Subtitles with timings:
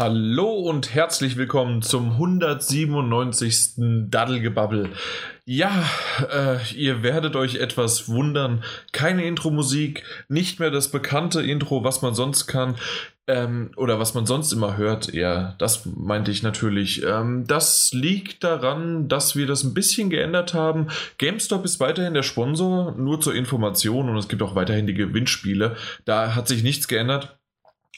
[0.00, 4.08] Hallo und herzlich willkommen zum 197.
[4.08, 4.88] Daddelgebabbel.
[5.44, 5.84] Ja,
[6.32, 8.64] äh, ihr werdet euch etwas wundern.
[8.92, 12.76] Keine Intro-Musik, nicht mehr das bekannte Intro, was man sonst kann.
[13.26, 17.02] Ähm, oder was man sonst immer hört, ja, das meinte ich natürlich.
[17.04, 20.88] Ähm, das liegt daran, dass wir das ein bisschen geändert haben.
[21.18, 25.76] GameStop ist weiterhin der Sponsor, nur zur Information und es gibt auch weiterhin die Gewinnspiele.
[26.06, 27.36] Da hat sich nichts geändert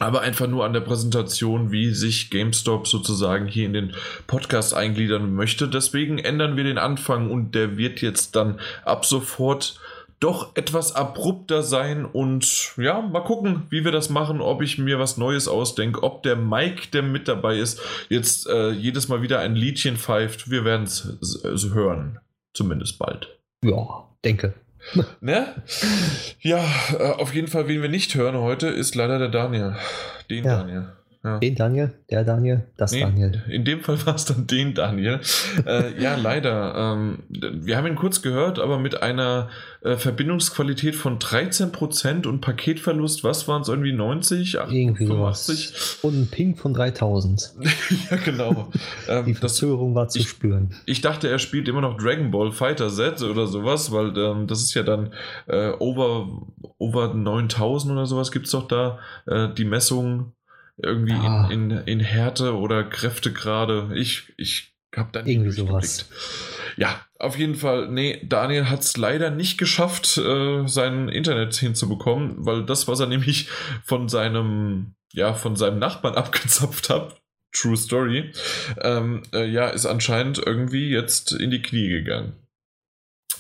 [0.03, 3.93] aber einfach nur an der Präsentation, wie sich GameStop sozusagen hier in den
[4.27, 5.69] Podcast eingliedern möchte.
[5.69, 9.81] Deswegen ändern wir den Anfang und der wird jetzt dann ab sofort
[10.23, 15.01] doch etwas abrupter sein und ja, mal gucken, wie wir das machen, ob ich mir
[15.01, 19.41] was Neues ausdenke, ob der Mike, der mit dabei ist, jetzt äh, jedes Mal wieder
[19.41, 20.49] ein Liedchen pfeift.
[20.49, 21.19] Wir werden es
[21.75, 22.21] hören,
[22.55, 23.37] zumindest bald.
[23.65, 24.55] Ja, denke.
[25.21, 25.55] ne?
[26.41, 26.65] Ja,
[26.99, 29.77] äh, auf jeden Fall, wen wir nicht hören heute, ist leider der Daniel.
[30.31, 30.59] Den ja.
[30.59, 30.93] Daniel.
[31.25, 31.39] Ja.
[31.39, 33.45] Den Daniel, der Daniel, das nee, Daniel.
[33.49, 35.21] In dem Fall war es dann den Daniel.
[35.65, 36.75] äh, ja, leider.
[36.75, 39.49] Ähm, wir haben ihn kurz gehört, aber mit einer
[39.83, 44.55] äh, Verbindungsqualität von 13% und Paketverlust, was waren es irgendwie 90?
[44.55, 45.69] Irgendwie 85?
[45.69, 45.99] sowas.
[46.03, 47.55] Und ein Ping von 3000.
[48.11, 48.73] ja, genau.
[49.09, 50.75] Ähm, Die Verzögerung war zu ich, spüren.
[50.87, 54.61] Ich dachte, er spielt immer noch Dragon Ball Fighter Z oder sowas, weil ähm, das
[54.61, 55.13] ist ja dann
[55.47, 56.29] äh, over,
[56.79, 60.33] over 9000 oder sowas gibt es doch da äh, die Messung
[60.83, 61.49] irgendwie ah.
[61.51, 63.91] in, in, in Härte oder Kräftegrade.
[63.95, 66.09] Ich, ich habe dann irgendwie sowas.
[66.77, 67.89] Ja, auf jeden Fall.
[67.89, 73.07] Nee, Daniel hat es leider nicht geschafft, äh, sein Internet hinzubekommen, weil das, was er
[73.09, 73.49] nämlich
[73.85, 77.21] von seinem, ja, von seinem Nachbarn abgezapft hat,
[77.53, 78.33] True Story,
[78.81, 82.33] ähm, äh, ja, ist anscheinend irgendwie jetzt in die Knie gegangen.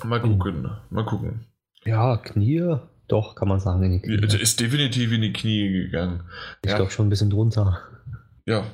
[0.04, 0.38] Mal hm.
[0.38, 0.76] gucken, mhm.
[0.90, 1.46] mal gucken.
[1.84, 2.76] Ja, Knie,
[3.12, 4.16] doch, kann man sagen, in die Knie.
[4.16, 6.22] Der ist definitiv in die Knie gegangen.
[6.64, 6.76] Ich ja.
[6.76, 7.80] glaube schon ein bisschen drunter.
[8.44, 8.64] Ja.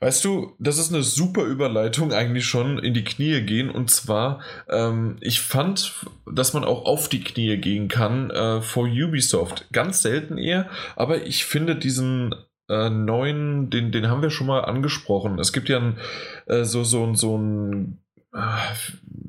[0.00, 3.70] Weißt du, das ist eine super Überleitung eigentlich schon in die Knie gehen.
[3.70, 5.94] Und zwar, ähm, ich fand,
[6.30, 9.66] dass man auch auf die Knie gehen kann äh, vor Ubisoft.
[9.72, 12.34] Ganz selten eher, aber ich finde diesen
[12.68, 15.38] äh, neuen, den, den haben wir schon mal angesprochen.
[15.38, 15.98] Es gibt ja ein,
[16.46, 17.98] äh, so, so, so ein,
[18.34, 18.38] äh,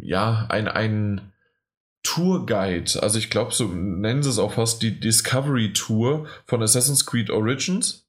[0.01, 1.32] ja, ein, ein
[2.03, 3.01] Tourguide.
[3.01, 7.29] Also ich glaube, so nennen sie es auch fast die Discovery Tour von Assassin's Creed
[7.29, 8.07] Origins.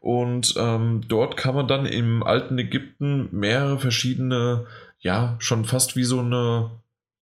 [0.00, 4.66] Und ähm, dort kann man dann im alten Ägypten mehrere verschiedene,
[4.98, 6.70] ja, schon fast wie so eine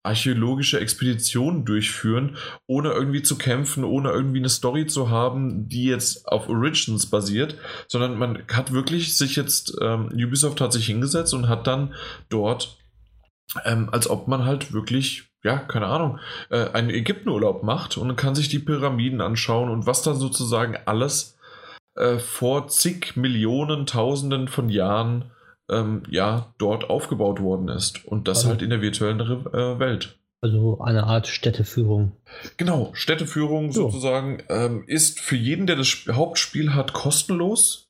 [0.03, 6.27] archäologische Expedition durchführen, ohne irgendwie zu kämpfen, ohne irgendwie eine Story zu haben, die jetzt
[6.27, 7.55] auf Origins basiert,
[7.87, 11.93] sondern man hat wirklich sich jetzt, ähm, Ubisoft hat sich hingesetzt und hat dann
[12.29, 12.79] dort,
[13.63, 16.19] ähm, als ob man halt wirklich ja, keine Ahnung,
[16.49, 21.37] äh, einen Ägyptenurlaub macht und kann sich die Pyramiden anschauen und was da sozusagen alles
[21.95, 25.31] äh, vor zig Millionen, Tausenden von Jahren
[25.69, 28.05] ähm, ja dort aufgebaut worden ist.
[28.05, 30.17] Und das also, halt in der virtuellen äh, Welt.
[30.41, 32.13] Also eine Art Städteführung.
[32.57, 33.83] Genau, Städteführung so.
[33.83, 37.89] sozusagen ähm, ist für jeden, der das Hauptspiel hat, kostenlos.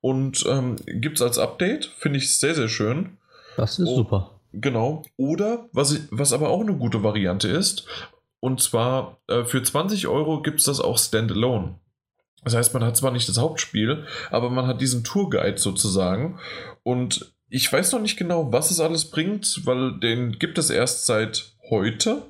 [0.00, 3.18] Und ähm, gibt es als Update, finde ich sehr, sehr schön.
[3.56, 4.40] Das ist oh, super.
[4.52, 5.02] Genau.
[5.16, 7.86] Oder, was, was aber auch eine gute Variante ist,
[8.40, 11.78] und zwar äh, für 20 Euro gibt es das auch standalone.
[12.44, 16.40] Das heißt, man hat zwar nicht das Hauptspiel, aber man hat diesen Tourguide sozusagen.
[16.82, 21.06] Und ich weiß noch nicht genau, was es alles bringt, weil den gibt es erst
[21.06, 22.22] seit heute.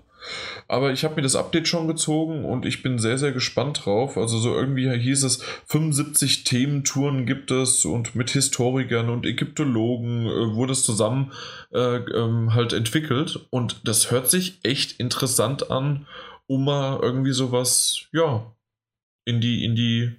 [0.68, 4.16] Aber ich habe mir das Update schon gezogen und ich bin sehr, sehr gespannt drauf.
[4.16, 10.54] Also so irgendwie hieß es, 75 Thementouren gibt es und mit Historikern und Ägyptologen äh,
[10.54, 11.32] wurde es zusammen
[11.72, 13.46] äh, ähm, halt entwickelt.
[13.50, 16.06] Und das hört sich echt interessant an,
[16.46, 18.46] um mal irgendwie sowas, ja,
[19.24, 20.12] in die, in die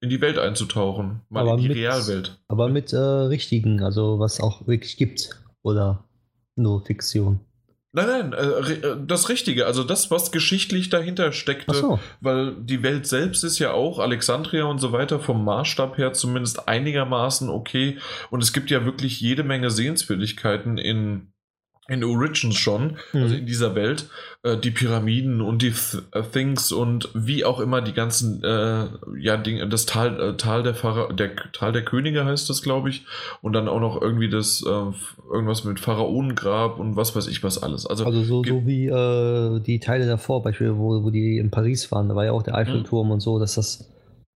[0.00, 2.36] in die Welt einzutauchen, mal aber in die mit, Realwelt.
[2.48, 5.30] Aber mit äh, richtigen, also was auch wirklich gibt
[5.62, 6.04] oder
[6.56, 7.38] nur Fiktion.
[7.94, 12.00] Nein, nein, äh, äh, das Richtige, also das, was geschichtlich dahinter steckte, so.
[12.22, 16.68] weil die Welt selbst ist ja auch, Alexandria und so weiter, vom Maßstab her zumindest
[16.68, 17.98] einigermaßen okay.
[18.30, 21.31] Und es gibt ja wirklich jede Menge Sehenswürdigkeiten in,
[21.92, 23.22] in Origins schon, mhm.
[23.22, 24.08] also in dieser Welt,
[24.42, 28.86] äh, die Pyramiden und die Th äh, Things und wie auch immer die ganzen, äh,
[29.18, 32.90] ja, Ding, das Tal, äh, Tal der Phara der Tal der Könige heißt das, glaube
[32.90, 33.04] ich,
[33.40, 37.62] und dann auch noch irgendwie das, äh, irgendwas mit Pharaonengrab und was weiß ich was
[37.62, 37.86] alles.
[37.86, 41.92] Also, also so, so wie äh, die Teile davor, beispielsweise, wo, wo die in Paris
[41.92, 43.12] waren, da war ja auch der Eiffelturm mhm.
[43.12, 43.88] und so, dass das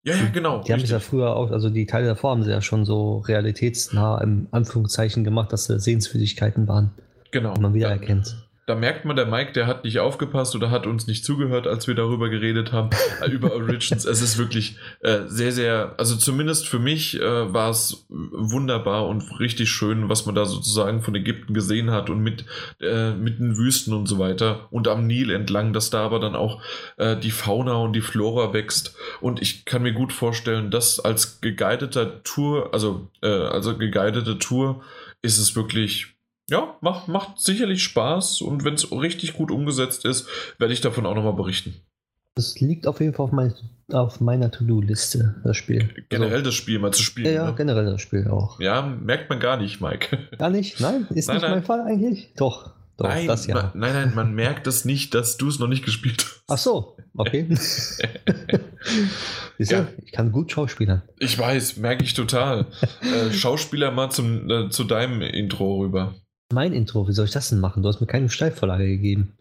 [0.06, 0.62] ja, ja, genau.
[0.62, 3.18] Die haben es ja früher auch, also die Teile davor haben sie ja schon so
[3.18, 6.92] realitätsnah im Anführungszeichen gemacht, dass sie Sehenswürdigkeiten waren.
[7.36, 7.54] Genau.
[7.60, 8.34] Man wiedererkennt.
[8.64, 11.86] da merkt man, der Mike, der hat nicht aufgepasst oder hat uns nicht zugehört, als
[11.86, 12.88] wir darüber geredet haben,
[13.22, 14.06] äh, über Origins.
[14.06, 19.38] Es ist wirklich äh, sehr, sehr, also zumindest für mich äh, war es wunderbar und
[19.38, 22.46] richtig schön, was man da sozusagen von Ägypten gesehen hat und mit,
[22.80, 26.34] äh, mit den Wüsten und so weiter und am Nil entlang, dass da aber dann
[26.34, 26.62] auch
[26.96, 28.96] äh, die Fauna und die Flora wächst.
[29.20, 34.82] Und ich kann mir gut vorstellen, dass als geguideter Tour, also, äh, also geguidete Tour,
[35.22, 36.15] ist es wirklich
[36.48, 40.28] ja, macht, macht sicherlich Spaß und wenn es richtig gut umgesetzt ist,
[40.58, 41.74] werde ich davon auch nochmal berichten.
[42.36, 43.54] Das liegt auf jeden Fall auf, mein,
[43.90, 45.88] auf meiner To-Do-Liste, das Spiel.
[46.10, 47.26] Generell also, das Spiel mal zu spielen.
[47.26, 47.54] Ja, ja ne?
[47.56, 48.60] generell das Spiel auch.
[48.60, 50.28] Ja, merkt man gar nicht, Mike.
[50.38, 50.78] Gar nicht?
[50.78, 51.06] Nein?
[51.14, 51.50] Ist nein, nicht nein.
[51.50, 52.32] mein Fall eigentlich?
[52.36, 52.74] Doch.
[52.98, 53.72] Doch, nein, das ja.
[53.74, 56.42] Nein, nein, man merkt es nicht, dass du es noch nicht gespielt hast.
[56.48, 57.46] Ach so, okay.
[59.58, 59.86] ja.
[60.02, 61.02] Ich kann gut schauspielern.
[61.18, 62.66] Ich weiß, merke ich total.
[63.02, 66.14] äh, Schauspieler mal zum, äh, zu deinem Intro rüber.
[66.52, 67.82] Mein Intro, wie soll ich das denn machen?
[67.82, 69.36] Du hast mir keine Steilvorlage gegeben.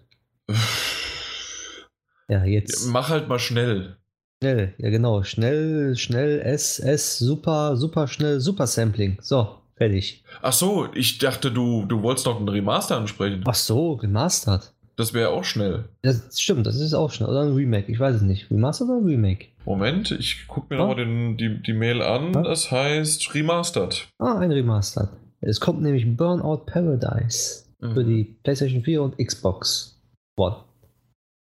[2.27, 2.87] ja, jetzt.
[2.87, 3.97] Mach halt mal schnell.
[4.41, 5.23] Schnell, ja genau.
[5.23, 9.17] Schnell, schnell, S, S, super, super schnell, super Sampling.
[9.21, 10.23] So, fertig.
[10.41, 13.43] Ach so, ich dachte, du, du wolltest noch einen Remaster ansprechen.
[13.45, 14.73] Ach so, Remastered.
[14.97, 15.85] Das wäre auch schnell.
[16.01, 17.29] Das stimmt, das ist auch schnell.
[17.29, 18.49] Oder ein Remake, ich weiß es nicht.
[18.49, 19.47] Remastered oder Remake?
[19.65, 20.87] Moment, ich gucke mir oh.
[20.87, 22.35] nochmal die, die Mail an.
[22.35, 22.41] Oh.
[22.41, 24.07] Das heißt Remastered.
[24.17, 25.09] Ah, ein Remastered.
[25.41, 27.93] Es kommt nämlich Burnout Paradise mhm.
[27.93, 30.01] für die PlayStation 4 und Xbox
[30.37, 30.63] One.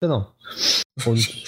[0.01, 0.27] Genau.
[1.05, 1.27] Und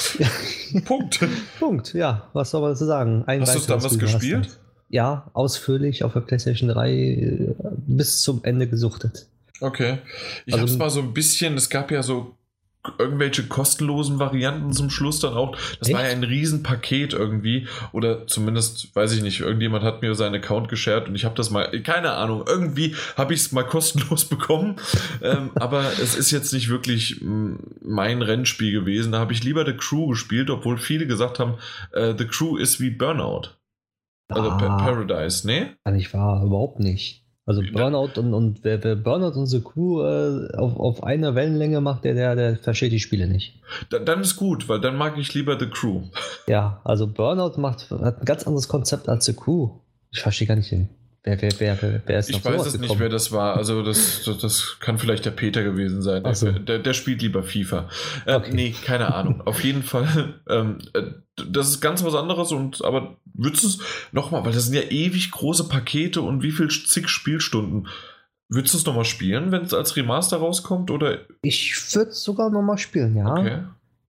[0.85, 1.19] Punkt.
[1.59, 2.29] Punkt, ja.
[2.33, 3.23] Was soll man dazu sagen?
[3.25, 4.59] Ein Hast du damals gespielt?
[4.89, 7.55] Ja, ausführlich auf der PlayStation 3 äh,
[7.87, 9.27] bis zum Ende gesuchtet.
[9.61, 9.99] Okay.
[10.45, 12.35] Ich also, habe es mal so ein bisschen, es gab ja so
[12.97, 15.55] irgendwelche kostenlosen Varianten zum Schluss dann auch.
[15.79, 15.97] Das Echt?
[15.97, 17.67] war ja ein Riesenpaket irgendwie.
[17.91, 21.49] Oder zumindest, weiß ich nicht, irgendjemand hat mir seinen Account geshared und ich habe das
[21.49, 24.77] mal, keine Ahnung, irgendwie habe ich es mal kostenlos bekommen.
[25.21, 29.11] ähm, aber es ist jetzt nicht wirklich mm, mein Rennspiel gewesen.
[29.11, 31.55] Da habe ich lieber The Crew gespielt, obwohl viele gesagt haben,
[31.93, 33.59] äh, The Crew ist wie Burnout.
[34.29, 35.75] Also ah, Paradise, ne?
[35.89, 37.25] Nicht wahr, überhaupt nicht.
[37.49, 41.81] Also Burnout und, und wer, wer Burnout und The Crew äh, auf, auf einer Wellenlänge
[41.81, 43.59] macht, der, der, der versteht die Spiele nicht.
[43.89, 46.03] Dann, dann ist gut, weil dann mag ich lieber The Crew.
[46.45, 49.71] Ja, also Burnout macht, hat ein ganz anderes Konzept als The Crew.
[50.11, 50.89] Ich verstehe gar nicht den.
[51.37, 53.55] Wer, wer, wer, wer ist Ich weiß es nicht, wer das war.
[53.55, 56.23] Also, das, das, das, kann vielleicht der Peter gewesen sein.
[56.33, 56.51] So.
[56.51, 57.89] Der, der, spielt lieber FIFA.
[58.25, 58.51] Äh, okay.
[58.53, 59.41] Nee, keine Ahnung.
[59.45, 61.03] Auf jeden Fall, ähm, äh,
[61.49, 62.51] das ist ganz was anderes.
[62.51, 63.79] Und aber würdest du es
[64.11, 67.87] nochmal, weil das sind ja ewig große Pakete und wie viel zig Spielstunden.
[68.51, 70.89] Würdest du es nochmal spielen, wenn es als Remaster rauskommt?
[70.89, 71.19] Oder?
[71.43, 73.31] Ich würde es sogar nochmal spielen, ja.
[73.31, 73.59] Okay.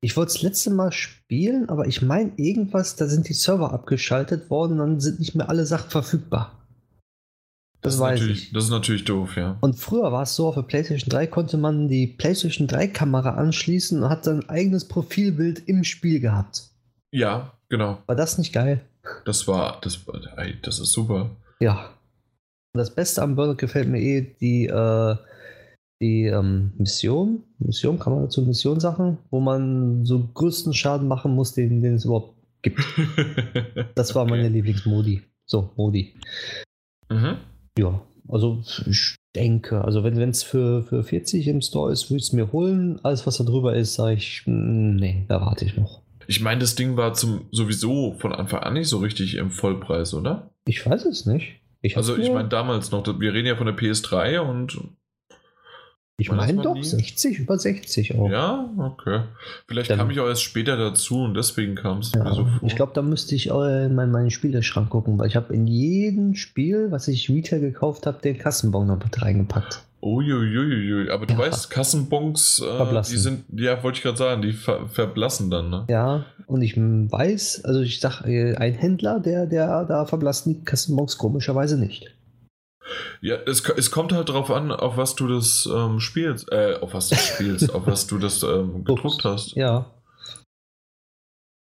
[0.03, 4.49] Ich wollte das letzte Mal spielen, aber ich meine irgendwas, da sind die Server abgeschaltet
[4.49, 6.60] worden und dann sind nicht mehr alle Sachen verfügbar.
[7.83, 8.53] Das, das weiß ich.
[8.53, 9.57] Das ist natürlich doof, ja.
[9.61, 13.37] Und früher war es so, auf der PlayStation 3 konnte man die PlayStation 3 Kamera
[13.37, 16.71] anschließen und hat sein eigenes Profilbild im Spiel gehabt.
[17.13, 17.99] Ja, genau.
[18.07, 18.83] War das nicht geil?
[19.25, 20.01] Das war, das,
[20.63, 21.31] das ist super.
[21.61, 21.91] Ja.
[22.75, 25.17] Und das Beste am Burnout gefällt mir eh die, äh,
[26.03, 27.43] die ähm, Mission.
[27.59, 31.95] Mission, kann man dazu Mission Sachen, wo man so größten Schaden machen muss, den, den
[31.95, 32.81] es überhaupt gibt.
[33.95, 34.33] das war okay.
[34.33, 35.23] meine Lieblingsmodi.
[35.47, 36.15] So, Modi.
[37.09, 37.39] Mhm.
[37.81, 42.27] Ja, also ich denke, also wenn es für, für 40 im Store ist, würde ich
[42.27, 43.01] es mir holen.
[43.03, 46.03] Alles, was da drüber ist, sage ich, hm, nee, da warte ich noch.
[46.27, 50.13] Ich meine, das Ding war zum sowieso von Anfang an nicht so richtig im Vollpreis,
[50.13, 50.51] oder?
[50.67, 51.61] Ich weiß es nicht.
[51.81, 54.79] Ich also ich meine damals noch, wir reden ja von der PS3 und
[56.21, 56.85] ich meine doch, nie?
[56.85, 58.31] 60, über 60 auch.
[58.31, 59.23] Ja, okay.
[59.67, 62.45] Vielleicht Dann, kam ich auch erst später dazu und deswegen kam es ja, mir so
[62.45, 62.69] vor.
[62.69, 65.67] Ich glaube, da müsste ich auch in meinen, meinen Spieleschrank gucken, weil ich habe in
[65.67, 69.83] jedem Spiel, was ich Retail gekauft habe, den Kassenbon noch mit reingepackt.
[70.03, 71.41] Uiuiuiui, aber du ja.
[71.41, 75.85] weißt, Kassenbons, äh, die sind, ja, wollte ich gerade sagen, die ver verblassen dann, ne?
[75.91, 80.65] Ja, und ich weiß, also ich sag, äh, ein Händler, der, der da verblassen die
[80.65, 82.15] Kassenbons komischerweise nicht.
[83.21, 86.95] Ja, es, es kommt halt darauf an, auf was du das ähm, spielst, äh, auf
[86.95, 89.55] was du spielst, auf was du das ähm, gedruckt hast.
[89.55, 89.91] Ja.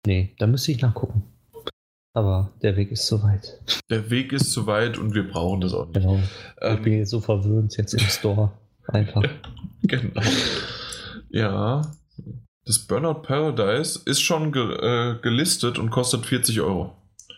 [0.07, 1.25] Nee, da müsste ich nachgucken.
[2.14, 3.61] Aber der Weg ist zu weit.
[3.88, 5.95] Der Weg ist zu weit und wir brauchen das auch nicht.
[5.95, 6.21] Genau.
[6.61, 8.52] Ähm, ich bin jetzt so verwöhnt jetzt im Store.
[8.88, 9.23] Einfach.
[9.83, 10.21] genau.
[11.31, 11.92] Ja.
[12.64, 16.97] Das Burnout Paradise ist schon ge äh, gelistet und kostet 40 Euro.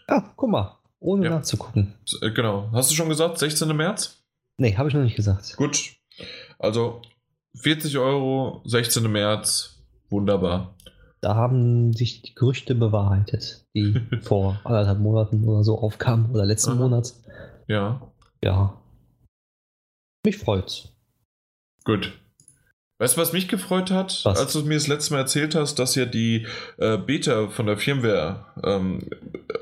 [0.08, 1.30] Ja, guck mal ohne ja.
[1.30, 1.94] nachzugucken.
[2.22, 2.70] Äh, genau.
[2.72, 3.76] Hast du schon gesagt, 16.
[3.76, 4.22] März?
[4.58, 5.56] Nee, habe ich noch nicht gesagt.
[5.56, 5.92] Gut.
[6.58, 7.02] Also
[7.56, 9.10] 40 Euro, 16.
[9.10, 10.74] März, wunderbar.
[11.20, 16.72] Da haben sich die Gerüchte bewahrheitet, die vor anderthalb Monaten oder so aufkamen oder letzten
[16.72, 16.78] Aha.
[16.78, 17.14] Monat.
[17.68, 18.12] Ja.
[18.42, 18.80] Ja.
[20.24, 20.88] Mich freut's.
[21.84, 22.18] Gut.
[22.98, 24.38] Weißt du, was mich gefreut hat, Was?
[24.38, 26.46] als du mir das letzte Mal erzählt hast, dass ja die
[26.78, 29.08] äh, Beta von der Firmware ähm,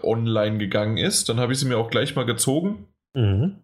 [0.03, 1.29] online gegangen ist?
[1.29, 2.89] Dann habe ich sie mir auch gleich mal gezogen.
[3.15, 3.57] Mhm.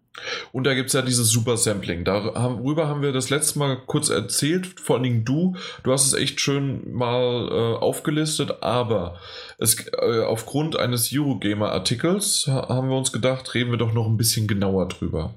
[0.51, 2.03] Und da gibt es ja dieses Super Sampling.
[2.03, 5.55] Darüber haben wir das letzte Mal kurz erzählt, vor allen Dingen du.
[5.83, 9.19] Du hast es echt schön mal äh, aufgelistet, aber
[9.59, 14.17] es, äh, aufgrund eines Eurogamer-Artikels ha haben wir uns gedacht, reden wir doch noch ein
[14.17, 15.35] bisschen genauer drüber.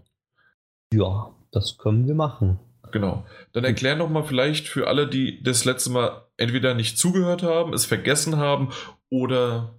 [0.93, 2.59] Ja, das können wir machen.
[2.93, 3.25] Genau.
[3.53, 7.73] Dann erklär noch mal vielleicht für alle, die das letzte Mal entweder nicht zugehört haben,
[7.73, 8.71] es vergessen haben
[9.09, 9.75] oder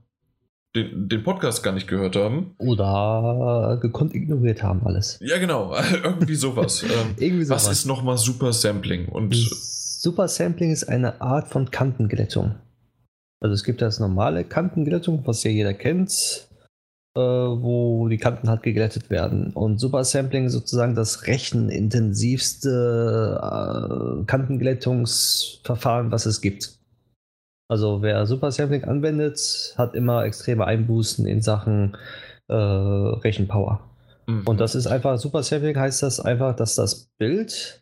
[0.75, 2.55] den, den Podcast gar nicht gehört haben.
[2.58, 5.20] Oder gekonnt ignoriert haben alles.
[5.22, 5.75] Ja, genau.
[6.03, 6.84] Irgendwie sowas.
[6.84, 7.79] ähm, Irgendwie was sowas.
[7.79, 9.08] ist nochmal Super Sampling?
[9.08, 12.55] Und Super Sampling ist eine Art von Kantenglättung.
[13.39, 16.48] Also es gibt das normale Kantenglättung, was ja jeder kennt,
[17.20, 19.51] wo die Kanten halt geglättet werden.
[19.53, 26.79] Und Super Sampling ist sozusagen das rechenintensivste äh, Kantenglättungsverfahren, was es gibt.
[27.70, 31.98] Also wer Super Sampling anwendet, hat immer extreme Einbußen in Sachen
[32.48, 33.82] äh, Rechenpower.
[34.27, 34.48] Mhm.
[34.48, 37.82] Und das ist einfach, Super Sampling heißt das einfach, dass das Bild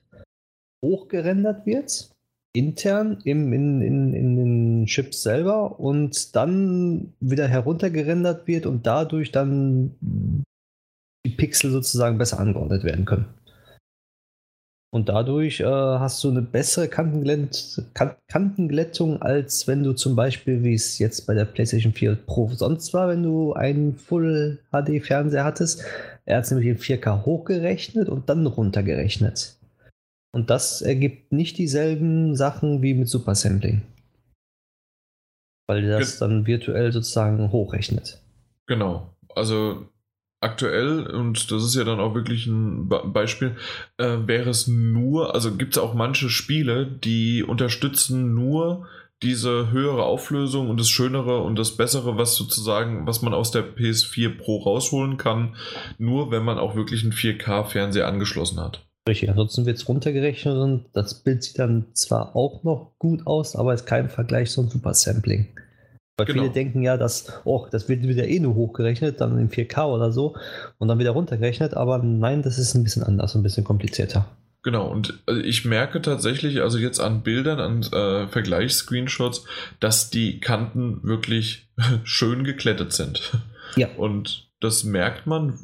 [0.83, 2.11] hochgerendert wird,
[2.53, 9.31] intern im, in, in, in den Chips selber und dann wieder heruntergerendert wird und dadurch
[9.31, 9.95] dann
[11.25, 13.25] die Pixel sozusagen besser angeordnet werden können.
[14.93, 20.65] Und dadurch äh, hast du eine bessere Kantenglätt kan Kantenglättung, als wenn du zum Beispiel,
[20.65, 25.85] wie es jetzt bei der PlayStation 4 Pro sonst war, wenn du einen Full-HD-Fernseher hattest.
[26.25, 29.55] Er hat es nämlich in 4K hochgerechnet und dann runtergerechnet.
[30.33, 33.81] Und das ergibt nicht dieselben Sachen wie mit Super Sampling.
[35.67, 38.21] Weil das Ge- dann virtuell sozusagen hochrechnet.
[38.67, 39.13] Genau.
[39.35, 39.87] Also
[40.41, 43.55] aktuell, und das ist ja dann auch wirklich ein Be Beispiel,
[43.97, 48.87] äh, wäre es nur, also gibt es auch manche Spiele, die unterstützen nur
[49.23, 53.63] diese höhere Auflösung und das Schönere und das Bessere, was sozusagen, was man aus der
[53.63, 55.55] PS4 Pro rausholen kann,
[55.99, 58.83] nur wenn man auch wirklich einen 4K-Fernseher angeschlossen hat.
[59.07, 63.55] Richtig, ansonsten wird es runtergerechnet und das Bild sieht dann zwar auch noch gut aus,
[63.55, 65.47] aber ist kein Vergleich zum Super Sampling.
[66.17, 66.43] Weil Genau.
[66.43, 70.11] viele denken ja, dass, oh, das wird wieder eh nur hochgerechnet, dann in 4K oder
[70.11, 70.35] so
[70.77, 74.27] und dann wieder runtergerechnet, aber nein, das ist ein bisschen anders, ein bisschen komplizierter.
[74.63, 79.45] Genau, und äh, ich merke tatsächlich, also jetzt an Bildern, an äh, Vergleichsscreenshots,
[79.79, 81.67] dass die Kanten wirklich
[82.03, 83.31] schön geklettet sind.
[83.75, 83.87] Ja.
[83.97, 85.57] Und das merkt man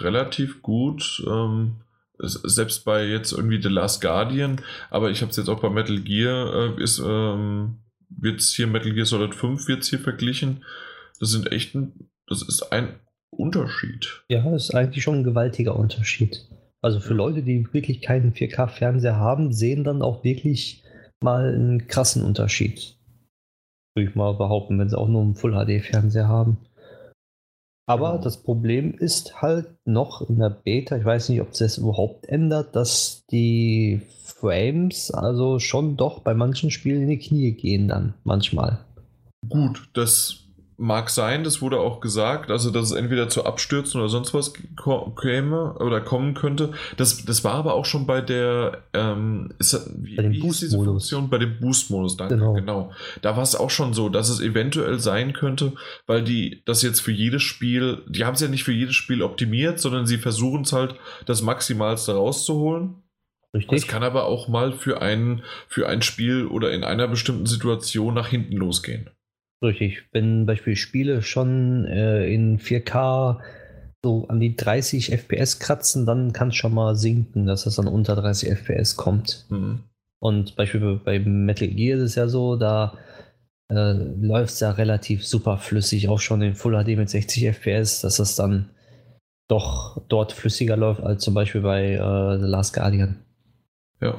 [0.00, 1.76] relativ gut, ähm,
[2.22, 4.60] selbst bei jetzt irgendwie The Last Guardian,
[4.90, 8.92] aber ich habe es jetzt auch bei Metal Gear, äh, ist, ähm, wird's hier Metal
[8.92, 10.64] Gear Solid 5 wird's hier verglichen.
[11.18, 13.00] Das sind echt ein, das ist ein
[13.30, 14.22] Unterschied.
[14.28, 16.46] Ja, das ist eigentlich schon ein gewaltiger Unterschied.
[16.82, 20.82] Also für Leute, die wirklich keinen 4K-Fernseher haben, sehen dann auch wirklich
[21.22, 22.96] mal einen krassen Unterschied.
[23.94, 26.58] Würde ich mal behaupten, wenn sie auch nur einen Full-HD-Fernseher haben.
[27.90, 28.22] Aber Genau.
[28.22, 32.26] das Problem ist halt noch in der Beta, ich weiß nicht, ob es das überhaupt
[32.28, 38.14] ändert, dass die Frames also schon doch bei manchen Spielen in die Knie gehen dann,
[38.22, 38.78] manchmal.
[39.48, 40.44] Gut, das
[40.80, 44.52] mag sein, das wurde auch gesagt, also dass es entweder zu Abstürzen oder sonst was
[45.20, 46.72] käme oder kommen könnte.
[46.96, 50.42] Das, das war aber auch schon bei der ähm, ist, das- wie, Bei dem diese
[50.46, 50.86] Boost-Modus.
[51.10, 51.30] Funktion?
[51.30, 52.52] Bei dem Boost-Modus, danke, Genau.
[52.54, 52.92] genau.
[53.22, 55.74] Da war es auch schon so, dass es eventuell sein könnte,
[56.06, 59.22] weil die das jetzt für jedes Spiel, die haben es ja nicht für jedes Spiel
[59.22, 60.94] optimiert, sondern sie versuchen es halt,
[61.26, 62.94] das Maximalste rauszuholen.
[63.52, 63.88] Richtig?
[63.88, 68.28] kann aber auch mal für ein, für ein Spiel oder in einer bestimmten Situation nach
[68.28, 69.10] hinten losgehen.
[69.62, 70.04] Richtig.
[70.12, 73.40] Wenn Beispiel Spiele schon äh, in 4K
[74.02, 77.86] so an die 30 FPS kratzen, dann kann es schon mal sinken, dass es dann
[77.86, 79.46] unter 30 FPS kommt.
[79.50, 79.80] Mhm.
[80.18, 82.96] Und Beispiel bei Metal Gear ist es ja so, da
[83.70, 88.00] äh, läuft es ja relativ super flüssig, auch schon in Full HD mit 60 FPS,
[88.00, 88.70] dass es dann
[89.48, 93.16] doch dort flüssiger läuft als zum Beispiel bei äh, The Last Guardian.
[94.00, 94.18] Ja.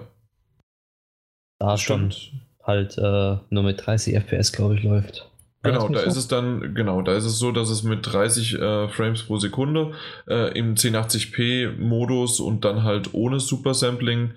[1.60, 2.42] Da schon Stimmt.
[2.64, 5.31] halt äh, nur mit 30 FPS, glaube ich, läuft.
[5.64, 6.06] Genau, da so?
[6.06, 9.38] ist es dann, genau, da ist es so, dass es mit 30 äh, Frames pro
[9.38, 9.94] Sekunde
[10.28, 14.32] äh, im 1080p Modus und dann halt ohne Super Sampling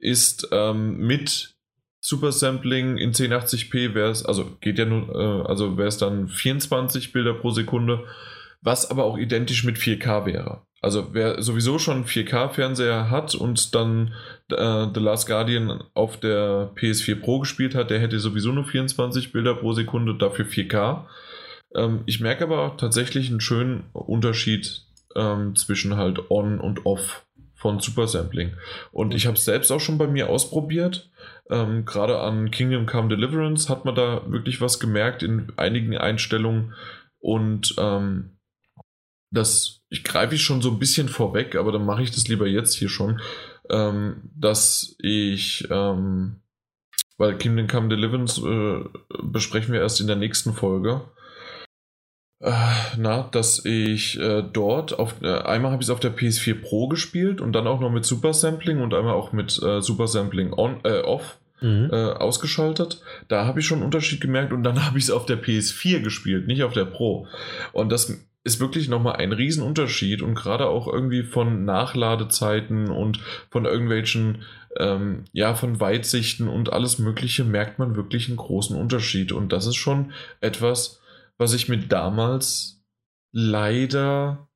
[0.00, 1.54] ist ähm, mit
[2.00, 6.28] Super Sampling in 1080p wäre es, also geht ja nur, äh, also wäre es dann
[6.28, 8.04] 24 Bilder pro Sekunde,
[8.60, 10.62] was aber auch identisch mit 4K wäre.
[10.84, 14.12] Also wer sowieso schon 4K-Fernseher hat und dann
[14.50, 19.32] äh, The Last Guardian auf der PS4 Pro gespielt hat, der hätte sowieso nur 24
[19.32, 21.06] Bilder pro Sekunde, dafür 4K.
[21.74, 24.82] Ähm, ich merke aber tatsächlich einen schönen Unterschied
[25.16, 27.24] ähm, zwischen halt On und Off
[27.54, 28.52] von Super Sampling.
[28.92, 31.10] Und ich habe es selbst auch schon bei mir ausprobiert.
[31.48, 36.74] Ähm, Gerade an Kingdom Come Deliverance hat man da wirklich was gemerkt in einigen Einstellungen.
[37.20, 38.33] Und ähm,
[39.34, 42.46] das, ich greife ich schon so ein bisschen vorweg, aber dann mache ich das lieber
[42.46, 43.20] jetzt hier schon,
[43.70, 46.36] ähm, dass ich, ähm,
[47.18, 48.84] weil Kingdom Come Deliverance äh,
[49.22, 51.02] besprechen wir erst in der nächsten Folge.
[52.40, 52.52] Äh,
[52.98, 56.88] na, dass ich äh, dort auf äh, einmal habe ich es auf der PS4 Pro
[56.88, 60.52] gespielt und dann auch noch mit Super Sampling und einmal auch mit äh, Super Sampling
[60.52, 61.90] on, äh, off mhm.
[61.90, 63.00] Ausgeschaltet.
[63.28, 66.00] Da habe ich schon einen Unterschied gemerkt und dann habe ich es auf der PS4
[66.00, 67.26] gespielt, nicht auf der Pro.
[67.72, 68.12] Und das
[68.44, 73.18] ist wirklich nochmal ein Riesenunterschied und gerade auch irgendwie von Nachladezeiten und
[73.50, 74.42] von irgendwelchen,
[74.78, 79.32] ähm, ja, von Weitsichten und alles Mögliche merkt man wirklich einen großen Unterschied.
[79.32, 81.00] Und das ist schon etwas,
[81.38, 82.84] was ich mir damals
[83.32, 84.46] leider,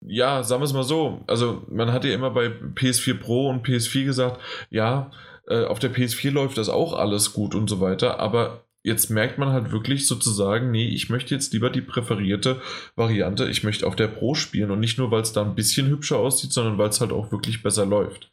[0.00, 3.66] ja, sagen wir es mal so, also man hat ja immer bei PS4 Pro und
[3.66, 5.10] PS4 gesagt, ja,
[5.48, 9.38] äh, auf der PS4 läuft das auch alles gut und so weiter, aber jetzt merkt
[9.38, 12.60] man halt wirklich sozusagen, nee, ich möchte jetzt lieber die präferierte
[12.96, 15.88] Variante, ich möchte auf der Pro spielen und nicht nur, weil es da ein bisschen
[15.88, 18.30] hübscher aussieht, sondern weil es halt auch wirklich besser läuft.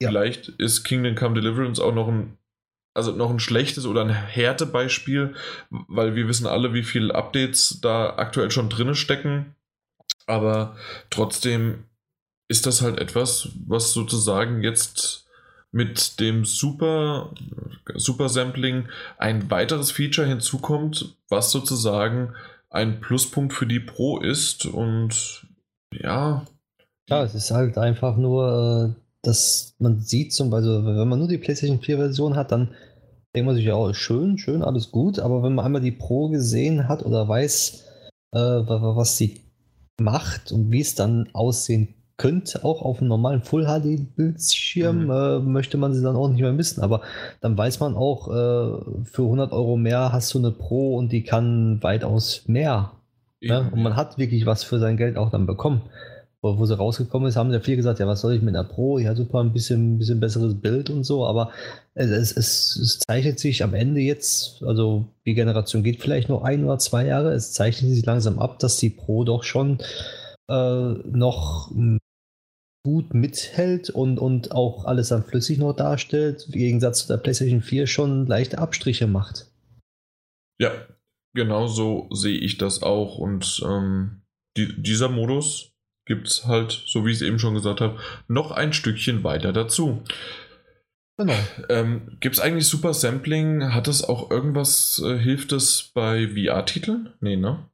[0.00, 0.08] Ja.
[0.08, 2.38] Vielleicht ist Kingdom Come Deliverance auch noch ein
[2.94, 5.34] also noch ein schlechtes oder ein Härtebeispiel,
[5.70, 9.54] weil wir wissen alle, wie viele Updates da aktuell schon drin stecken.
[10.26, 10.76] Aber
[11.08, 11.84] trotzdem
[12.48, 15.27] ist das halt etwas, was sozusagen jetzt
[15.70, 17.32] mit dem Super,
[17.94, 22.34] Super Sampling ein weiteres Feature hinzukommt, was sozusagen
[22.70, 25.46] ein Pluspunkt für die Pro ist und
[25.92, 26.46] ja.
[27.08, 31.28] Ja, es ist halt einfach nur, äh, dass man sieht zum Beispiel, wenn man nur
[31.28, 32.74] die PlayStation 4 Version hat, dann
[33.34, 36.28] denkt man sich ja, oh, schön, schön, alles gut, aber wenn man einmal die Pro
[36.28, 37.84] gesehen hat oder weiß,
[38.32, 39.40] äh, was sie
[40.00, 45.10] macht und wie es dann aussehen könnte auch auf einem normalen Full HD Bildschirm mhm.
[45.10, 46.82] äh, möchte man sie dann auch nicht mehr missen.
[46.82, 47.00] Aber
[47.40, 51.22] dann weiß man auch, äh, für 100 Euro mehr hast du eine Pro und die
[51.22, 52.92] kann weitaus mehr.
[53.40, 53.70] Ne?
[53.72, 55.82] Und man hat wirklich was für sein Geld auch dann bekommen.
[56.42, 58.68] Wo, wo sie rausgekommen ist, haben ja viel gesagt, ja, was soll ich mit einer
[58.68, 58.98] Pro?
[58.98, 61.50] Ja, super, ein bisschen, bisschen besseres Bild und so, aber
[61.94, 66.64] es, es, es zeichnet sich am Ende jetzt, also die Generation geht vielleicht noch ein
[66.64, 69.78] oder zwei Jahre, es zeichnet sich langsam ab, dass die Pro doch schon
[70.48, 71.72] äh, noch
[72.88, 77.60] gut mithält und, und auch alles dann flüssig noch darstellt, im Gegensatz zu der PlayStation
[77.60, 79.46] 4 schon leichte Abstriche macht.
[80.58, 80.72] Ja,
[81.34, 83.18] genau so sehe ich das auch.
[83.18, 84.22] Und ähm,
[84.56, 85.74] die, dieser Modus
[86.06, 89.52] gibt es halt, so wie ich es eben schon gesagt habe, noch ein Stückchen weiter
[89.52, 90.02] dazu.
[91.18, 91.34] Genau.
[91.68, 93.74] Ähm, gibt es eigentlich Super Sampling?
[93.74, 97.12] Hat es auch irgendwas, äh, hilft es bei VR-Titeln?
[97.20, 97.68] Nee, ne?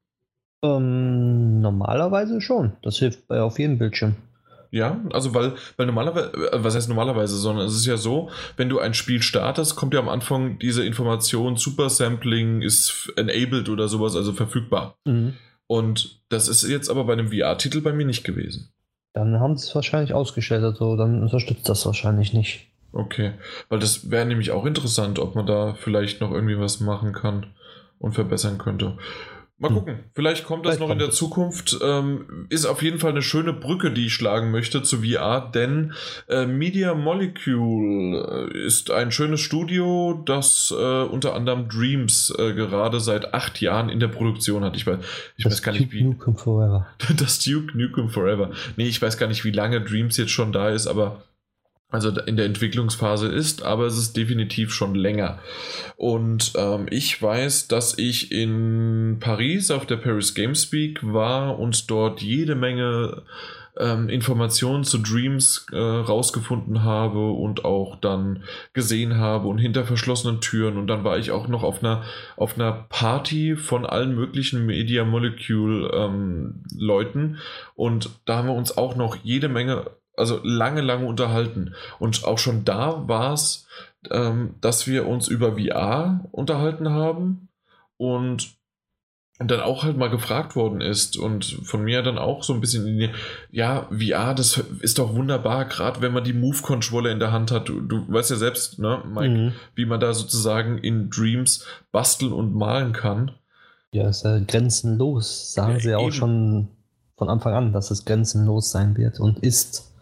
[0.64, 2.72] Ähm, normalerweise schon.
[2.82, 4.16] Das hilft bei auf jedem Bildschirm.
[4.74, 8.68] Ja, also weil, weil normalerweise, äh, was heißt normalerweise, sondern es ist ja so, wenn
[8.68, 13.86] du ein Spiel startest, kommt ja am Anfang diese Information, Super Sampling ist enabled oder
[13.86, 14.96] sowas, also verfügbar.
[15.04, 15.34] Mhm.
[15.68, 18.72] Und das ist jetzt aber bei einem VR-Titel bei mir nicht gewesen.
[19.12, 22.66] Dann haben sie es wahrscheinlich ausgestellt, also dann unterstützt das wahrscheinlich nicht.
[22.90, 23.34] Okay,
[23.68, 27.46] weil das wäre nämlich auch interessant, ob man da vielleicht noch irgendwie was machen kann
[28.00, 28.98] und verbessern könnte.
[29.64, 29.76] Mal hm.
[29.76, 31.14] gucken, vielleicht kommt das vielleicht noch in der es.
[31.14, 31.78] Zukunft.
[31.82, 35.94] Ähm, ist auf jeden Fall eine schöne Brücke, die ich schlagen möchte zu VR, denn
[36.28, 43.00] äh, Media Molecule äh, ist ein schönes Studio, das äh, unter anderem Dreams äh, gerade
[43.00, 44.76] seit acht Jahren in der Produktion hat.
[44.76, 44.98] Ich weiß,
[45.38, 46.04] ich weiß gar nicht Duke wie.
[46.04, 46.86] Nukem Forever.
[47.16, 48.50] das Duke Nukem Forever.
[48.76, 51.22] Nee, ich weiß gar nicht, wie lange Dreams jetzt schon da ist, aber
[51.94, 55.38] also in der Entwicklungsphase ist, aber es ist definitiv schon länger.
[55.96, 61.90] Und ähm, ich weiß, dass ich in Paris auf der Paris Games Week war und
[61.90, 63.22] dort jede Menge
[63.78, 70.40] ähm, Informationen zu Dreams äh, rausgefunden habe und auch dann gesehen habe und hinter verschlossenen
[70.40, 70.76] Türen.
[70.76, 72.02] Und dann war ich auch noch auf einer,
[72.36, 77.38] auf einer Party von allen möglichen Media Molecule ähm, Leuten.
[77.74, 81.74] Und da haben wir uns auch noch jede Menge also lange, lange unterhalten.
[81.98, 83.66] Und auch schon da war es,
[84.10, 87.48] ähm, dass wir uns über VR unterhalten haben
[87.96, 88.54] und,
[89.38, 92.60] und dann auch halt mal gefragt worden ist und von mir dann auch so ein
[92.60, 93.10] bisschen in die,
[93.50, 97.68] ja, VR, das ist doch wunderbar, gerade wenn man die Move-Controller in der Hand hat.
[97.68, 99.52] Du, du weißt ja selbst, ne, Mike, mhm.
[99.74, 103.32] wie man da sozusagen in Dreams basteln und malen kann.
[103.92, 106.12] Ja, ist ja grenzenlos, sagen ja, sie auch eben.
[106.12, 106.68] schon
[107.16, 109.93] von Anfang an, dass es grenzenlos sein wird und ist.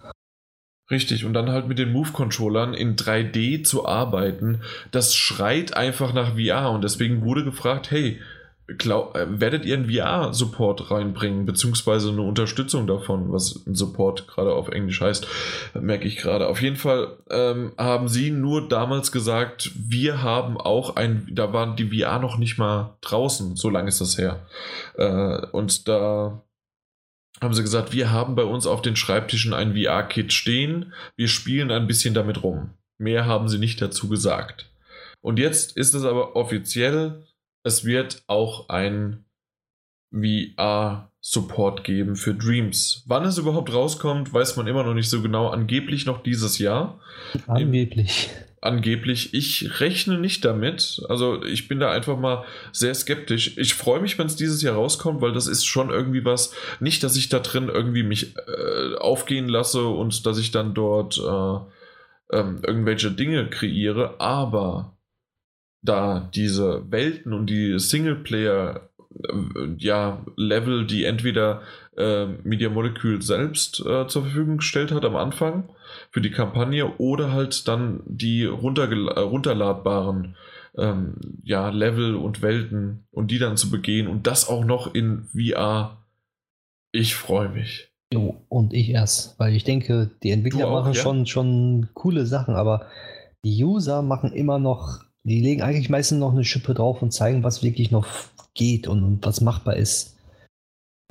[0.93, 6.37] Richtig, und dann halt mit den Move-Controllern in 3D zu arbeiten, das schreit einfach nach
[6.37, 8.21] VR und deswegen wurde gefragt, hey,
[8.67, 14.53] glaub, äh, werdet ihr einen VR-Support reinbringen, beziehungsweise eine Unterstützung davon, was ein Support gerade
[14.53, 15.27] auf Englisch heißt,
[15.81, 16.47] merke ich gerade.
[16.47, 21.75] Auf jeden Fall ähm, haben sie nur damals gesagt, wir haben auch ein, da waren
[21.75, 24.41] die VR noch nicht mal draußen, so lange ist das her.
[24.97, 26.43] Äh, und da
[27.43, 31.71] haben sie gesagt, wir haben bei uns auf den Schreibtischen ein VR-Kit stehen, wir spielen
[31.71, 32.71] ein bisschen damit rum.
[32.99, 34.71] Mehr haben sie nicht dazu gesagt.
[35.21, 37.27] Und jetzt ist es aber offiziell,
[37.65, 39.25] es wird auch ein
[40.13, 43.05] VR-Support geben für Dreams.
[43.07, 45.49] Wann es überhaupt rauskommt, weiß man immer noch nicht so genau.
[45.49, 47.01] Angeblich noch dieses Jahr.
[47.47, 48.31] Angeblich.
[48.65, 49.35] Angeblich.
[49.35, 51.03] Ich rechne nicht damit.
[51.09, 53.59] Also ich bin da einfach mal sehr skeptisch.
[53.59, 56.55] Ich freue mich, wenn es dieses Jahr rauskommt, weil das ist schon irgendwie was.
[56.79, 61.19] Nicht, dass ich da drin irgendwie mich äh, aufgehen lasse und dass ich dann dort
[61.19, 64.97] äh, äh, irgendwelche Dinge kreiere, aber
[65.83, 68.89] da diese Welten und die Singleplayer
[69.25, 71.63] äh, ja, Level, die entweder
[71.97, 75.69] äh, Media Molecule selbst äh, zur Verfügung gestellt hat am Anfang
[76.13, 80.37] für die Kampagne oder halt dann die äh, runterladbaren
[80.77, 85.29] ähm, ja, Level und Welten und die dann zu begehen und das auch noch in
[85.35, 85.99] VR.
[86.93, 87.89] Ich freue mich.
[88.13, 91.01] Jo, und ich erst, weil ich denke, die Entwickler auch, machen ja?
[91.01, 92.87] schon, schon coole Sachen, aber
[93.43, 97.43] die User machen immer noch, die legen eigentlich meistens noch eine Schippe drauf und zeigen,
[97.43, 98.07] was wirklich noch
[98.53, 100.19] geht und, und was machbar ist.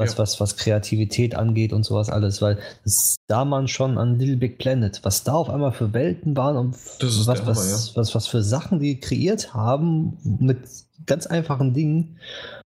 [0.02, 0.18] Was, Ja.
[0.20, 4.58] was, was Kreativität angeht und sowas alles, weil das sah man schon an Little Big
[4.58, 8.42] Planet, was da auf einmal für Welten waren und was, Hammer, was, was, was für
[8.44, 10.60] Sachen die kreiert haben mit
[11.06, 12.18] ganz einfachen Dingen.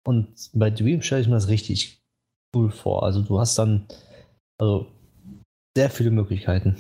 [0.07, 2.01] Und bei Dream stelle ich mir das richtig
[2.55, 3.03] cool vor.
[3.03, 3.87] Also du hast dann
[4.59, 4.87] also
[5.77, 6.77] sehr viele Möglichkeiten.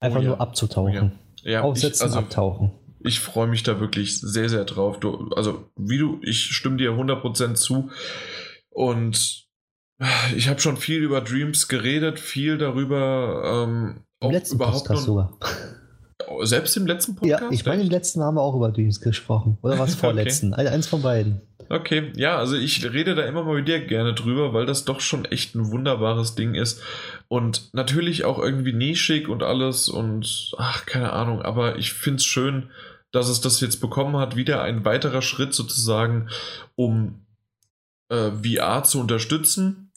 [0.00, 0.28] Einfach Oh ja.
[0.28, 1.12] nur abzutauchen.
[1.42, 2.72] Ja, Aufsetzen, ich, also, abtauchen.
[3.04, 4.98] ich freue mich da wirklich sehr, sehr drauf.
[5.00, 7.90] Du, also, wie du, ich stimme dir 100% zu.
[8.74, 9.46] Und
[10.36, 15.04] ich habe schon viel über Dreams geredet, viel darüber, ähm, Im auch letzten überhaupt Podcast
[15.04, 15.38] sogar.
[16.42, 17.42] selbst im letzten Podcast.
[17.42, 19.58] Ja, ich meine, im letzten haben wir auch über Dreams gesprochen.
[19.62, 20.52] Oder was vorletzten?
[20.52, 20.68] Okay.
[20.68, 21.40] Eins von beiden.
[21.70, 25.00] Okay, ja, also ich rede da immer mal mit dir gerne drüber, weil das doch
[25.00, 26.82] schon echt ein wunderbares Ding ist.
[27.28, 32.24] Und natürlich auch irgendwie nischig und alles und ach, keine Ahnung, aber ich finde es
[32.24, 32.70] schön,
[33.12, 34.36] dass es das jetzt bekommen hat.
[34.36, 36.28] Wieder ein weiterer Schritt sozusagen,
[36.74, 37.23] um
[38.08, 39.90] äh, VR zu unterstützen.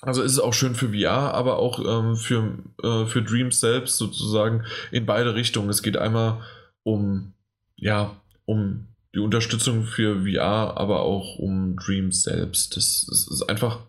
[0.00, 3.96] Also ist es auch schön für VR, aber auch ähm, für, äh, für Dreams selbst
[3.96, 5.68] sozusagen in beide Richtungen.
[5.70, 6.40] Es geht einmal
[6.84, 7.32] um,
[7.76, 12.76] ja, um die Unterstützung für VR, aber auch um Dreams selbst.
[12.76, 13.80] Das, das ist einfach.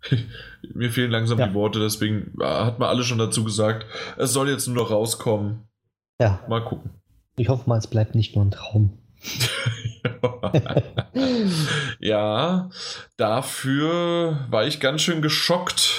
[0.74, 1.48] Mir fehlen langsam Ja.
[1.48, 3.86] die Worte, deswegen hat man alle schon dazu gesagt.
[4.16, 5.68] Es soll jetzt nur noch rauskommen.
[6.20, 6.90] Ja, Mal gucken.
[7.36, 8.98] ich hoffe mal, es bleibt nicht nur ein Traum.
[11.98, 12.70] ja,
[13.16, 15.92] dafür war ich ganz schön geschockt.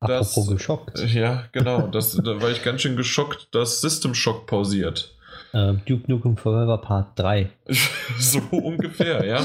[0.00, 0.98] Das- Apropos geschockt.
[1.12, 1.88] Ja, genau.
[1.88, 5.14] Das, da war ich ganz schön geschockt, dass System Shock pausiert.
[5.52, 7.50] Äh, Duke Nukem Forever Part 3.
[8.18, 9.40] so ungefähr, ja.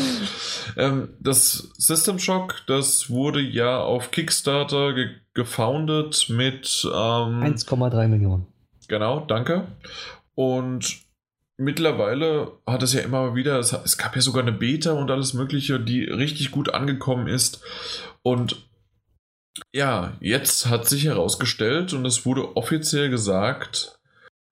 [0.77, 6.83] Ähm, das System Shock, das wurde ja auf Kickstarter ge gefoundet mit.
[6.85, 8.45] Ähm, 1,3 Millionen.
[8.89, 9.65] Genau, danke.
[10.35, 11.00] Und
[11.61, 15.33] mittlerweile hat es ja immer wieder, es, es gab ja sogar eine Beta und alles
[15.33, 17.61] Mögliche, die richtig gut angekommen ist.
[18.23, 18.67] Und
[19.73, 23.99] ja, jetzt hat sich herausgestellt und es wurde offiziell gesagt,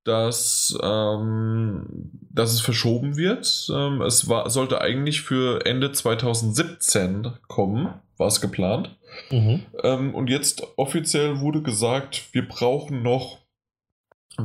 [0.03, 3.67] dass, ähm, dass es verschoben wird.
[3.73, 8.95] Ähm, es war, sollte eigentlich für Ende 2017 kommen, war es geplant.
[9.31, 9.65] Mhm.
[9.83, 13.39] Ähm, und jetzt offiziell wurde gesagt, wir brauchen noch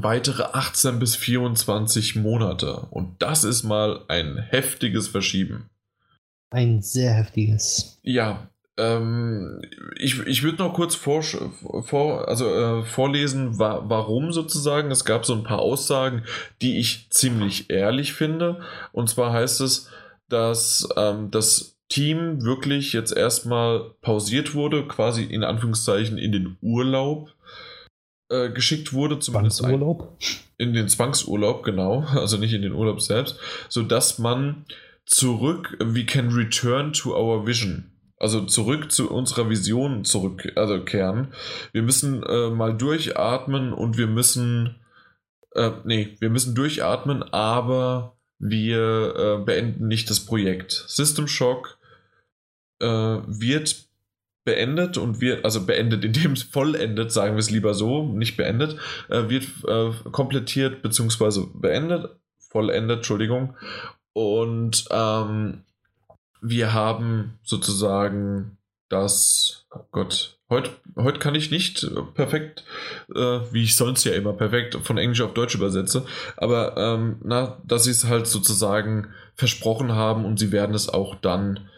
[0.02, 2.86] weitere 18 bis 24 Monate.
[2.90, 5.70] Und das ist mal ein heftiges Verschieben.
[6.50, 7.98] Ein sehr heftiges.
[8.02, 9.60] Ja, ähm,
[9.96, 14.90] ich, ich würde noch kurz vor, vor, also, äh, vorlesen, wa warum sozusagen.
[14.90, 16.24] Es gab so ein paar Aussagen,
[16.60, 18.60] die ich ziemlich ehrlich finde.
[18.92, 19.90] Und zwar heißt es,
[20.28, 27.33] dass ähm, das Team wirklich jetzt erstmal pausiert wurde, quasi in Anführungszeichen in den Urlaub
[28.28, 30.16] äh, geschickt wurde, zumindest ein, Urlaub?
[30.58, 34.64] in den Zwangsurlaub, genau, also nicht in den Urlaub selbst, sodass man
[35.06, 37.90] zurück, we can return to our vision.
[38.18, 41.34] Also zurück zu unserer Vision zurück, also kehren.
[41.72, 44.76] Wir müssen äh, mal durchatmen und wir müssen,
[45.54, 50.84] äh, nee, wir müssen durchatmen, aber wir äh, beenden nicht das Projekt.
[50.86, 51.78] System Shock
[52.80, 53.83] äh, wird
[54.44, 58.78] beendet und wird, also beendet, indem es vollendet, sagen wir es lieber so, nicht beendet,
[59.08, 61.46] äh, wird äh, komplettiert bzw.
[61.54, 62.16] beendet,
[62.50, 63.56] vollendet, Entschuldigung.
[64.12, 65.64] Und ähm,
[66.40, 72.64] wir haben sozusagen das, oh Gott, heute, heute kann ich nicht perfekt,
[73.14, 76.04] äh, wie ich sonst ja immer perfekt von Englisch auf Deutsch übersetze,
[76.36, 81.16] aber ähm, na, dass sie es halt sozusagen versprochen haben und sie werden es auch
[81.16, 81.68] dann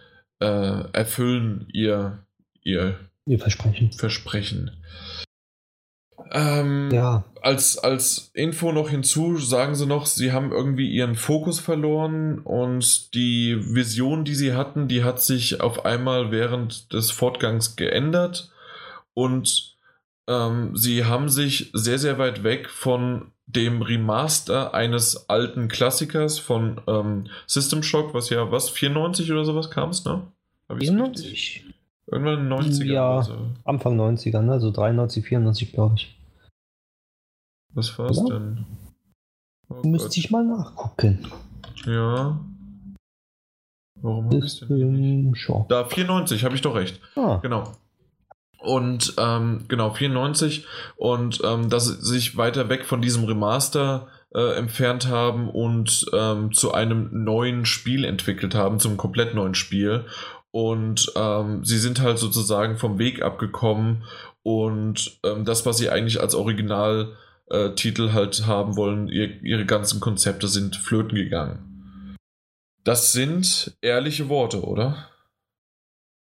[0.41, 2.26] äh, erfüllen, ihr,
[2.67, 3.93] ihr, ihr Versprechen.
[3.93, 4.71] Versprechen.
[6.33, 7.25] Ähm, ja.
[7.41, 13.15] als, als Info noch hinzu sagen sie noch, sie haben irgendwie ihren Fokus verloren und
[13.15, 18.51] die Vision, die sie hatten, die hat sich auf einmal während des Fortgangs geändert
[19.15, 19.77] und
[20.27, 26.81] ähm, sie haben sich sehr, sehr weit weg von dem Remaster eines alten Klassikers von
[26.89, 30.27] ähm, System Shock, was ja was, 94 oder sowas kam es, ne?
[30.69, 31.65] 94?
[32.11, 32.85] Irgendwann in den 90ern.
[32.85, 33.51] Ja, so.
[33.65, 34.61] Anfang 90er, ne?
[34.61, 36.17] So 93, 94, glaube ich.
[37.75, 38.35] Was war's ja.
[38.35, 38.65] denn?
[39.69, 40.17] Oh Müsste Gott.
[40.17, 41.27] ich mal nachgucken.
[41.85, 42.41] Ja.
[44.01, 45.69] Warum habe ich denn Shock.
[45.69, 47.01] Da, 94, habe ich doch recht.
[47.17, 47.39] Ah.
[47.43, 47.73] Genau.
[48.59, 50.67] Und ähm, genau, 94
[50.97, 56.53] und ähm, dass sie sich weiter weg von diesem Remaster äh, entfernt haben und ähm,
[56.53, 60.05] zu einem neuen Spiel entwickelt haben, zum komplett neuen Spiel.
[60.57, 64.05] Und ähm, sie sind halt sozusagen vom Weg abgekommen
[64.43, 70.49] und ähm, das, was sie eigentlich als Originaltitel halt haben wollen, ihr, ihre ganzen Konzepte
[70.49, 72.17] sind flöten gegangen.
[72.85, 75.11] Das sind ehrliche Worte, oder?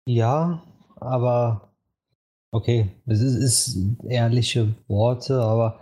[0.08, 0.60] Ja,
[0.96, 1.70] aber
[2.50, 5.78] okay, es ist, ist ehrliche Worte, aber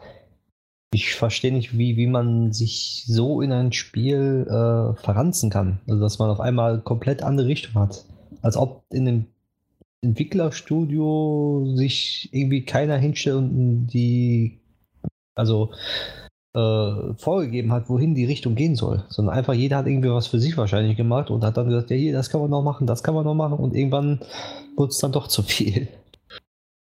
[0.93, 5.81] ich verstehe nicht, wie, wie man sich so in ein Spiel äh, verranzen kann.
[5.89, 8.05] Also, dass man auf einmal komplett andere Richtung hat
[8.45, 9.27] als ob in einem
[10.03, 14.61] Entwicklerstudio sich irgendwie keiner hinstellt und die,
[15.35, 15.73] also
[16.53, 20.39] äh, vorgegeben hat, wohin die Richtung gehen soll, sondern einfach jeder hat irgendwie was für
[20.39, 23.03] sich wahrscheinlich gemacht und hat dann gesagt, ja hier, das kann man noch machen, das
[23.03, 24.21] kann man noch machen und irgendwann
[24.77, 25.89] wird es dann doch zu viel.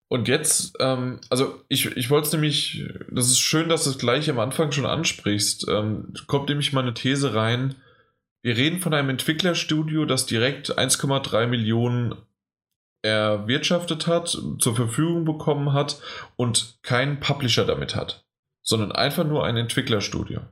[0.09, 3.99] Und jetzt, ähm, also ich, ich wollte es nämlich, das ist schön, dass du es
[3.99, 7.77] gleich am Anfang schon ansprichst, ähm, kommt nämlich mal eine These rein,
[8.45, 12.15] wir reden von einem Entwicklerstudio, das direkt 1,3 Millionen
[13.01, 15.99] erwirtschaftet hat, zur Verfügung bekommen hat
[16.37, 18.27] und keinen Publisher damit hat,
[18.63, 20.43] sondern einfach nur ein Entwicklerstudio.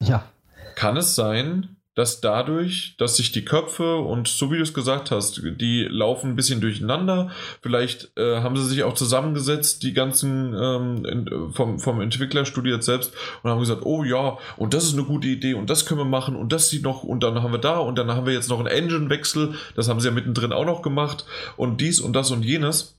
[0.00, 0.30] Ja.
[0.76, 5.10] Kann es sein, dass dadurch, dass sich die Köpfe und so wie du es gesagt
[5.10, 7.30] hast, die laufen ein bisschen durcheinander.
[7.62, 12.86] Vielleicht äh, haben sie sich auch zusammengesetzt, die ganzen ähm, in, vom, vom Entwicklerstudio jetzt
[12.86, 16.00] selbst und haben gesagt, oh ja, und das ist eine gute Idee und das können
[16.00, 18.34] wir machen und das sieht noch und dann haben wir da und dann haben wir
[18.34, 21.24] jetzt noch einen Engine-Wechsel, das haben sie ja mittendrin auch noch gemacht
[21.56, 22.98] und dies und das und jenes,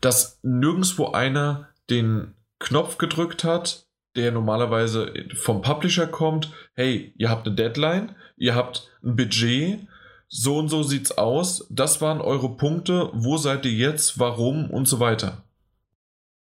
[0.00, 3.86] dass nirgendwo einer den Knopf gedrückt hat,
[4.16, 9.80] der normalerweise vom Publisher kommt, hey, ihr habt eine Deadline, ihr habt ein Budget,
[10.28, 14.70] so und so sieht's aus, das waren eure Punkte, wo seid ihr jetzt, warum?
[14.70, 15.42] Und so weiter.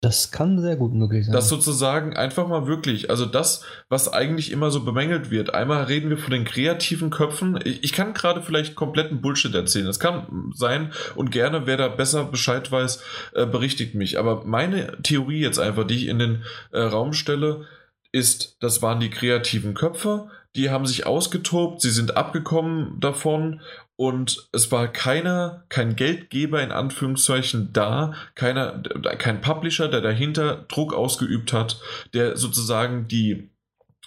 [0.02, 1.34] Das kann sehr gut möglich sein.
[1.34, 5.52] Das sozusagen einfach mal wirklich, also das, was eigentlich immer so bemängelt wird.
[5.52, 7.58] Einmal reden wir von den kreativen Köpfen.
[7.64, 9.84] Ich, ich kann gerade vielleicht kompletten Bullshit erzählen.
[9.84, 13.02] Das kann sein und gerne, wer da besser Bescheid weiß,
[13.34, 14.18] äh, berichtigt mich.
[14.18, 17.66] Aber meine Theorie jetzt einfach, die ich in den äh, Raum stelle,
[18.10, 23.60] ist, das waren die kreativen Köpfe, die haben sich ausgetobt, sie sind abgekommen davon
[24.00, 28.82] und es war keiner, kein Geldgeber in Anführungszeichen da, keiner,
[29.18, 31.78] kein Publisher, der dahinter Druck ausgeübt hat,
[32.14, 33.50] der sozusagen die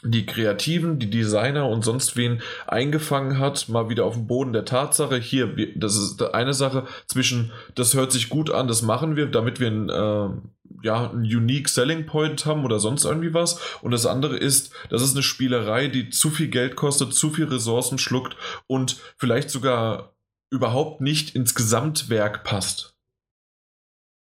[0.03, 4.65] die Kreativen, die Designer und sonst wen eingefangen hat, mal wieder auf dem Boden der
[4.65, 5.17] Tatsache.
[5.17, 9.59] Hier, das ist eine Sache zwischen, das hört sich gut an, das machen wir, damit
[9.59, 10.29] wir ein, äh,
[10.83, 13.59] ja, einen unique Selling Point haben oder sonst irgendwie was.
[13.81, 17.45] Und das andere ist, das ist eine Spielerei, die zu viel Geld kostet, zu viel
[17.45, 18.35] Ressourcen schluckt
[18.67, 20.13] und vielleicht sogar
[20.51, 22.95] überhaupt nicht ins Gesamtwerk passt.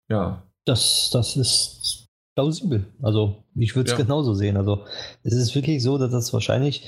[0.08, 0.42] Ja.
[0.64, 2.07] Das, das ist
[2.38, 2.86] plausibel.
[3.02, 4.04] Also, ich würde es ja.
[4.04, 4.56] genauso sehen.
[4.56, 4.84] Also,
[5.24, 6.84] es ist wirklich so, dass das wahrscheinlich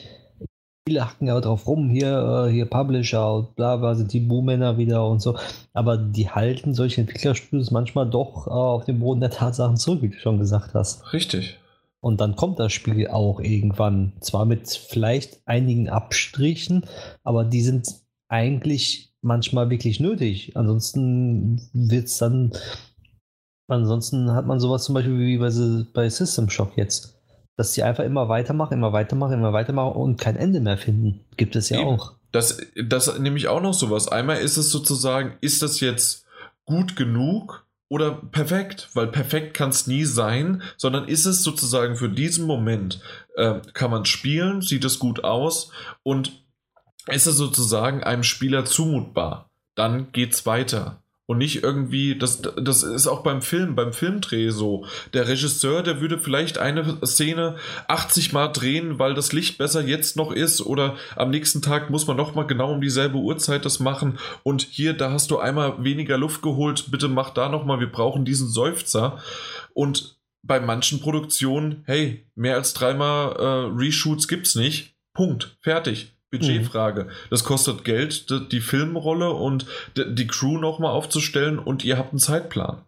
[0.87, 4.79] viele hacken ja drauf rum, hier, äh, hier Publisher und bla bla, sind die Buhmänner
[4.79, 5.37] wieder und so.
[5.73, 10.11] Aber die halten solche Entwicklerstudios manchmal doch äh, auf den Boden der Tatsachen zurück, wie
[10.11, 11.13] du schon gesagt hast.
[11.13, 11.59] Richtig.
[11.99, 14.13] Und dann kommt das Spiel auch irgendwann.
[14.21, 16.85] Zwar mit vielleicht einigen Abstrichen,
[17.25, 17.89] aber die sind
[18.29, 20.57] eigentlich manchmal wirklich nötig.
[20.57, 22.53] Ansonsten wird es dann.
[23.71, 25.51] Ansonsten hat man sowas zum Beispiel wie bei,
[25.93, 27.21] bei System Shock jetzt
[27.61, 31.21] dass sie einfach immer weitermachen, immer weitermachen, immer weitermachen und kein Ende mehr finden.
[31.37, 31.89] Gibt es ja Eben.
[31.89, 32.15] auch.
[32.33, 34.09] Das, das nehme ich auch noch sowas.
[34.09, 36.25] Einmal ist es sozusagen, ist das jetzt
[36.65, 38.89] gut genug oder perfekt?
[38.95, 43.03] Weil perfekt kann es nie sein, sondern ist es sozusagen für diesen Moment,
[43.37, 45.71] äh, kann man spielen, sieht es gut aus
[46.03, 46.33] und
[47.09, 49.51] ist es sozusagen einem Spieler zumutbar.
[49.75, 51.00] Dann geht's weiter.
[51.31, 54.85] Und nicht irgendwie, das, das ist auch beim Film, beim Filmdreh so.
[55.13, 57.55] Der Regisseur, der würde vielleicht eine Szene
[57.87, 62.09] 80 Mal drehen, weil das Licht besser jetzt noch ist oder am nächsten Tag muss
[62.09, 66.19] man nochmal genau um dieselbe Uhrzeit das machen und hier, da hast du einmal weniger
[66.19, 69.23] Luft geholt, bitte mach da nochmal, wir brauchen diesen Seufzer.
[69.73, 74.97] Und bei manchen Produktionen, hey, mehr als dreimal äh, Reshoots gibt's nicht.
[75.15, 75.57] Punkt.
[75.61, 76.13] Fertig.
[76.31, 77.05] Budgetfrage.
[77.05, 77.11] Mhm.
[77.31, 79.67] Das kostet Geld, die Filmrolle und
[79.97, 82.83] die Crew nochmal aufzustellen und ihr habt einen Zeitplan.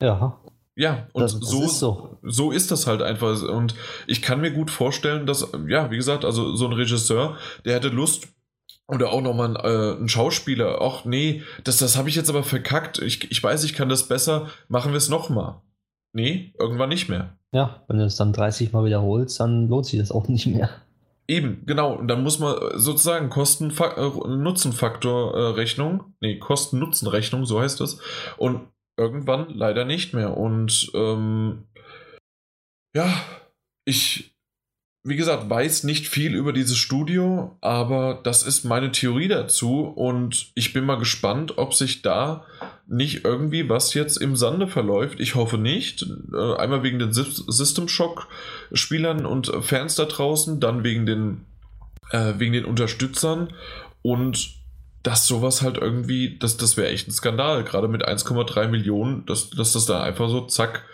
[0.00, 0.38] Ja.
[0.78, 2.18] Ja, und das, das so, ist so.
[2.22, 3.42] so ist das halt einfach.
[3.42, 3.74] Und
[4.06, 7.88] ich kann mir gut vorstellen, dass, ja, wie gesagt, also so ein Regisseur, der hätte
[7.88, 8.28] Lust,
[8.88, 12.42] oder auch nochmal ein, äh, ein Schauspieler, ach nee, das, das habe ich jetzt aber
[12.42, 13.00] verkackt.
[13.00, 15.60] Ich, ich weiß, ich kann das besser, machen wir es nochmal.
[16.12, 17.36] Nee, irgendwann nicht mehr.
[17.52, 20.70] Ja, wenn du es dann 30 Mal wiederholst, dann lohnt sich das auch nicht mehr.
[21.28, 21.94] Eben, genau.
[21.94, 27.98] Und dann muss man sozusagen Kosten-Nutzen-Faktor-Rechnung, äh, nee, Kosten-Nutzen-Rechnung, so heißt das.
[28.36, 30.36] Und irgendwann leider nicht mehr.
[30.36, 31.64] Und ähm,
[32.94, 33.12] ja,
[33.84, 34.36] ich,
[35.04, 39.82] wie gesagt, weiß nicht viel über dieses Studio, aber das ist meine Theorie dazu.
[39.82, 42.46] Und ich bin mal gespannt, ob sich da
[42.88, 45.20] nicht irgendwie was jetzt im Sande verläuft.
[45.20, 46.06] Ich hoffe nicht.
[46.32, 48.28] Äh, einmal wegen den System Shock
[48.72, 51.44] Spielern und Fans da draußen, dann wegen den,
[52.10, 53.52] äh, wegen den Unterstützern
[54.02, 54.54] und
[55.02, 59.50] dass sowas halt irgendwie, das, das wäre echt ein Skandal, gerade mit 1,3 Millionen, dass,
[59.50, 60.84] dass das da einfach so zack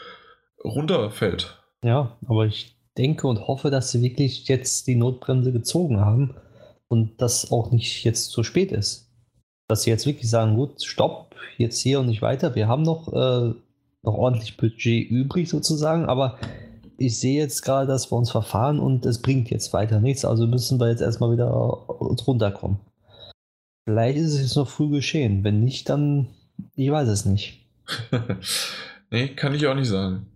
[0.63, 1.59] runterfällt.
[1.83, 6.35] Ja, aber ich denke und hoffe, dass sie wirklich jetzt die Notbremse gezogen haben
[6.89, 9.12] und das auch nicht jetzt zu spät ist.
[9.69, 12.55] Dass sie jetzt wirklich sagen, gut, stopp, jetzt hier und nicht weiter.
[12.55, 13.55] Wir haben noch, äh,
[14.03, 16.39] noch ordentlich Budget übrig sozusagen, aber
[16.99, 20.47] ich sehe jetzt gerade, dass wir uns verfahren und es bringt jetzt weiter nichts, also
[20.47, 22.79] müssen wir jetzt erstmal wieder runterkommen.
[23.85, 25.43] Vielleicht ist es jetzt noch früh geschehen.
[25.43, 26.29] Wenn nicht, dann
[26.75, 27.67] ich weiß es nicht.
[29.11, 30.27] nee, kann ich auch nicht sagen.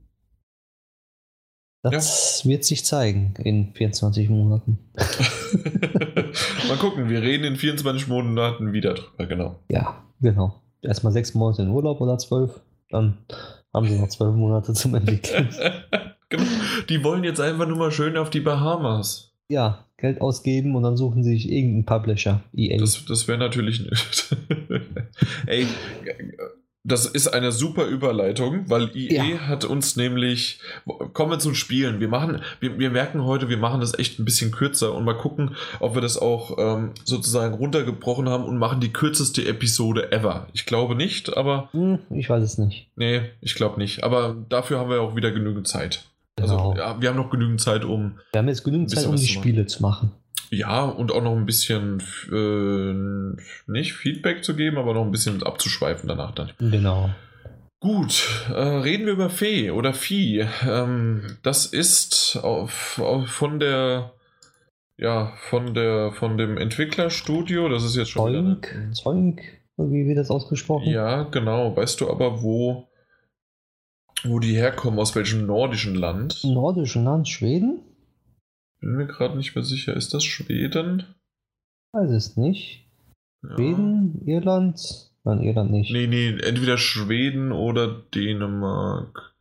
[1.90, 2.50] Das ja.
[2.50, 4.78] wird sich zeigen in 24 Monaten.
[6.68, 9.56] Mal gucken, wir reden in 24 Monaten wieder drüber, genau.
[9.70, 10.60] Ja, genau.
[10.82, 13.18] Erstmal sechs Monate in Urlaub oder zwölf, dann
[13.72, 15.48] haben sie noch zwölf Monate zum Entwickeln.
[16.28, 16.44] genau.
[16.88, 19.32] Die wollen jetzt einfach nur mal schön auf die Bahamas.
[19.48, 22.42] Ja, Geld ausgeben und dann suchen sie sich irgendeinen Publisher.
[22.54, 22.78] EA.
[22.78, 23.82] Das, das wäre natürlich.
[25.46, 25.66] Ey,
[26.86, 29.38] das ist eine super Überleitung, weil EA ja.
[29.40, 30.60] hat uns nämlich,
[31.12, 31.98] kommen wir zu Spielen.
[31.98, 35.16] Wir machen, wir, wir merken heute, wir machen das echt ein bisschen kürzer und mal
[35.16, 40.46] gucken, ob wir das auch ähm, sozusagen runtergebrochen haben und machen die kürzeste Episode ever.
[40.52, 41.68] Ich glaube nicht, aber.
[41.72, 42.88] Hm, ich weiß es nicht.
[42.94, 44.04] Nee, ich glaube nicht.
[44.04, 46.04] Aber dafür haben wir auch wieder genügend Zeit.
[46.40, 46.70] Also, genau.
[46.70, 48.18] Also, ja, wir haben noch genügend Zeit, um.
[48.32, 50.12] Wir haben jetzt genügend Zeit, um die Spiele zu machen.
[50.50, 55.42] Ja, und auch noch ein bisschen, äh, nicht Feedback zu geben, aber noch ein bisschen
[55.42, 56.52] abzuschweifen danach dann.
[56.58, 57.10] Genau.
[57.80, 60.46] Gut, äh, reden wir über Fee oder Vieh.
[60.66, 64.12] Ähm, das ist auf, auf, von der,
[64.96, 69.42] ja, von der, von dem Entwicklerstudio, das ist jetzt schon Zoink,
[69.76, 70.88] wieder, wie wird das ausgesprochen?
[70.88, 71.76] Ja, genau.
[71.76, 72.88] Weißt du aber, wo,
[74.24, 76.42] wo die herkommen, aus welchem nordischen Land?
[76.44, 77.80] Nordischen Land, Schweden?
[78.80, 79.94] Bin mir gerade nicht mehr sicher.
[79.94, 81.04] Ist das Schweden?
[81.92, 82.86] Weiß es nicht.
[83.42, 83.56] Ja.
[83.56, 85.12] Schweden, Irland?
[85.24, 85.90] Nein, Irland nicht.
[85.90, 89.34] Nee, nee, entweder Schweden oder Dänemark.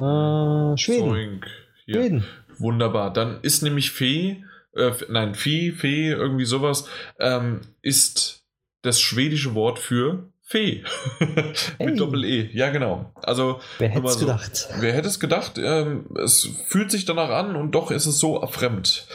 [0.00, 1.44] Äh, Schweden.
[1.84, 2.24] Schweden.
[2.58, 3.12] Wunderbar.
[3.12, 8.46] Dann ist nämlich Fee, äh, nein, Vieh, Fee, irgendwie sowas, ähm, ist
[8.82, 10.84] das schwedische Wort für Fee.
[11.78, 12.50] Mit Doppel-E.
[12.52, 13.10] Ja, genau.
[13.22, 14.68] Also, wer hätte es so, gedacht?
[14.78, 15.52] Wer hätte es gedacht?
[15.56, 19.08] Ähm, es fühlt sich danach an und doch ist es so fremd.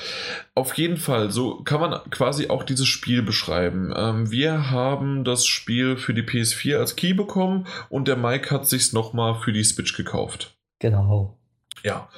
[0.56, 3.94] Auf jeden Fall, so kann man quasi auch dieses Spiel beschreiben.
[3.96, 8.68] Ähm, wir haben das Spiel für die PS4 als Key bekommen und der Mike hat
[8.68, 10.58] sich nochmal für die Switch gekauft.
[10.80, 11.38] Genau.
[11.84, 12.10] Ja.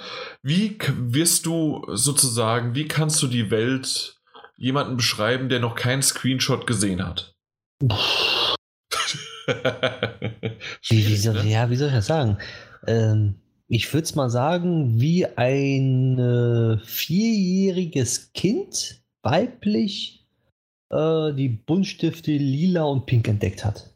[0.41, 4.21] Wie wirst du sozusagen, wie kannst du die Welt
[4.55, 7.35] jemanden beschreiben, der noch keinen Screenshot gesehen hat?
[10.89, 11.49] wie, wie soll, ne?
[11.49, 12.37] Ja, wie soll ich das sagen?
[12.87, 13.35] Ähm,
[13.67, 20.27] ich würde es mal sagen, wie ein äh, vierjähriges Kind weiblich
[20.89, 23.89] äh, die Buntstifte lila und pink entdeckt hat.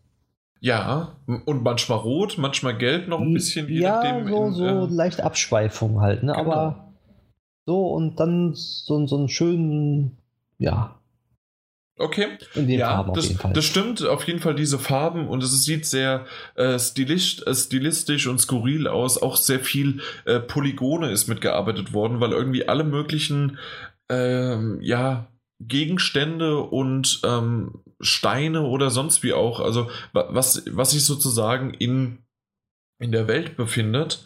[0.61, 3.70] Ja, und manchmal rot, manchmal gelb noch ein bisschen.
[3.70, 6.32] ja, nachdem, so, in, so äh, leicht Abschweifung halt, ne?
[6.32, 6.51] Genau.
[6.51, 6.93] aber
[7.67, 10.17] so und dann so, so einen schönen,
[10.57, 10.99] ja,
[11.98, 12.38] Okay.
[12.56, 16.26] ja, das, das, stimmt auf jeden Fall diese Farben und es sieht sehr
[16.56, 19.22] äh, stilistisch, äh, stilistisch und skurril aus.
[19.22, 23.60] Auch sehr viel äh, Polygone ist mitgearbeitet worden, weil irgendwie alle möglichen
[24.10, 25.28] ähm, ja
[25.62, 32.20] Gegenstände und ähm, Steine oder sonst wie auch, also was, was sich sozusagen in,
[33.00, 34.26] in der Welt befindet,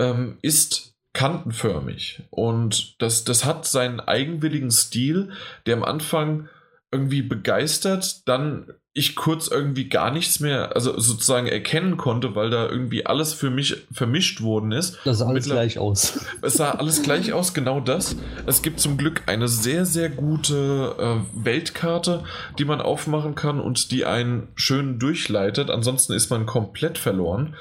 [0.00, 2.24] ähm, ist kantenförmig.
[2.30, 5.30] Und das, das hat seinen eigenwilligen Stil,
[5.66, 6.48] der am Anfang
[6.94, 12.68] irgendwie begeistert, dann ich kurz irgendwie gar nichts mehr, also sozusagen erkennen konnte, weil da
[12.68, 14.98] irgendwie alles für mich vermischt worden ist.
[15.04, 16.24] Das sah alles gleich aus.
[16.42, 18.14] Es sah alles gleich aus, genau das.
[18.46, 22.22] Es gibt zum Glück eine sehr, sehr gute äh, Weltkarte,
[22.56, 25.70] die man aufmachen kann und die einen schön durchleitet.
[25.70, 27.56] Ansonsten ist man komplett verloren.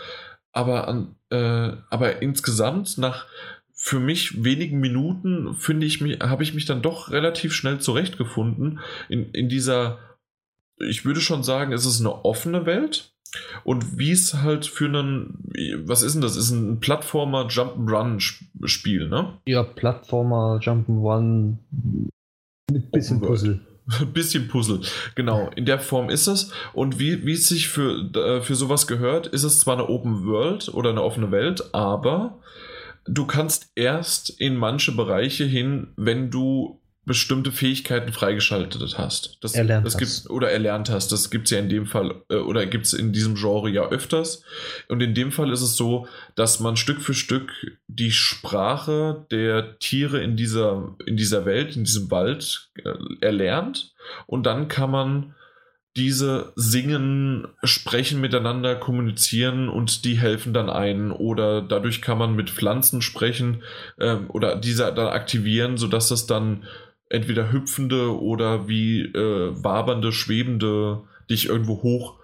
[0.51, 3.25] Aber, an, äh, aber insgesamt nach
[3.85, 8.79] für mich wenigen Minuten finde ich mich, habe ich mich dann doch relativ schnell zurechtgefunden
[9.09, 9.99] in, in dieser,
[10.77, 13.11] ich würde schon sagen, es ist eine offene Welt.
[13.65, 15.51] Und wie es halt für einen,
[15.85, 16.37] was ist denn das?
[16.37, 19.33] Ist ein Plattformer Jump'n'Run-Spiel, ne?
[19.45, 21.57] Ja, Plattformer Jump'n'Run
[22.71, 23.59] mit bisschen Puzzle.
[24.13, 24.79] bisschen Puzzle,
[25.15, 25.49] genau.
[25.57, 26.53] In der Form ist es.
[26.71, 30.25] Und wie, wie es sich für, äh, für sowas gehört, ist es zwar eine Open
[30.25, 32.39] World oder eine offene Welt, aber
[33.05, 39.37] du kannst erst in manche Bereiche hin, wenn du bestimmte Fähigkeiten freigeschaltet hast.
[39.41, 41.11] Das, erlernt das gibt, oder erlernt hast.
[41.11, 43.89] Das gibt es ja in dem Fall, äh, oder gibt es in diesem Genre ja
[43.89, 44.43] öfters.
[44.87, 47.51] Und in dem Fall ist es so, dass man Stück für Stück
[47.87, 53.93] die Sprache der Tiere in dieser, in dieser Welt, in diesem Wald äh, erlernt.
[54.25, 55.35] Und dann kann man
[55.95, 61.11] diese singen, sprechen miteinander, kommunizieren und die helfen dann ein.
[61.11, 63.61] Oder dadurch kann man mit Pflanzen sprechen
[63.99, 66.63] ähm, oder diese dann aktivieren, sodass das dann
[67.09, 72.15] entweder hüpfende oder wie äh, wabernde, schwebende, dich irgendwo hoch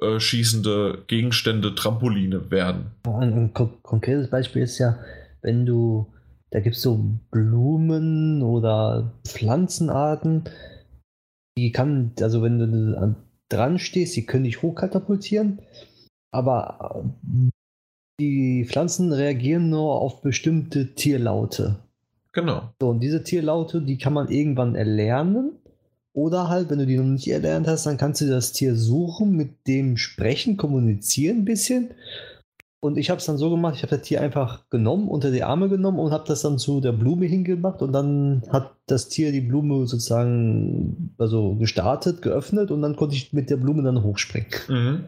[0.00, 2.92] äh, schießende Gegenstände, Trampoline werden.
[3.04, 4.98] Ein, ein konkretes Beispiel ist ja,
[5.42, 6.06] wenn du,
[6.50, 7.02] da gibt es so
[7.32, 10.44] Blumen oder Pflanzenarten,
[11.56, 13.16] die kann, also wenn du
[13.48, 15.60] dran stehst, die können dich hochkatapultieren,
[16.30, 17.50] aber äh,
[18.20, 21.76] die Pflanzen reagieren nur auf bestimmte Tierlaute.
[22.32, 22.70] Genau.
[22.80, 25.52] So, und diese Tierlaute, die kann man irgendwann erlernen.
[26.12, 29.32] Oder halt, wenn du die noch nicht erlernt hast, dann kannst du das Tier suchen,
[29.32, 31.90] mit dem sprechen, kommunizieren ein bisschen.
[32.80, 35.42] Und ich habe es dann so gemacht, ich habe das Tier einfach genommen, unter die
[35.42, 39.32] Arme genommen und habe das dann zu der Blume hingemacht und dann hat das Tier
[39.32, 44.50] die Blume sozusagen also gestartet, geöffnet und dann konnte ich mit der Blume dann hochspringen.
[44.68, 45.04] Mhm.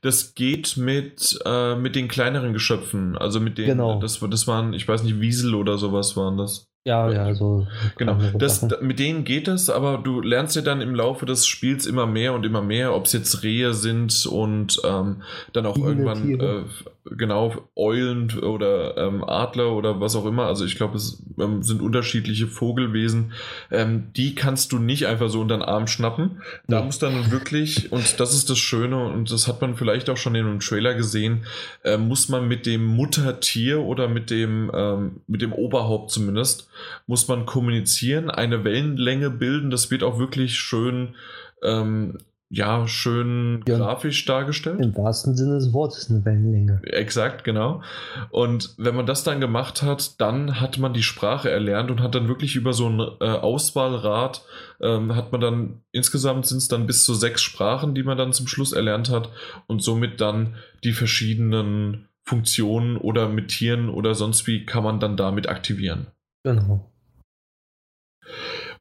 [0.00, 3.98] Das geht mit, äh, mit den kleineren Geschöpfen, also mit denen, genau.
[3.98, 6.68] das, das waren, ich weiß nicht, Wiesel oder sowas waren das.
[6.86, 7.66] Ja, ja, so.
[7.96, 11.84] Genau, das, mit denen geht es, aber du lernst ja dann im Laufe des Spiels
[11.84, 15.88] immer mehr und immer mehr, ob es jetzt Rehe sind und ähm, dann auch Viele
[15.88, 16.62] irgendwann äh,
[17.10, 20.46] genau Eulen oder ähm, Adler oder was auch immer.
[20.46, 23.32] Also ich glaube, es ähm, sind unterschiedliche Vogelwesen.
[23.70, 26.42] Ähm, die kannst du nicht einfach so unter den Arm schnappen.
[26.66, 26.86] Da nee.
[26.86, 30.34] muss dann wirklich, und das ist das Schöne, und das hat man vielleicht auch schon
[30.34, 31.46] in einem Trailer gesehen,
[31.84, 36.68] äh, muss man mit dem Muttertier oder mit dem, ähm, mit dem Oberhaupt zumindest,
[37.06, 39.70] muss man kommunizieren, eine Wellenlänge bilden.
[39.70, 41.14] Das wird auch wirklich schön,
[41.62, 42.18] ähm,
[42.48, 44.80] ja, schön ja, grafisch dargestellt.
[44.80, 46.80] Im wahrsten Sinne des Wortes eine Wellenlänge.
[46.84, 47.82] Exakt, genau.
[48.30, 52.14] Und wenn man das dann gemacht hat, dann hat man die Sprache erlernt und hat
[52.14, 54.44] dann wirklich über so ein äh, Auswahlrad,
[54.80, 58.32] ähm, hat man dann, insgesamt sind es dann bis zu sechs Sprachen, die man dann
[58.32, 59.30] zum Schluss erlernt hat
[59.66, 65.16] und somit dann die verschiedenen Funktionen oder mit Tieren oder sonst wie kann man dann
[65.16, 66.06] damit aktivieren.
[66.44, 66.92] Genau.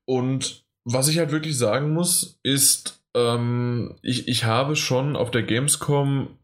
[0.05, 5.43] Und was ich halt wirklich sagen muss, ist, ähm, ich, ich habe schon auf der
[5.43, 6.37] Gamescom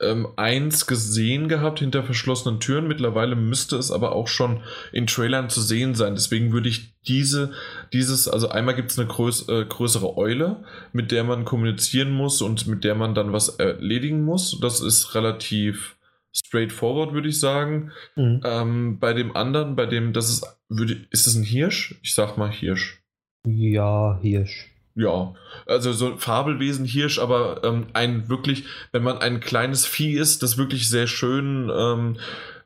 [0.00, 2.88] ähm, eins gesehen gehabt hinter verschlossenen Türen.
[2.88, 4.62] Mittlerweile müsste es aber auch schon
[4.92, 6.14] in Trailern zu sehen sein.
[6.14, 7.52] Deswegen würde ich diese,
[7.92, 12.42] dieses, also einmal gibt es eine größ, äh, größere Eule, mit der man kommunizieren muss
[12.42, 14.58] und mit der man dann was erledigen muss.
[14.60, 15.96] Das ist relativ
[16.32, 17.90] straightforward, würde ich sagen.
[18.16, 18.40] Mhm.
[18.44, 21.98] Ähm, bei dem anderen, bei dem, das ist, würde, ist das ein Hirsch?
[22.02, 23.02] Ich sag mal Hirsch.
[23.46, 24.69] Ja, Hirsch.
[24.94, 25.34] Ja,
[25.66, 30.42] also so ein Fabelwesen Hirsch, aber ähm, ein wirklich, wenn man ein kleines Vieh ist,
[30.42, 32.16] das wirklich sehr schön, ähm,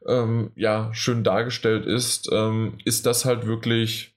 [0.06, 4.14] ähm, ja, schön dargestellt ist, ähm, ist das halt wirklich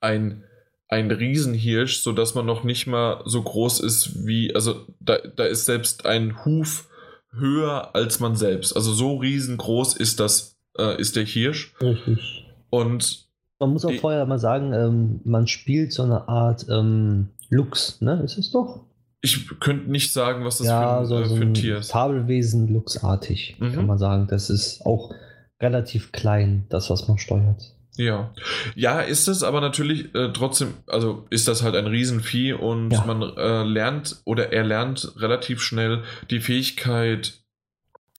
[0.00, 0.44] ein,
[0.88, 5.66] ein Riesenhirsch, sodass man noch nicht mal so groß ist wie, also da, da ist
[5.66, 6.88] selbst ein Huf
[7.32, 8.74] höher als man selbst.
[8.74, 11.74] Also so riesengroß ist das, äh, ist der Hirsch.
[11.80, 12.46] Richtig.
[12.70, 13.25] Und
[13.58, 18.00] man muss auch die, vorher mal sagen, ähm, man spielt so eine Art ähm, Lux,
[18.00, 18.22] ne?
[18.24, 18.84] Ist es doch?
[19.22, 21.90] Ich könnte nicht sagen, was das ja, für, so, äh, für ein Tier ist.
[21.90, 23.72] Fabelwesen Luxartig, mhm.
[23.72, 24.26] kann man sagen.
[24.28, 25.12] Das ist auch
[25.60, 27.76] relativ klein, das, was man steuert.
[27.96, 28.34] Ja,
[28.74, 33.04] ja, ist es, aber natürlich äh, trotzdem, also ist das halt ein Riesenvieh und ja.
[33.06, 37.40] man äh, lernt oder er lernt relativ schnell die Fähigkeit,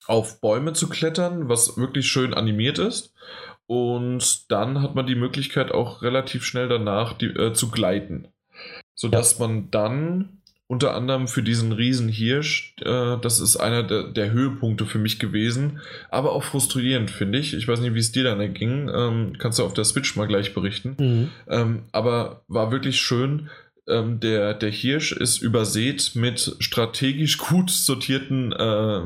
[0.08, 3.14] auf Bäume zu klettern, was wirklich schön animiert ist.
[3.68, 8.30] Und dann hat man die Möglichkeit auch relativ schnell danach die, äh, zu gleiten,
[8.96, 9.48] sodass ja.
[9.48, 10.38] man dann
[10.68, 12.76] unter anderem für diesen Riesenhirsch.
[12.82, 15.80] Äh, das ist einer der, der, Höhepunkte für mich gewesen,
[16.10, 17.54] aber auch frustrierend, finde ich.
[17.54, 18.90] Ich weiß nicht, wie es dir dann erging.
[18.94, 20.96] Ähm, kannst du auf der Switch mal gleich berichten.
[21.00, 21.30] Mhm.
[21.48, 23.50] Ähm, aber war wirklich schön,
[23.88, 29.02] ähm, der, der Hirsch ist übersät mit strategisch gut sortierten äh,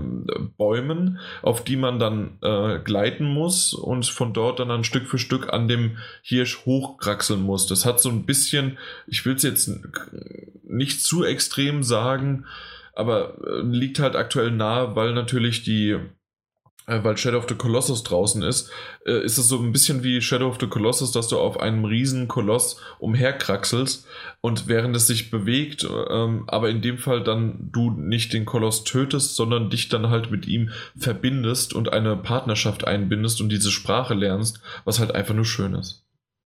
[0.58, 5.20] Bäumen, auf die man dann äh, gleiten muss und von dort dann, dann Stück für
[5.20, 7.68] Stück an dem Hirsch hochkraxeln muss.
[7.68, 8.78] Das hat so ein bisschen,
[9.08, 9.70] ich will es jetzt
[10.64, 12.46] nicht zu extrem sagen,
[12.94, 15.98] aber äh, liegt halt aktuell nahe, weil natürlich die
[17.04, 18.70] weil Shadow of the Colossus draußen ist,
[19.06, 21.86] äh, ist es so ein bisschen wie Shadow of the Colossus, dass du auf einem
[21.86, 24.06] riesen Koloss umherkraxelst
[24.42, 28.84] und während es sich bewegt, ähm, aber in dem Fall dann du nicht den Koloss
[28.84, 34.14] tötest, sondern dich dann halt mit ihm verbindest und eine Partnerschaft einbindest und diese Sprache
[34.14, 36.04] lernst, was halt einfach nur schön ist.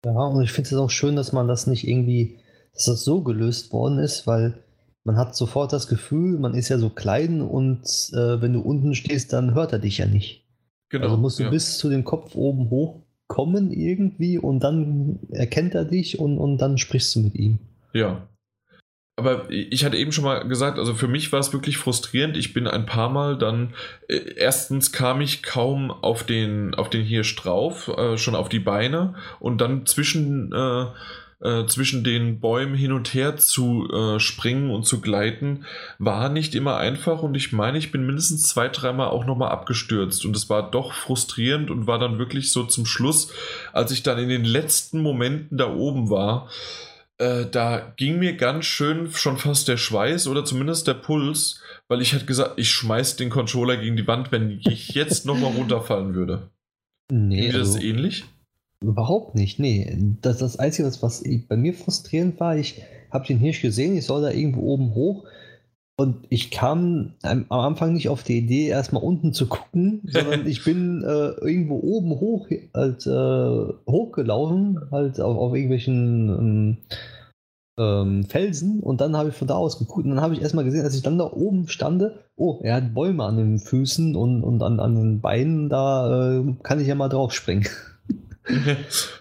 [0.04, 2.38] Ja, und ich finde es auch schön, dass man das nicht irgendwie,
[2.74, 4.64] dass das so gelöst worden ist, weil
[5.04, 8.94] man hat sofort das Gefühl, man ist ja so klein und äh, wenn du unten
[8.94, 10.44] stehst, dann hört er dich ja nicht.
[10.90, 11.50] Genau, also musst du ja.
[11.50, 16.78] bis zu dem Kopf oben hochkommen irgendwie und dann erkennt er dich und, und dann
[16.78, 17.58] sprichst du mit ihm.
[17.92, 18.28] Ja.
[19.16, 22.36] Aber ich hatte eben schon mal gesagt, also für mich war es wirklich frustrierend.
[22.36, 23.74] Ich bin ein paar Mal dann,
[24.08, 28.58] äh, erstens kam ich kaum auf den, auf den Hirsch drauf, äh, schon auf die
[28.58, 30.52] Beine und dann zwischen
[31.42, 35.64] äh, zwischen den Bäumen hin und her zu äh, springen und zu gleiten,
[35.98, 40.24] war nicht immer einfach und ich meine, ich bin mindestens zwei, dreimal auch nochmal abgestürzt
[40.24, 43.32] und es war doch frustrierend und war dann wirklich so zum Schluss,
[43.72, 46.48] als ich dann in den letzten Momenten da oben war,
[47.18, 52.00] äh, da ging mir ganz schön schon fast der Schweiß oder zumindest der Puls, weil
[52.00, 56.14] ich hatte gesagt, ich schmeiß den Controller gegen die Wand, wenn ich jetzt nochmal runterfallen
[56.14, 56.50] würde.
[57.10, 58.24] Nee, Ging also, das ähnlich?
[58.82, 59.96] Überhaupt nicht, nee.
[60.20, 64.06] Das, das Einzige, was, was bei mir frustrierend war, ich habe den Hirsch gesehen, ich
[64.06, 65.24] soll da irgendwo oben hoch
[65.96, 70.64] und ich kam am Anfang nicht auf die Idee, erstmal unten zu gucken, sondern ich
[70.64, 76.76] bin äh, irgendwo oben hoch halt, äh, hochgelaufen, halt auf, auf irgendwelchen ähm,
[77.78, 80.64] ähm, Felsen und dann habe ich von da aus geguckt und dann habe ich erstmal
[80.64, 84.42] gesehen, als ich dann da oben stande, oh, er hat Bäume an den Füßen und,
[84.42, 87.66] und an, an den Beinen, da äh, kann ich ja mal drauf springen.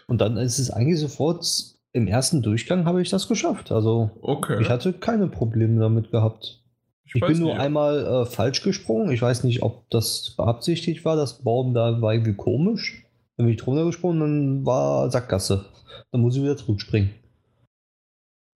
[0.08, 1.46] Und dann ist es eigentlich sofort
[1.94, 3.72] im ersten Durchgang habe ich das geschafft.
[3.72, 4.62] Also okay.
[4.62, 6.64] ich hatte keine Probleme damit gehabt.
[7.04, 7.60] Ich, ich bin nur nicht.
[7.60, 9.12] einmal äh, falsch gesprungen.
[9.12, 11.16] Ich weiß nicht, ob das beabsichtigt war.
[11.16, 13.06] Das Baum da war irgendwie komisch.
[13.36, 15.66] Dann bin ich drunter gesprungen, dann war Sackgasse.
[16.12, 17.12] Dann muss ich wieder zurückspringen.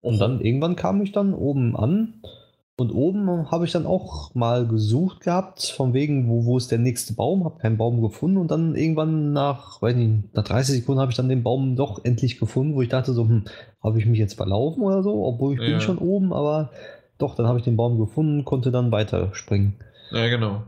[0.01, 2.21] Und dann irgendwann kam ich dann oben an
[2.77, 6.77] und oben habe ich dann auch mal gesucht gehabt, von wegen, wo, wo ist der
[6.77, 10.99] nächste Baum, habe keinen Baum gefunden und dann irgendwann nach, weiß nicht, nach 30 Sekunden
[10.99, 13.45] habe ich dann den Baum doch endlich gefunden, wo ich dachte so, hm,
[13.81, 15.67] habe ich mich jetzt verlaufen oder so, obwohl ich ja.
[15.67, 16.71] bin schon oben, aber
[17.17, 19.75] doch, dann habe ich den Baum gefunden, konnte dann weiterspringen.
[20.11, 20.63] Ja, genau.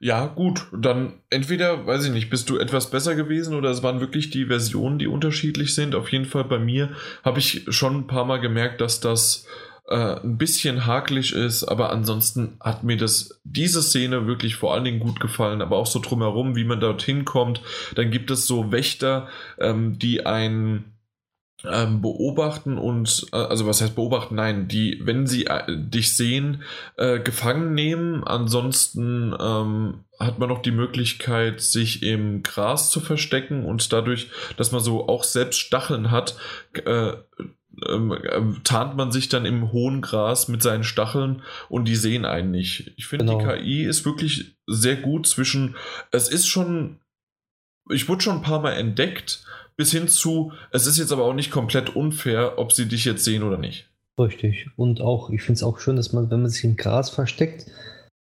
[0.00, 4.00] Ja, gut, dann entweder, weiß ich nicht, bist du etwas besser gewesen oder es waren
[4.00, 5.94] wirklich die Versionen, die unterschiedlich sind.
[5.94, 6.90] Auf jeden Fall bei mir
[7.24, 9.46] habe ich schon ein paar Mal gemerkt, dass das
[9.88, 14.84] äh, ein bisschen hakelig ist, aber ansonsten hat mir das diese Szene wirklich vor allen
[14.84, 17.62] Dingen gut gefallen, aber auch so drumherum, wie man dorthin kommt.
[17.94, 19.28] Dann gibt es so Wächter,
[19.58, 20.84] ähm, die ein
[21.64, 24.36] ähm, beobachten und, äh, also was heißt beobachten?
[24.36, 26.62] Nein, die, wenn sie äh, dich sehen,
[26.96, 28.22] äh, gefangen nehmen.
[28.24, 34.70] Ansonsten ähm, hat man noch die Möglichkeit, sich im Gras zu verstecken und dadurch, dass
[34.70, 36.36] man so auch selbst Stacheln hat,
[36.84, 37.14] äh,
[37.86, 42.24] ähm, ähm, tarnt man sich dann im hohen Gras mit seinen Stacheln und die sehen
[42.24, 42.92] einen nicht.
[42.96, 43.38] Ich finde, genau.
[43.38, 45.76] die KI ist wirklich sehr gut zwischen,
[46.10, 46.98] es ist schon,
[47.90, 49.44] ich wurde schon ein paar Mal entdeckt,
[49.76, 53.24] bis hin zu, es ist jetzt aber auch nicht komplett unfair, ob sie dich jetzt
[53.24, 53.88] sehen oder nicht.
[54.18, 54.68] Richtig.
[54.76, 57.66] Und auch, ich finde es auch schön, dass man, wenn man sich im Gras versteckt,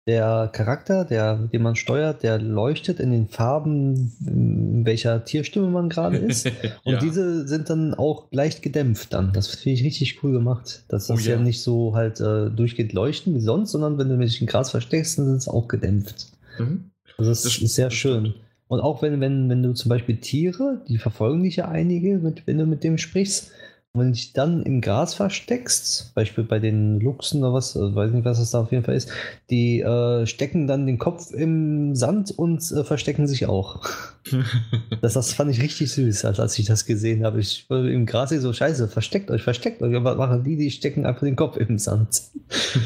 [0.05, 5.87] der Charakter, der, den man steuert, der leuchtet in den Farben, in welcher Tierstimme man
[5.87, 6.45] gerade ist.
[6.83, 6.99] Und ja.
[6.99, 9.31] diese sind dann auch leicht gedämpft dann.
[9.31, 10.83] Das finde ich richtig cool gemacht.
[10.89, 11.35] Dass das oh, ja.
[11.35, 11.41] ja.
[11.41, 15.17] nicht so halt äh, durchgeht leuchten wie sonst, sondern wenn du dich in Gras versteckst,
[15.17, 16.27] dann sind es auch gedämpft.
[16.59, 16.91] Mhm.
[17.17, 18.33] Also das, das ist sehr schön.
[18.67, 22.45] Und auch wenn, wenn, wenn du zum Beispiel Tiere, die verfolgen dich ja einige, mit,
[22.47, 23.51] wenn du mit dem sprichst,
[23.95, 28.11] wenn du dich dann im Gras versteckst, Beispiel bei den Luchsen oder was, also weiß
[28.11, 29.11] nicht, was das da auf jeden Fall ist,
[29.51, 33.81] die äh, stecken dann den Kopf im Sand und äh, verstecken sich auch.
[35.01, 37.39] das, das fand ich richtig süß, als, als ich das gesehen habe.
[37.39, 39.95] Ich war im Gras so, scheiße, versteckt euch, versteckt euch.
[39.95, 42.19] Aber machen die, die stecken einfach den Kopf im Sand.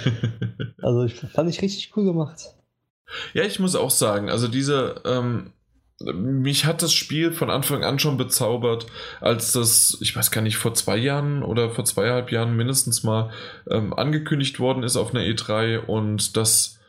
[0.82, 2.53] also ich, fand ich richtig cool gemacht.
[3.34, 5.53] Ja, ich muss auch sagen, also diese, ähm,
[6.00, 8.86] mich hat das Spiel von Anfang an schon bezaubert,
[9.20, 13.32] als das, ich weiß gar nicht, vor zwei Jahren oder vor zweieinhalb Jahren mindestens mal
[13.70, 16.80] ähm, angekündigt worden ist auf einer E3 und das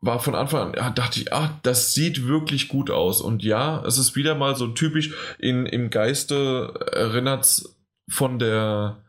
[0.00, 3.22] war von Anfang an, ja, dachte ich, ah, das sieht wirklich gut aus.
[3.22, 7.76] Und ja, es ist wieder mal so typisch, in, im Geiste erinnert es
[8.08, 9.02] von der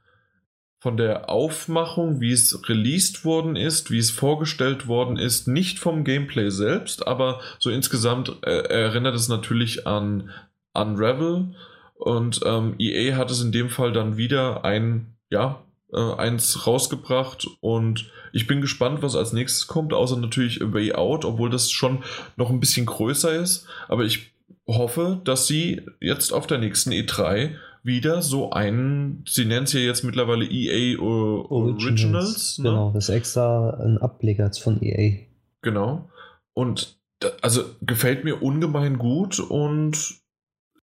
[0.80, 6.04] von der Aufmachung, wie es released worden ist, wie es vorgestellt worden ist, nicht vom
[6.04, 10.30] Gameplay selbst, aber so insgesamt äh, erinnert es natürlich an
[10.74, 11.56] Unravel.
[11.96, 17.48] Und ähm, EA hat es in dem Fall dann wieder ein, ja, äh, eins rausgebracht.
[17.60, 21.72] Und ich bin gespannt, was als nächstes kommt, außer natürlich A Way Out, obwohl das
[21.72, 22.04] schon
[22.36, 24.32] noch ein bisschen größer ist, aber ich
[24.68, 27.56] hoffe, dass sie jetzt auf der nächsten E3
[27.88, 31.84] wieder so einen, sie nennen es ja jetzt mittlerweile EA Originals.
[31.84, 32.70] Originals ne?
[32.70, 35.26] Genau, das ist extra ein Ableger von EA.
[35.62, 36.10] Genau.
[36.54, 37.00] Und
[37.42, 40.18] also gefällt mir ungemein gut und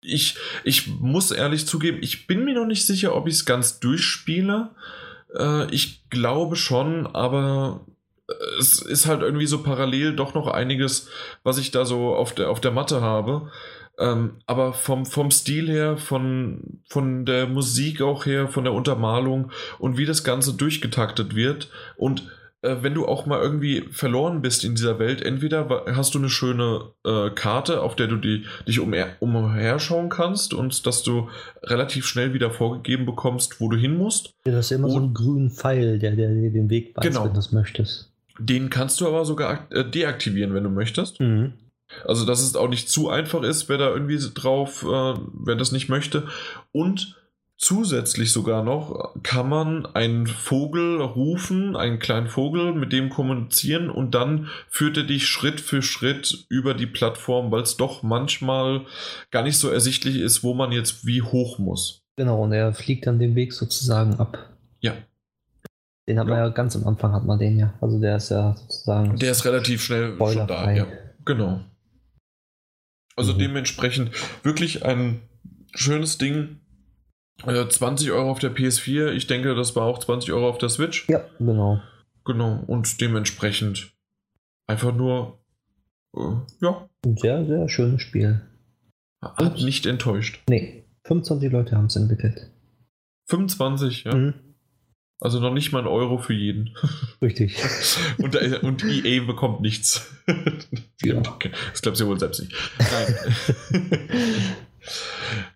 [0.01, 3.79] ich, ich muss ehrlich zugeben, ich bin mir noch nicht sicher, ob ich es ganz
[3.79, 4.71] durchspiele.
[5.37, 7.85] Äh, ich glaube schon, aber
[8.59, 11.09] es ist halt irgendwie so parallel doch noch einiges,
[11.43, 13.51] was ich da so auf der, auf der Matte habe.
[13.99, 19.51] Ähm, aber vom, vom Stil her, von, von der Musik auch her, von der Untermalung
[19.79, 22.29] und wie das Ganze durchgetaktet wird und
[22.61, 26.29] äh, wenn du auch mal irgendwie verloren bist in dieser Welt, entweder hast du eine
[26.29, 31.29] schöne äh, Karte, auf der du die, dich umher, umherschauen kannst und dass du
[31.63, 34.33] relativ schnell wieder vorgegeben bekommst, wo du hin musst.
[34.45, 37.23] Ja, das ist immer und, so ein grünen Pfeil, der, dir den Weg weist, genau.
[37.23, 38.11] wenn du das möchtest.
[38.39, 41.19] Den kannst du aber sogar äh, deaktivieren, wenn du möchtest.
[41.19, 41.53] Mhm.
[42.05, 45.71] Also, dass es auch nicht zu einfach ist, wer da irgendwie drauf, äh, wer das
[45.71, 46.27] nicht möchte.
[46.71, 47.15] Und
[47.57, 54.13] zusätzlich sogar noch kann man einen Vogel rufen, einen kleinen Vogel, mit dem kommunizieren und
[54.13, 58.85] dann führt er dich Schritt für Schritt über die Plattform, weil es doch manchmal
[59.31, 62.03] gar nicht so ersichtlich ist, wo man jetzt wie hoch muss.
[62.15, 64.37] Genau, und er fliegt dann den Weg sozusagen ab.
[64.79, 64.93] Ja.
[66.07, 66.33] Den hat ja.
[66.33, 67.73] man ja ganz am Anfang hat man den ja.
[67.81, 69.17] Also der ist ja sozusagen.
[69.17, 70.87] Der ist relativ schnell schon da, ja.
[71.25, 71.61] Genau.
[73.17, 73.39] Also mhm.
[73.39, 74.11] dementsprechend
[74.43, 75.21] wirklich ein
[75.73, 76.59] schönes Ding.
[77.43, 79.11] 20 äh, Euro auf der PS4.
[79.11, 81.07] Ich denke, das war auch 20 Euro auf der Switch.
[81.09, 81.81] Ja, genau.
[82.25, 82.63] Genau.
[82.65, 83.91] Und dementsprechend
[84.65, 85.39] einfach nur,
[86.15, 86.89] äh, ja.
[87.05, 88.41] Ein sehr, sehr schönes Spiel.
[89.21, 90.41] Hat nicht enttäuscht.
[90.49, 92.51] Nee, 25 Leute haben es entwickelt.
[93.29, 94.15] 25, ja.
[94.15, 94.33] Mhm.
[95.19, 96.77] Also noch nicht mal ein Euro für jeden.
[97.21, 97.57] Richtig.
[98.19, 100.11] und, und EA bekommt nichts.
[101.03, 101.21] ja.
[101.71, 102.53] Das glaubst du ja wohl selbst nicht.
[102.79, 103.85] Nein.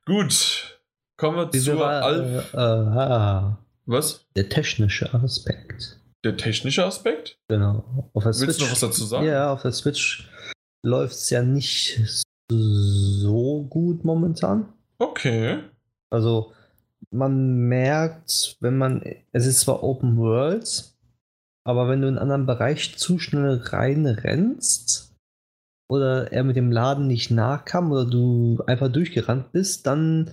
[0.05, 0.79] Gut.
[1.17, 2.53] Kommen wir Diese zur Alf.
[2.53, 3.55] Äh,
[3.85, 4.25] was?
[4.35, 5.99] Der technische Aspekt.
[6.23, 7.37] Der technische Aspekt?
[7.47, 8.09] Genau.
[8.13, 9.25] Auf der Willst Switch, du noch was dazu sagen?
[9.25, 10.27] Ja, auf der Switch
[10.83, 11.99] läuft es ja nicht
[12.51, 14.73] so gut momentan.
[14.97, 15.59] Okay.
[16.09, 16.53] Also
[17.11, 20.93] man merkt, wenn man, es ist zwar Open World,
[21.63, 25.13] aber wenn du in einen anderen Bereich zu schnell reinrennst
[25.89, 30.31] oder er mit dem Laden nicht nachkam oder du einfach durchgerannt bist, dann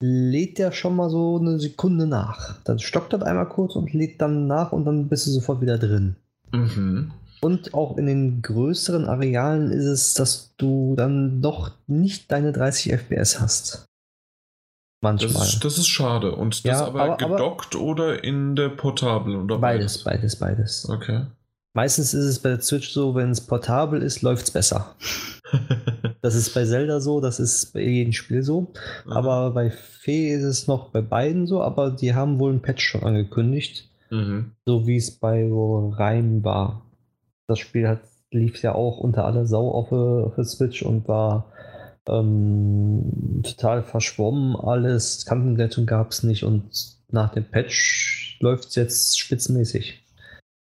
[0.00, 2.60] lädt der schon mal so eine Sekunde nach.
[2.64, 5.78] Dann stockt er einmal kurz und lädt dann nach und dann bist du sofort wieder
[5.78, 6.16] drin.
[6.52, 7.12] Mhm.
[7.40, 12.92] Und auch in den größeren Arealen ist es, dass du dann doch nicht deine 30
[12.92, 13.86] FPS hast.
[15.02, 15.32] Manchmal.
[15.32, 16.34] Das ist, das ist schade.
[16.34, 19.36] Und das ja, aber, aber gedockt aber oder in der Portable?
[19.36, 20.88] Oder beides, beides, beides.
[20.88, 21.26] Okay.
[21.74, 24.94] Meistens ist es bei der Switch so, wenn es portabel ist, läuft es besser.
[26.22, 28.72] das ist bei Zelda so, das ist bei jedem Spiel so.
[29.06, 29.12] Mhm.
[29.12, 32.84] Aber bei Fee ist es noch bei beiden so, aber die haben wohl ein Patch
[32.84, 33.90] schon angekündigt.
[34.10, 34.52] Mhm.
[34.66, 36.86] So wie es bei Reim war.
[37.48, 41.51] Das Spiel hat, lief ja auch unter aller Sau auf, auf der Switch und war
[42.08, 46.70] ähm, total verschwommen alles, Kantenglättung gab es nicht und
[47.08, 50.02] nach dem Patch läuft es jetzt spitzenmäßig.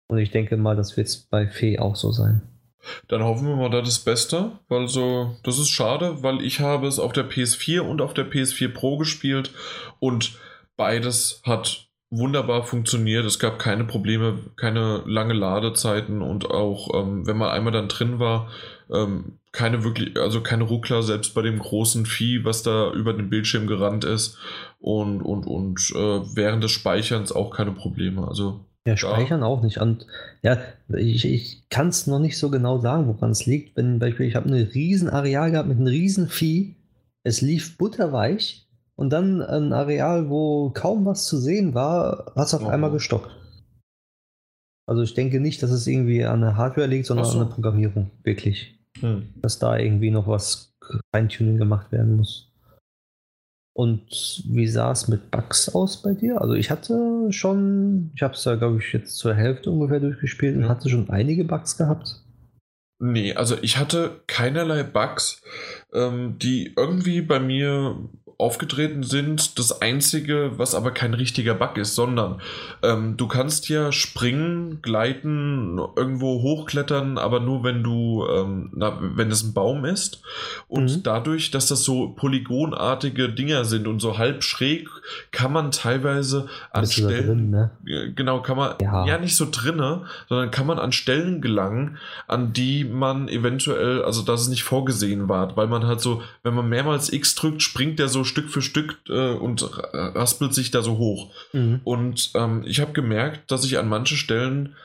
[0.08, 2.42] Und ich denke mal, das wird es bei Fee auch so sein.
[3.08, 6.88] Dann hoffen wir mal da das Beste, weil so, das ist schade, weil ich habe
[6.88, 9.54] es auf der PS4 und auf der PS4 Pro gespielt
[10.00, 10.38] und
[10.76, 11.88] beides hat
[12.18, 13.26] wunderbar funktioniert.
[13.26, 18.20] Es gab keine Probleme, keine lange Ladezeiten und auch, ähm, wenn man einmal dann drin
[18.20, 18.50] war,
[18.92, 23.30] ähm, keine wirklich, also keine Ruckler, selbst bei dem großen Vieh, was da über den
[23.30, 24.38] Bildschirm gerannt ist.
[24.80, 28.28] und, und, und äh, während des Speicherns auch keine Probleme.
[28.28, 29.48] Also ja, speichern ja.
[29.48, 29.78] auch nicht.
[29.78, 30.06] Und
[30.42, 30.58] ja,
[30.90, 33.78] ich, ich kann es noch nicht so genau sagen, woran es liegt.
[33.78, 36.76] Wenn Beispiel, ich habe ein riesen Areal gehabt mit einem riesen Vieh,
[37.24, 38.63] es lief butterweich
[38.96, 42.70] und dann ein Areal, wo kaum was zu sehen war, hat es auf oh.
[42.70, 43.32] einmal gestockt.
[44.86, 47.40] Also ich denke nicht, dass es irgendwie an der Hardware liegt, sondern so.
[47.40, 48.80] an der Programmierung, wirklich.
[49.00, 49.30] Hm.
[49.42, 50.74] Dass da irgendwie noch was
[51.16, 52.54] Feintuning gemacht werden muss.
[53.76, 56.40] Und wie sah es mit Bugs aus bei dir?
[56.42, 60.56] Also ich hatte schon, ich habe es ja, glaube ich, jetzt zur Hälfte ungefähr durchgespielt
[60.56, 62.24] und hatte schon einige Bugs gehabt.
[63.00, 65.42] Nee, also ich hatte keinerlei Bugs,
[65.92, 67.98] ähm, die irgendwie bei mir
[68.44, 69.58] aufgetreten sind.
[69.58, 72.42] Das einzige, was aber kein richtiger Bug ist, sondern
[72.82, 79.32] ähm, du kannst ja springen, gleiten, irgendwo hochklettern, aber nur wenn du, ähm, na, wenn
[79.32, 80.22] es ein Baum ist.
[80.68, 81.04] Und mhm.
[81.04, 84.90] dadurch, dass das so polygonartige Dinger sind und so halb schräg,
[85.32, 87.50] kann man teilweise an Stellen, drin,
[87.86, 88.14] ne?
[88.14, 89.06] genau, kann man ja.
[89.06, 94.22] ja nicht so drinne, sondern kann man an Stellen gelangen, an die man eventuell, also
[94.22, 98.00] dass es nicht vorgesehen war, weil man halt so, wenn man mehrmals X drückt, springt
[98.00, 99.64] der so Stück für Stück äh, und
[99.94, 101.32] raspelt sich da so hoch.
[101.54, 101.82] Mhm.
[101.84, 104.76] Und ähm, ich habe gemerkt, dass ich an manchen Stellen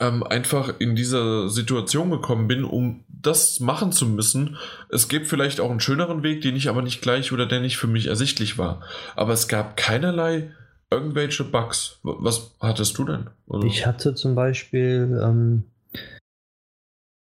[0.00, 4.56] ähm, einfach in dieser Situation gekommen bin, um das machen zu müssen.
[4.88, 7.76] Es gibt vielleicht auch einen schöneren Weg, den ich aber nicht gleich oder der nicht
[7.76, 8.82] für mich ersichtlich war.
[9.14, 10.50] Aber es gab keinerlei
[10.90, 11.98] irgendwelche Bugs.
[12.02, 13.30] Was hattest du denn?
[13.46, 13.66] Oder?
[13.66, 15.64] Ich hatte zum Beispiel, ähm,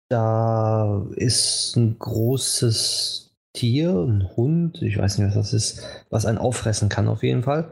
[0.09, 3.26] da ist ein großes
[3.57, 7.43] Tier, ein Hund, ich weiß nicht, was das ist, was einen auffressen kann auf jeden
[7.43, 7.71] Fall.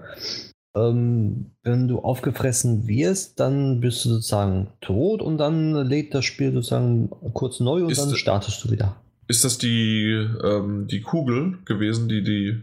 [0.74, 6.53] Ähm, wenn du aufgefressen wirst, dann bist du sozusagen tot und dann lädt das Spiel
[6.53, 8.97] sozusagen kurz neu und ist, dann startest du wieder.
[9.28, 12.62] Ist das die, ähm, die Kugel gewesen, die die,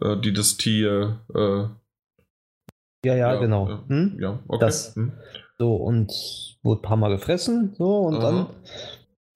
[0.00, 1.64] äh, die das Tier äh,
[3.04, 3.84] ja, ja, ja, genau.
[3.88, 4.16] Hm?
[4.18, 4.64] Ja, okay.
[4.64, 5.12] Das, hm.
[5.58, 6.12] So, und
[6.62, 8.22] wurde ein paar Mal gefressen, so, und Aha.
[8.22, 8.46] dann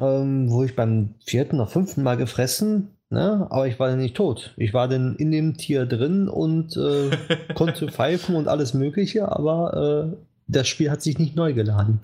[0.01, 3.47] ähm, wo ich beim vierten oder fünften Mal gefressen, ne?
[3.51, 4.55] aber ich war dann nicht tot.
[4.57, 7.11] Ich war dann in dem Tier drin und äh,
[7.55, 12.01] konnte pfeifen und alles Mögliche, aber äh, das Spiel hat sich nicht neu geladen.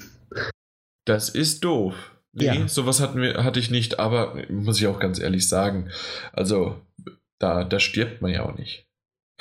[1.04, 2.12] Das ist doof.
[2.32, 2.68] Nee, ja.
[2.68, 5.88] sowas hatten wir, hatte ich nicht, aber muss ich auch ganz ehrlich sagen,
[6.32, 6.76] also
[7.38, 8.86] da, da stirbt man ja auch nicht.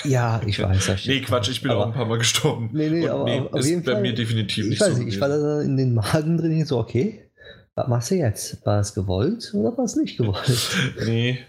[0.04, 0.88] Ja, ich weiß.
[0.88, 2.70] Das nee, Quatsch, ich bin aber, auch ein paar Mal gestorben.
[2.74, 5.04] Nee, nee, aber nee, auf jeden bei Fall, mir definitiv nicht ich weiß so.
[5.04, 7.25] Nicht, ich war da in den Magen drin, so, okay,
[7.76, 8.66] was machst du jetzt?
[8.66, 10.76] War es gewollt oder war es nicht gewollt?
[11.06, 11.40] nee.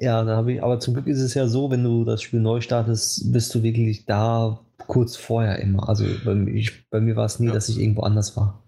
[0.00, 2.40] Ja, dann habe ich, aber zum Glück ist es ja so, wenn du das Spiel
[2.40, 5.88] neu startest, bist du wirklich da kurz vorher immer.
[5.88, 7.52] Also bei, ich, bei mir war es nie, ja.
[7.52, 8.62] dass ich irgendwo anders war.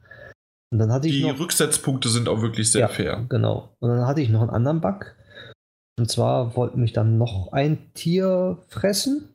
[0.73, 3.27] Und dann hatte ich Die noch, Rücksetzpunkte sind auch wirklich sehr ja, fair.
[3.29, 3.75] Genau.
[3.81, 5.15] Und dann hatte ich noch einen anderen Bug.
[5.99, 9.29] Und zwar wollte mich dann noch ein Tier fressen,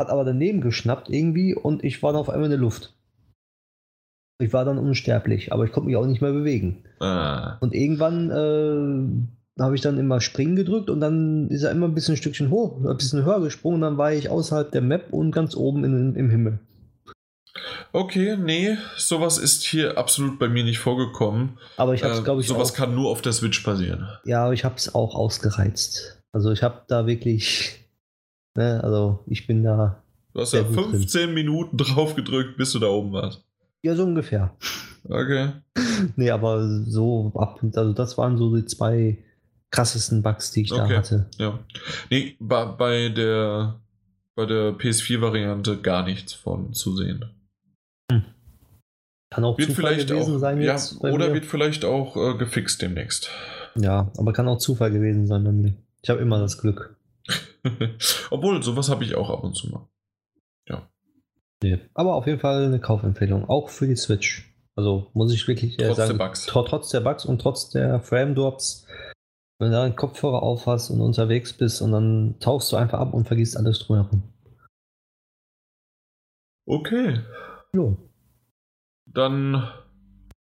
[0.00, 2.94] hat aber daneben geschnappt irgendwie und ich war dann auf einmal in der Luft.
[4.40, 6.84] Ich war dann unsterblich, aber ich konnte mich auch nicht mehr bewegen.
[7.00, 7.58] Ah.
[7.60, 11.94] Und irgendwann äh, habe ich dann immer Springen gedrückt und dann ist er immer ein
[11.94, 15.12] bisschen ein Stückchen hoch, ein bisschen höher gesprungen und dann war ich außerhalb der Map
[15.12, 16.58] und ganz oben in, im Himmel.
[17.92, 21.58] Okay, nee, sowas ist hier absolut bei mir nicht vorgekommen.
[21.76, 24.08] Aber ich habe es, äh, glaube ich, sowas auch, kann nur auf der Switch passieren.
[24.24, 26.22] Ja, aber ich habe es auch ausgereizt.
[26.32, 27.84] Also ich habe da wirklich,
[28.56, 30.02] ne, also ich bin da.
[30.32, 31.34] Du hast ja 15 drin.
[31.34, 33.44] Minuten drauf gedrückt, bis du da oben warst.
[33.82, 34.54] Ja, so ungefähr.
[35.08, 35.50] Okay.
[36.16, 39.18] nee, aber so ab, also das waren so die zwei
[39.70, 40.88] krassesten Bugs, die ich okay.
[40.88, 41.30] da hatte.
[41.38, 41.58] Ja.
[42.10, 43.80] Nee, bei, bei der
[44.40, 47.26] bei der PS4-Variante gar nichts von zu sehen.
[48.10, 48.24] Hm.
[49.30, 51.34] Kann auch wird Zufall gewesen auch, sein ja, Oder mir.
[51.34, 53.30] wird vielleicht auch äh, gefixt demnächst.
[53.76, 55.74] Ja, aber kann auch Zufall gewesen sein bei mir.
[56.02, 56.96] Ich habe immer das Glück.
[58.30, 59.86] Obwohl, sowas habe ich auch ab und zu mal.
[61.62, 61.78] Nee.
[61.94, 64.50] Aber auf jeden Fall eine Kaufempfehlung, auch für die Switch.
[64.76, 66.46] Also muss ich wirklich trotz sagen, der Bugs.
[66.46, 68.86] trotz der Bugs und trotz der Frame-Drops,
[69.58, 72.98] wenn du da einen Kopfhörer auf hast und unterwegs bist und dann tauchst du einfach
[72.98, 74.22] ab und vergisst alles drumherum.
[76.66, 77.20] Okay.
[77.74, 77.96] Jo.
[79.06, 79.68] Dann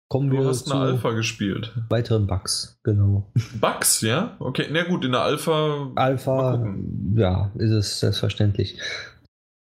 [0.09, 1.73] kommen du wir hast eine Alpha gespielt.
[1.89, 3.31] Weiteren Bugs, genau.
[3.59, 4.35] Bugs, ja?
[4.39, 5.91] Okay, na gut, in der Alpha.
[5.95, 6.75] Alpha,
[7.15, 8.79] ja, ist es selbstverständlich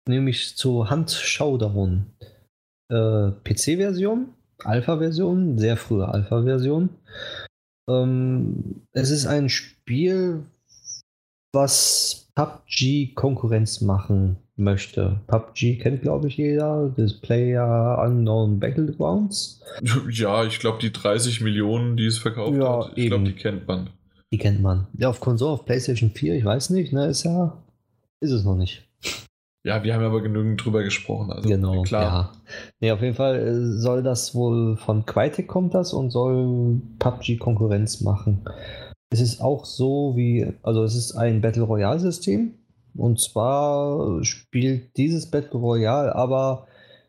[0.08, 2.06] nämlich zu Hand Showdown.
[2.90, 4.28] Äh, PC-Version,
[4.62, 6.90] Alpha-Version, sehr frühe Alpha-Version.
[7.88, 10.44] Ähm, es ist ein Spiel,
[11.52, 15.20] was PUBG Konkurrenz machen möchte.
[15.26, 16.92] PUBG kennt, glaube ich, jeder.
[16.96, 19.62] Das Player Unknown Battlegrounds.
[20.10, 23.66] Ja, ich glaube, die 30 Millionen, die es verkauft ja, hat, ich glaube, die kennt
[23.66, 23.90] man.
[24.32, 24.86] Die kennt man.
[24.96, 27.56] Ja, auf Konsole, auf PlayStation 4, ich weiß nicht, ne, ist ja
[28.20, 28.84] Ist es noch nicht.
[29.64, 31.32] Ja, wir haben aber genügend drüber gesprochen.
[31.32, 32.02] Also genau, klar.
[32.02, 32.32] Ja.
[32.80, 37.38] Nee, auf jeden Fall äh, soll das wohl von Quitec kommt das und soll PUBG
[37.38, 38.44] Konkurrenz machen.
[39.10, 42.54] Es ist auch so wie, also es ist ein Battle Royale System
[42.94, 46.66] und zwar spielt dieses Battle Royale aber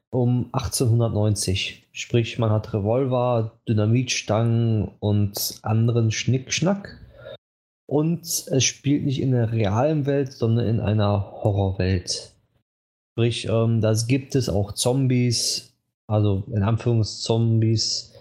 [0.10, 1.90] um 1890.
[1.92, 7.02] Sprich, man hat Revolver, Dynamitstangen und anderen Schnickschnack.
[7.88, 12.35] Und es spielt nicht in der realen Welt, sondern in einer Horrorwelt.
[13.18, 15.74] Sprich, ähm, da gibt es auch Zombies,
[16.06, 18.14] also in Anführungszombies.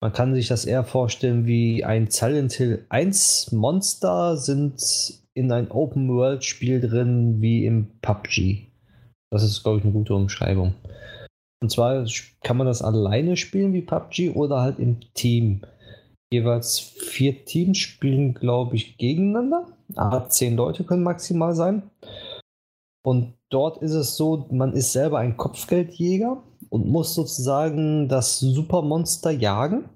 [0.00, 4.80] Man kann sich das eher vorstellen wie ein Silent Hill 1 Monster sind
[5.34, 8.68] in ein Open World Spiel drin wie im PUBG.
[9.32, 10.74] Das ist, glaube ich, eine gute Umschreibung.
[11.60, 12.06] Und zwar
[12.44, 15.62] kann man das alleine spielen wie PUBG oder halt im Team.
[16.32, 19.66] Jeweils vier Teams spielen, glaube ich, gegeneinander.
[19.96, 21.82] Ah, zehn Leute können maximal sein.
[23.06, 29.30] Und dort ist es so, man ist selber ein Kopfgeldjäger und muss sozusagen das Supermonster
[29.30, 29.88] jagen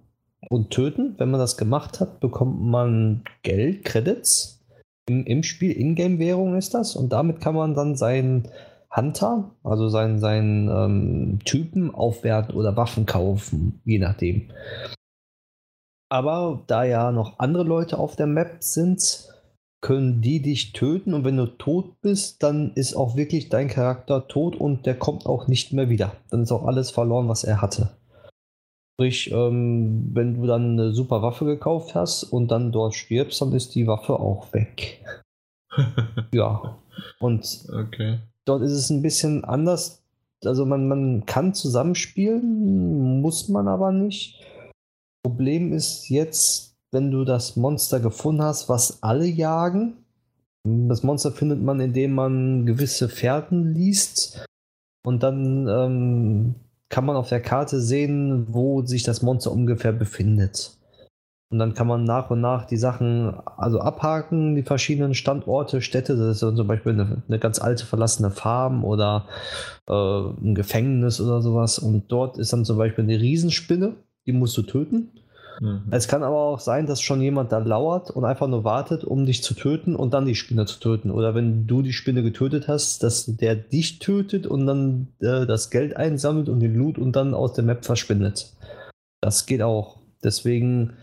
[0.49, 1.17] und töten.
[1.19, 4.65] Wenn man das gemacht hat, bekommt man Geld, Credits.
[5.09, 6.95] Im, im Spiel, Ingame-Währung ist das.
[6.95, 8.49] Und damit kann man dann seinen
[8.95, 14.53] Hunter, also seinen, seinen ähm, Typen aufwerten oder Waffen kaufen, je nachdem.
[16.09, 19.30] Aber da ja noch andere Leute auf der Map sind,
[19.81, 24.29] können die dich töten und wenn du tot bist, dann ist auch wirklich dein Charakter
[24.29, 26.13] tot und der kommt auch nicht mehr wieder.
[26.31, 27.91] Dann ist auch alles verloren, was er hatte.
[28.95, 33.53] Sprich, ähm, wenn du dann eine super Waffe gekauft hast und dann dort stirbst, dann
[33.53, 35.03] ist die Waffe auch weg.
[36.35, 36.77] ja.
[37.19, 38.19] Und okay.
[38.45, 40.03] dort ist es ein bisschen anders.
[40.45, 44.45] Also man, man kann zusammenspielen, muss man aber nicht.
[45.23, 50.05] Problem ist jetzt, wenn du das Monster gefunden hast, was alle jagen.
[50.65, 54.45] Das Monster findet man, indem man gewisse Fährten liest.
[55.05, 56.55] Und dann ähm,
[56.89, 60.77] kann man auf der Karte sehen, wo sich das Monster ungefähr befindet.
[61.53, 66.17] Und dann kann man nach und nach die Sachen also abhaken, die verschiedenen Standorte, Städte.
[66.17, 69.27] Das ist zum Beispiel eine, eine ganz alte verlassene Farm oder
[69.89, 71.81] äh, ein Gefängnis oder sowas.
[71.81, 73.95] Und dort ist dann zum Beispiel eine Riesenspinne,
[74.27, 75.11] die musst du töten.
[75.61, 75.85] Mhm.
[75.91, 79.27] Es kann aber auch sein, dass schon jemand da lauert und einfach nur wartet, um
[79.27, 81.11] dich zu töten und dann die Spinne zu töten.
[81.11, 85.69] Oder wenn du die Spinne getötet hast, dass der dich tötet und dann äh, das
[85.71, 88.55] Geld einsammelt und den Loot und dann aus der Map verschwindet.
[89.21, 89.99] Das geht auch.
[90.25, 90.95] Deswegen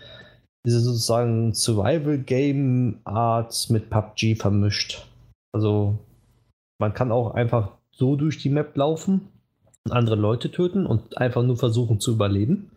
[0.63, 5.05] ist es sozusagen Survival-Game-Art mit PUBG vermischt.
[5.53, 5.99] Also
[6.79, 9.27] man kann auch einfach so durch die Map laufen
[9.85, 12.71] und andere Leute töten und einfach nur versuchen zu überleben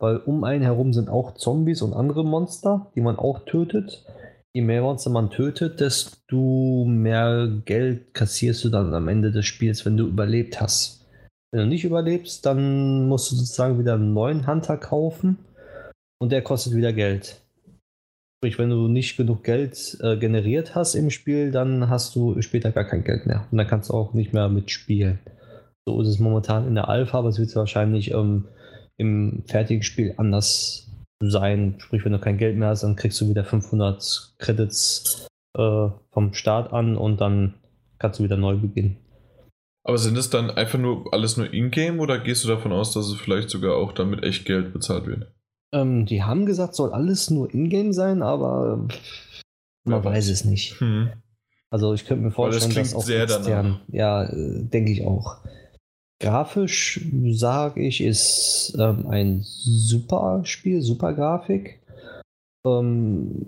[0.00, 4.04] weil um einen herum sind auch Zombies und andere Monster, die man auch tötet.
[4.52, 9.86] Je mehr Monster man tötet, desto mehr Geld kassierst du dann am Ende des Spiels,
[9.86, 11.06] wenn du überlebt hast.
[11.52, 15.38] Wenn du nicht überlebst, dann musst du sozusagen wieder einen neuen Hunter kaufen
[16.18, 17.40] und der kostet wieder Geld.
[18.38, 22.72] Sprich, wenn du nicht genug Geld äh, generiert hast im Spiel, dann hast du später
[22.72, 23.46] gar kein Geld mehr.
[23.50, 25.18] Und dann kannst du auch nicht mehr mitspielen.
[25.86, 28.46] So ist es momentan in der Alpha, aber es wird wahrscheinlich ähm,
[29.00, 30.88] im fertigen Spiel anders
[31.22, 31.76] sein.
[31.78, 35.26] Sprich, wenn du kein Geld mehr hast, dann kriegst du wieder 500 Credits
[35.56, 37.54] äh, vom Start an und dann
[37.98, 38.96] kannst du wieder neu beginnen.
[39.82, 43.06] Aber sind es dann einfach nur alles nur Ingame oder gehst du davon aus, dass
[43.06, 45.32] es vielleicht sogar auch damit echt Geld bezahlt wird?
[45.72, 48.88] Ähm, die haben gesagt, soll alles nur Ingame sein, aber
[49.84, 50.78] man weiß es nicht.
[50.80, 51.10] Hm.
[51.70, 53.80] Also ich könnte mir vorstellen, das dass auch sehr extern, danach.
[53.88, 55.38] ja, äh, denke ich auch.
[56.20, 57.00] Grafisch
[57.30, 61.80] sage ich, ist ähm, ein super Spiel, super Grafik.
[62.66, 63.46] Ähm,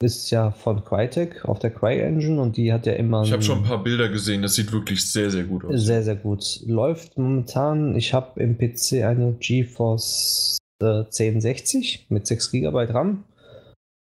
[0.00, 3.24] ist ja von Crytek auf der CryEngine und die hat ja immer.
[3.24, 5.72] Ich habe schon ein paar Bilder gesehen, das sieht wirklich sehr, sehr gut aus.
[5.74, 6.60] Sehr, sehr gut.
[6.66, 13.24] Läuft momentan, ich habe im PC eine GeForce äh, 1060 mit 6 GB RAM.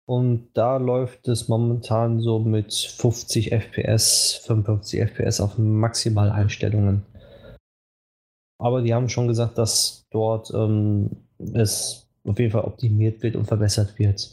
[0.06, 7.02] Und da läuft es momentan so mit 50 FPS, 55 FPS auf Maximaleinstellungen.
[8.60, 11.12] Aber die haben schon gesagt, dass dort ähm,
[11.54, 14.30] es auf jeden Fall optimiert wird und verbessert wird.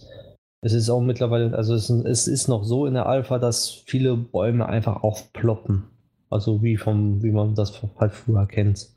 [0.62, 4.16] Es ist auch mittlerweile, also es, es, ist noch so in der Alpha, dass viele
[4.16, 5.84] Bäume einfach aufploppen.
[6.30, 8.88] Also wie vom, wie man das halt früher kennt.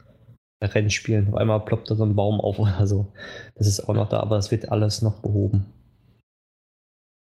[0.59, 1.27] Bei Rennspielen.
[1.27, 3.07] Auf einmal ploppt da so ein Baum auf oder so.
[3.55, 5.65] Das ist auch noch da, aber das wird alles noch behoben.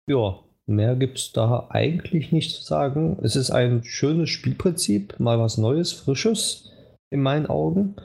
[0.08, 3.18] Ja, mehr gibt es da eigentlich nicht zu sagen.
[3.24, 6.72] Es ist ein schönes Spielprinzip, mal was Neues, Frisches
[7.16, 7.96] in meinen Augen.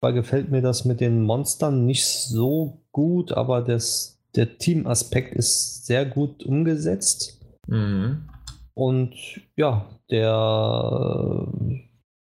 [0.00, 5.86] Weil gefällt mir das mit den Monstern nicht so gut, aber das, der Teamaspekt ist
[5.86, 7.34] sehr gut umgesetzt.
[7.66, 8.30] Mhm.
[8.72, 9.12] und
[9.56, 11.46] ja, der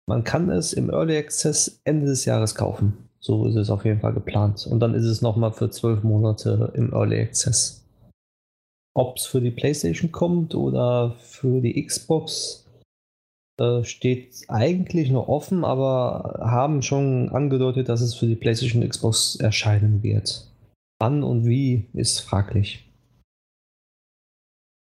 [0.07, 3.09] man kann es im Early Access Ende des Jahres kaufen.
[3.19, 4.67] So ist es auf jeden Fall geplant.
[4.67, 7.83] Und dann ist es nochmal für zwölf Monate im Early Access.
[8.93, 12.64] Ob es für die PlayStation kommt oder für die Xbox,
[13.57, 19.35] äh, steht eigentlich noch offen, aber haben schon angedeutet, dass es für die PlayStation Xbox
[19.35, 20.47] erscheinen wird.
[20.99, 22.85] Wann und wie ist fraglich.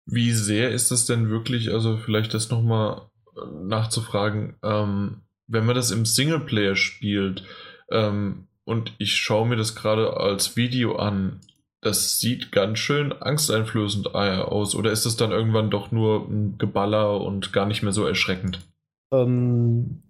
[0.06, 3.10] Wie sehr ist das denn wirklich, also vielleicht das nochmal
[3.64, 7.44] nachzufragen, ähm, wenn man das im Singleplayer spielt
[7.92, 11.42] ähm, und ich schaue mir das gerade als Video an,
[11.82, 14.76] das sieht ganz schön angsteinflößend aus.
[14.76, 18.60] Oder ist das dann irgendwann doch nur ein Geballer und gar nicht mehr so erschreckend?
[19.14, 20.02] Ähm,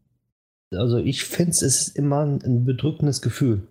[0.74, 3.68] also ich finde es ist immer ein bedrückendes Gefühl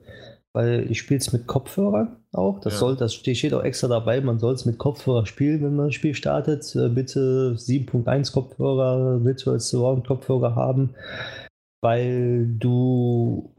[0.57, 2.61] weil ich spiele es mit Kopfhörern auch.
[2.61, 2.79] Das ja.
[2.79, 5.95] soll, das steht auch extra dabei, man soll es mit Kopfhörer spielen, wenn man das
[5.95, 6.75] Spiel startet.
[6.75, 10.95] Äh, bitte 7.1 Kopfhörer, Virtual Surround Kopfhörer haben,
[11.83, 13.53] weil du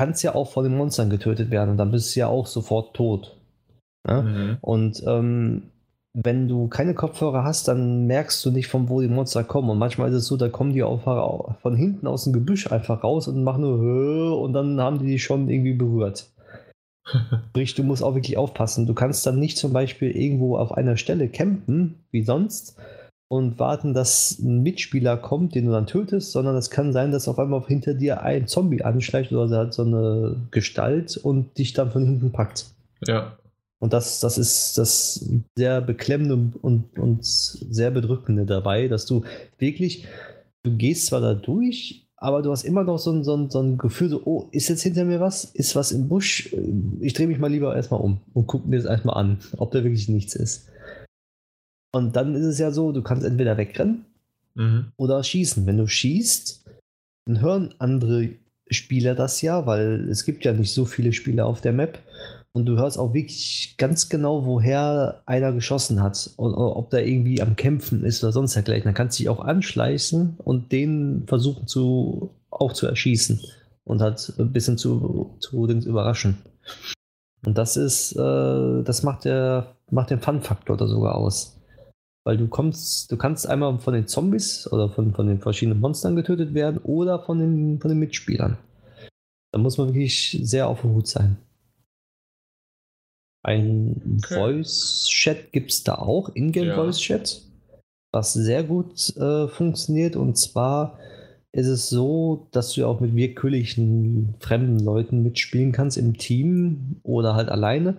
[0.00, 2.96] kannst ja auch von den Monstern getötet werden und dann bist du ja auch sofort
[2.96, 3.36] tot.
[4.08, 4.22] Ja?
[4.22, 4.56] Mhm.
[4.62, 5.64] Und ähm,
[6.14, 9.68] wenn du keine Kopfhörer hast, dann merkst du nicht, von wo die Monster kommen.
[9.68, 11.02] Und manchmal ist es so, da kommen die auch
[11.60, 15.22] von hinten aus dem Gebüsch einfach raus und machen nur und dann haben die dich
[15.22, 16.30] schon irgendwie berührt.
[17.50, 18.86] Sprich, du musst auch wirklich aufpassen.
[18.86, 22.78] Du kannst dann nicht zum Beispiel irgendwo auf einer Stelle campen, wie sonst,
[23.30, 27.28] und warten, dass ein Mitspieler kommt, den du dann tötest, sondern es kann sein, dass
[27.28, 31.92] auf einmal hinter dir ein Zombie anschleicht oder hat so eine Gestalt und dich dann
[31.92, 32.66] von hinten packt.
[33.06, 33.38] Ja.
[33.78, 39.22] Und das, das ist das sehr beklemmende und, und sehr bedrückende dabei, dass du
[39.58, 40.08] wirklich,
[40.64, 43.62] du gehst zwar da durch, aber du hast immer noch so ein, so, ein, so
[43.62, 45.44] ein Gefühl, so, oh, ist jetzt hinter mir was?
[45.44, 46.52] Ist was im Busch?
[46.98, 49.84] Ich drehe mich mal lieber erstmal um und gucke mir das erstmal an, ob da
[49.84, 50.66] wirklich nichts ist.
[51.92, 54.04] Und dann ist es ja so, du kannst entweder wegrennen
[54.54, 54.92] mhm.
[54.96, 55.66] oder schießen.
[55.66, 56.64] Wenn du schießt,
[57.26, 58.30] dann hören andere
[58.70, 61.98] Spieler das ja, weil es gibt ja nicht so viele Spieler auf der Map.
[62.52, 67.40] Und du hörst auch wirklich ganz genau, woher einer geschossen hat und ob der irgendwie
[67.40, 68.84] am Kämpfen ist oder sonst dergleichen.
[68.84, 73.40] Dann kannst du dich auch anschleichen und den versuchen zu, auch zu erschießen
[73.84, 76.38] und halt ein bisschen zu, zu überraschen.
[77.46, 81.59] Und das ist, äh, das macht, der, macht den Fun-Faktor da sogar aus.
[82.24, 86.16] Weil du kommst, du kannst einmal von den Zombies oder von, von den verschiedenen Monstern
[86.16, 88.58] getötet werden oder von den, von den Mitspielern.
[89.52, 91.38] Da muss man wirklich sehr auf der Hut sein.
[93.42, 94.34] Ein okay.
[94.34, 96.76] Voice-Chat gibt es da auch, Ingame ja.
[98.12, 100.16] Was sehr gut äh, funktioniert.
[100.16, 100.98] Und zwar
[101.52, 107.34] ist es so, dass du auch mit willkürlichen fremden Leuten mitspielen kannst im Team oder
[107.34, 107.98] halt alleine.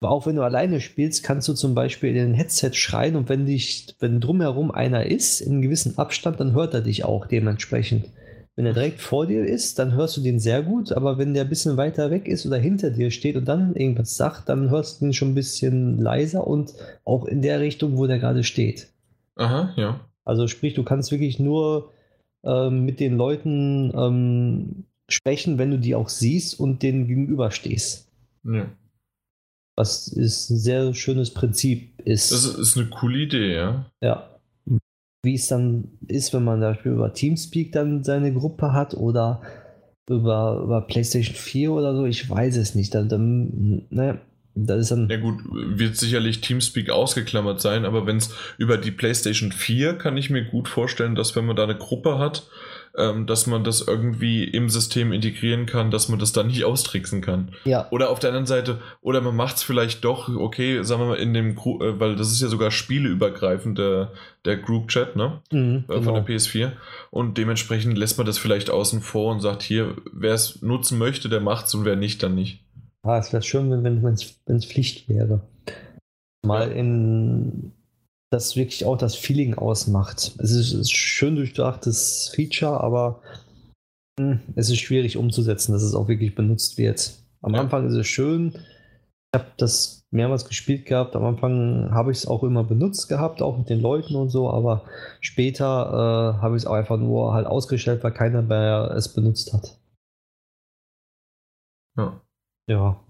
[0.00, 3.28] Aber auch wenn du alleine spielst, kannst du zum Beispiel in den Headset schreien und
[3.28, 7.26] wenn dich, wenn drumherum einer ist, in einem gewissen Abstand, dann hört er dich auch
[7.26, 8.06] dementsprechend.
[8.56, 11.44] Wenn er direkt vor dir ist, dann hörst du den sehr gut, aber wenn der
[11.44, 15.00] ein bisschen weiter weg ist oder hinter dir steht und dann irgendwas sagt, dann hörst
[15.00, 16.72] du ihn schon ein bisschen leiser und
[17.04, 18.88] auch in der Richtung, wo der gerade steht.
[19.36, 20.00] Aha, ja.
[20.24, 21.92] Also sprich, du kannst wirklich nur
[22.42, 28.10] ähm, mit den Leuten ähm, sprechen, wenn du die auch siehst und denen gegenüberstehst.
[28.44, 28.66] Ja.
[29.76, 32.32] Was ist ein sehr schönes Prinzip ist.
[32.32, 33.86] Das ist eine coole Idee, ja.
[34.02, 34.30] Ja
[35.22, 39.42] wie es dann ist, wenn man zum Beispiel über Teamspeak dann seine Gruppe hat oder
[40.08, 42.94] über, über PlayStation 4 oder so, ich weiß es nicht.
[42.94, 44.20] Dann, dann ne,
[44.54, 45.08] das ist dann.
[45.08, 50.16] Ja, gut, wird sicherlich Teamspeak ausgeklammert sein, aber wenn es über die PlayStation 4 kann
[50.16, 52.48] ich mir gut vorstellen, dass wenn man da eine Gruppe hat,
[52.96, 57.20] ähm, dass man das irgendwie im System integrieren kann, dass man das dann nicht austricksen
[57.20, 57.52] kann.
[57.64, 57.86] Ja.
[57.90, 61.18] Oder auf der anderen Seite, oder man macht es vielleicht doch, okay, sagen wir mal,
[61.18, 64.12] in dem, Gru äh, weil das ist ja sogar spieleübergreifend, der,
[64.44, 65.40] der Group Chat, ne?
[65.50, 66.38] Mhm, äh, von der genau.
[66.38, 66.72] PS4.
[67.10, 71.28] Und dementsprechend lässt man das vielleicht außen vor und sagt, hier, wer es nutzen möchte,
[71.28, 72.64] der macht's und wer nicht, dann nicht.
[73.02, 74.04] Ah, es wäre schön, wenn
[74.56, 75.40] es Pflicht wäre.
[76.44, 77.72] Mal in
[78.30, 80.34] das wirklich auch das Feeling ausmacht.
[80.38, 83.20] Es ist, ein schön durchdachtes Feature, aber
[84.18, 87.12] mh, hm, es ist schwierig umzusetzen, dass es auch wirklich benutzt wird.
[87.42, 87.60] Am ja.
[87.60, 88.52] Anfang ist es schön.
[89.32, 91.16] Ich habe das mehrmals gespielt gehabt.
[91.16, 94.50] Am Anfang habe ich es auch immer benutzt gehabt, auch mit den Leuten und so,
[94.50, 94.84] aber
[95.20, 99.52] später äh, habe ich es auch einfach nur halt ausgestellt, weil keiner mehr es benutzt
[99.52, 99.78] hat.
[101.96, 102.20] Ja.
[102.68, 103.00] Ja.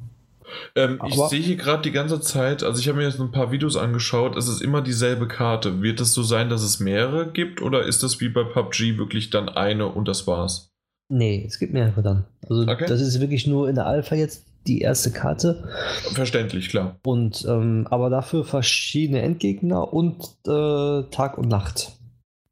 [0.75, 3.53] Ähm, ich sehe hier gerade die ganze Zeit, also ich habe mir jetzt ein paar
[3.53, 5.83] Videos angeschaut, es ist immer dieselbe Karte.
[5.83, 9.31] Wird es so sein, dass es mehrere gibt oder ist das wie bei PUBG wirklich
[9.31, 10.73] dann eine und das war's?
[11.09, 12.25] Nee, es gibt mehrere dann.
[12.49, 12.87] Also okay.
[12.87, 15.69] das ist wirklich nur in der Alpha jetzt die erste Karte.
[16.13, 16.99] Verständlich, klar.
[17.05, 21.93] Und ähm, aber dafür verschiedene Endgegner und äh, Tag und Nacht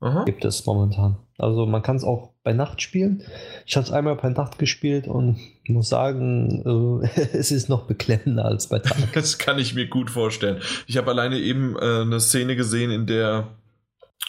[0.01, 0.25] Aha.
[0.25, 1.17] gibt es momentan.
[1.39, 3.23] Also man kann es auch bei Nacht spielen.
[3.65, 8.45] Ich habe es einmal bei Nacht gespielt und muss sagen, äh, es ist noch beklemmender
[8.45, 8.99] als bei Tag.
[9.15, 10.61] Das kann ich mir gut vorstellen.
[10.87, 13.49] Ich habe alleine eben äh, eine Szene gesehen, in der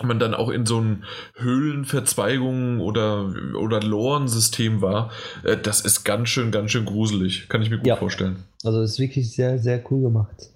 [0.04, 1.04] man dann auch in so einem
[1.36, 5.12] Höhlenverzweigungen oder, oder Loren-System war,
[5.44, 7.50] äh, das ist ganz schön, ganz schön gruselig.
[7.50, 7.96] Kann ich mir gut ja.
[7.96, 8.44] vorstellen.
[8.64, 10.52] Also es ist wirklich sehr, sehr cool gemacht.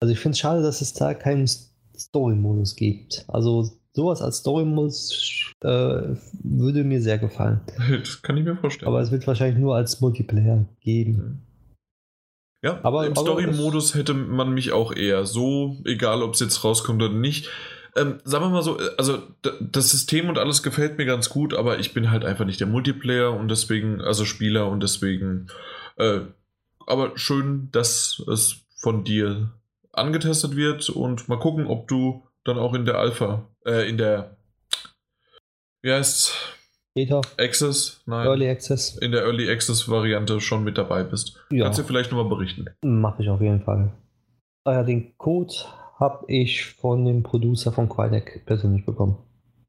[0.00, 3.24] Also ich finde es schade, dass es da keinen Story-Modus gibt.
[3.28, 5.68] Also sowas als Story-Modus äh,
[6.42, 7.60] würde mir sehr gefallen.
[7.90, 8.88] Das kann ich mir vorstellen.
[8.88, 11.42] Aber es wird wahrscheinlich nur als Multiplayer geben.
[12.62, 17.02] Ja, aber im Story-Modus hätte man mich auch eher so, egal ob es jetzt rauskommt
[17.02, 17.48] oder nicht,
[17.96, 21.54] ähm, sagen wir mal so, äh, also das System und alles gefällt mir ganz gut,
[21.54, 25.46] aber ich bin halt einfach nicht der Multiplayer und deswegen, also Spieler und deswegen,
[25.96, 26.20] äh,
[26.86, 29.52] aber schön, dass es von dir
[29.92, 34.36] angetestet wird und mal gucken, ob du dann auch in der Alpha, äh, in der,
[35.82, 36.34] wie heißt's?
[36.94, 37.20] Beta.
[37.36, 38.02] Access?
[38.06, 38.26] Nein.
[38.26, 38.96] Early Access.
[38.96, 41.38] In der Early Access Variante schon mit dabei bist.
[41.50, 41.64] Ja.
[41.64, 42.64] Kannst du vielleicht nochmal berichten?
[42.82, 43.92] Mache ich auf jeden Fall.
[44.64, 45.52] Ah den Code
[46.00, 49.18] habe ich von dem Producer von Quinec persönlich bekommen.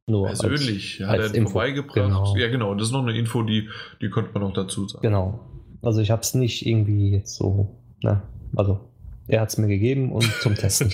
[0.10, 1.52] Nur persönlich, als, hat als er Info.
[1.52, 1.96] vorbeigebracht.
[1.96, 2.38] Genau.
[2.38, 3.68] Ja, genau, das ist noch eine Info, die,
[4.02, 5.02] die könnte man noch dazu sagen.
[5.02, 5.40] Genau.
[5.82, 8.22] Also ich habe es nicht irgendwie jetzt so, ne?
[8.56, 8.80] Also
[9.28, 10.94] er hat es mir gegeben und zum Testen.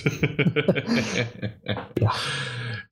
[2.00, 2.12] ja.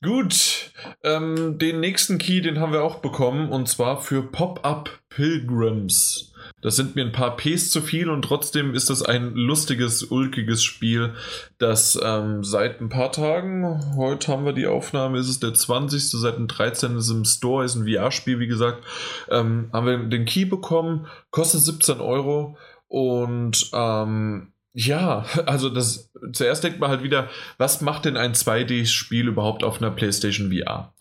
[0.02, 0.72] Gut,
[1.04, 6.32] ähm, den nächsten Key, den haben wir auch bekommen und zwar für Pop-Up Pilgrims.
[6.60, 10.62] Das sind mir ein paar Ps zu viel und trotzdem ist das ein lustiges, ulkiges
[10.62, 11.14] Spiel,
[11.58, 16.10] das ähm, seit ein paar Tagen, heute haben wir die Aufnahme, ist es der 20.
[16.10, 16.96] seit dem 13.
[16.96, 18.84] ist im Store, ist ein VR-Spiel, wie gesagt,
[19.30, 22.56] ähm, haben wir den Key bekommen, kostet 17 Euro
[22.88, 29.28] und ähm, ja, also das zuerst denkt man halt wieder, was macht denn ein 2D-Spiel
[29.28, 30.94] überhaupt auf einer PlayStation VR?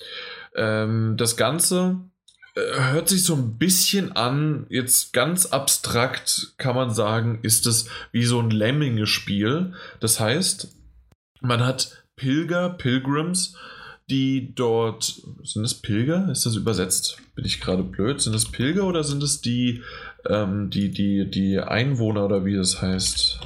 [0.56, 2.02] Ähm, das Ganze
[2.56, 7.88] äh, hört sich so ein bisschen an, jetzt ganz abstrakt kann man sagen, ist es
[8.12, 9.74] wie so ein Lemminge-Spiel.
[10.00, 10.76] Das heißt,
[11.40, 13.56] man hat Pilger, Pilgrims,
[14.10, 15.22] die dort.
[15.44, 16.30] Sind es Pilger?
[16.30, 17.18] Ist das übersetzt?
[17.36, 18.22] Bin ich gerade blöd?
[18.22, 19.82] Sind es Pilger oder sind es die,
[20.30, 23.40] ähm, die, die, die Einwohner oder wie das heißt?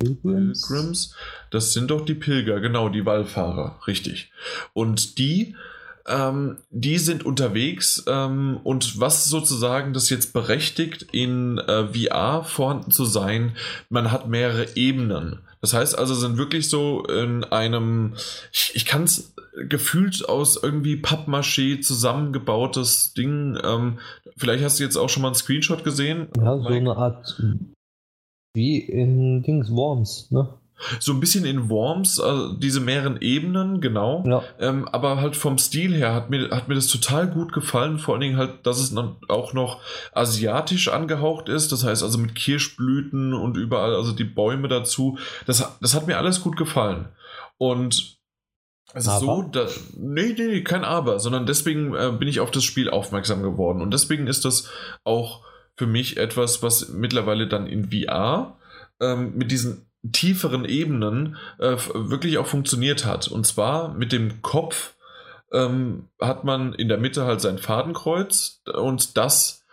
[0.00, 0.66] Pilgrims?
[0.66, 1.14] Pilgrims?
[1.50, 4.32] Das sind doch die Pilger, genau, die Wallfahrer, richtig.
[4.72, 5.54] Und die
[6.08, 12.90] ähm, die sind unterwegs ähm, und was sozusagen das jetzt berechtigt, in äh, VR vorhanden
[12.90, 13.56] zu sein,
[13.90, 15.40] man hat mehrere Ebenen.
[15.60, 18.14] Das heißt also, sind wirklich so in einem,
[18.50, 19.34] ich, ich kann es
[19.68, 23.58] gefühlt aus irgendwie Pappmaché zusammengebautes Ding.
[23.62, 23.98] Ähm,
[24.36, 26.28] vielleicht hast du jetzt auch schon mal einen Screenshot gesehen.
[26.38, 26.76] Ja, so Mike.
[26.76, 27.42] eine Art
[28.54, 30.48] wie in Dings Worms, ne?
[30.98, 34.24] So ein bisschen in Worms, also diese mehreren Ebenen, genau.
[34.26, 34.42] Ja.
[34.58, 37.98] Ähm, aber halt vom Stil her hat mir, hat mir das total gut gefallen.
[37.98, 39.80] Vor allen Dingen halt, dass es dann auch noch
[40.12, 41.70] asiatisch angehaucht ist.
[41.70, 45.18] Das heißt also mit Kirschblüten und überall, also die Bäume dazu.
[45.44, 47.08] Das, das hat mir alles gut gefallen.
[47.58, 48.18] Und
[48.94, 52.64] es ist so, dass, nee, nee, kein Aber, sondern deswegen äh, bin ich auf das
[52.64, 53.82] Spiel aufmerksam geworden.
[53.82, 54.68] Und deswegen ist das
[55.04, 55.44] auch
[55.80, 58.58] für mich etwas, was mittlerweile dann in VR
[59.00, 63.28] ähm, mit diesen tieferen Ebenen äh, wirklich auch funktioniert hat.
[63.28, 64.92] Und zwar mit dem Kopf
[65.50, 69.64] ähm, hat man in der Mitte halt sein Fadenkreuz und das,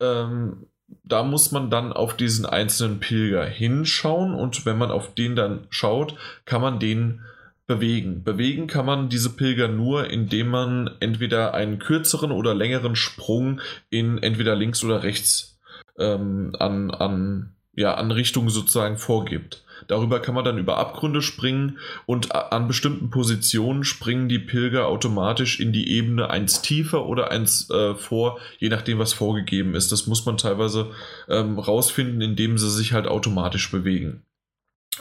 [0.00, 0.66] ähm,
[1.02, 5.66] da muss man dann auf diesen einzelnen Pilger hinschauen und wenn man auf den dann
[5.70, 7.22] schaut, kann man den
[7.66, 8.22] bewegen.
[8.22, 14.22] Bewegen kann man diese Pilger nur, indem man entweder einen kürzeren oder längeren Sprung in
[14.22, 15.53] entweder links oder rechts
[15.98, 19.64] ähm, an, an, ja, an Richtung sozusagen vorgibt.
[19.88, 25.60] Darüber kann man dann über Abgründe springen und an bestimmten Positionen springen die Pilger automatisch
[25.60, 29.92] in die Ebene eins tiefer oder eins äh, vor, je nachdem, was vorgegeben ist.
[29.92, 30.92] Das muss man teilweise
[31.28, 34.22] ähm, rausfinden, indem sie sich halt automatisch bewegen.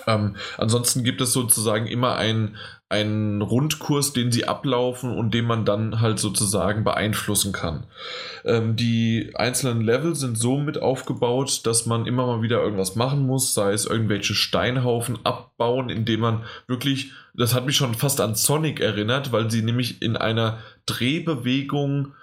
[0.08, 2.58] Ähm, ansonsten gibt es sozusagen immer einen,
[2.94, 7.86] einen Rundkurs, den sie ablaufen und den man dann halt sozusagen beeinflussen kann.
[8.46, 13.26] Ähm, die einzelnen Level sind so mit aufgebaut, dass man immer mal wieder irgendwas machen
[13.26, 18.36] muss, sei es irgendwelche Steinhaufen abbauen, indem man wirklich, das hat mich schon fast an
[18.36, 22.14] Sonic erinnert, weil sie nämlich in einer Drehbewegung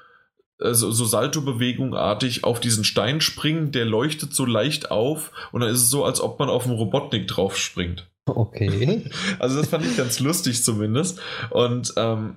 [0.60, 5.82] so, so Salto-Bewegung-artig auf diesen Stein springen, der leuchtet so leicht auf und dann ist
[5.82, 8.06] es so, als ob man auf einen Robotnik drauf springt.
[8.36, 9.11] Okay.
[9.39, 11.20] Also das fand ich ganz lustig zumindest.
[11.51, 12.36] Und ähm,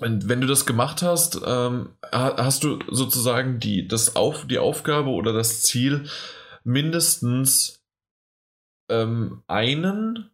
[0.00, 5.32] wenn du das gemacht hast, ähm, hast du sozusagen die, das auf, die Aufgabe oder
[5.32, 6.04] das Ziel,
[6.62, 7.82] mindestens
[8.88, 10.30] ähm, einen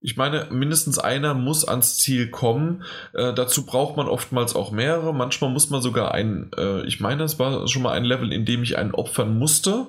[0.00, 2.84] ich meine, mindestens einer muss ans Ziel kommen.
[3.14, 5.12] Äh, dazu braucht man oftmals auch mehrere.
[5.12, 8.44] Manchmal muss man sogar ein, äh, ich meine, es war schon mal ein Level, in
[8.44, 9.86] dem ich einen opfern musste.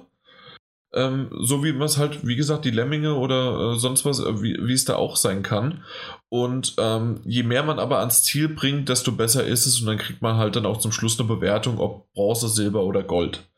[0.94, 4.41] Ähm, so wie man es halt, wie gesagt, die Lemminge oder äh, sonst was, äh,
[4.41, 5.84] wie, es da auch sein kann.
[6.30, 9.98] Und ähm, je mehr man aber ans Ziel bringt, desto besser ist es und dann
[9.98, 13.49] kriegt man halt dann auch zum Schluss eine Bewertung, ob Bronze, Silber oder Gold.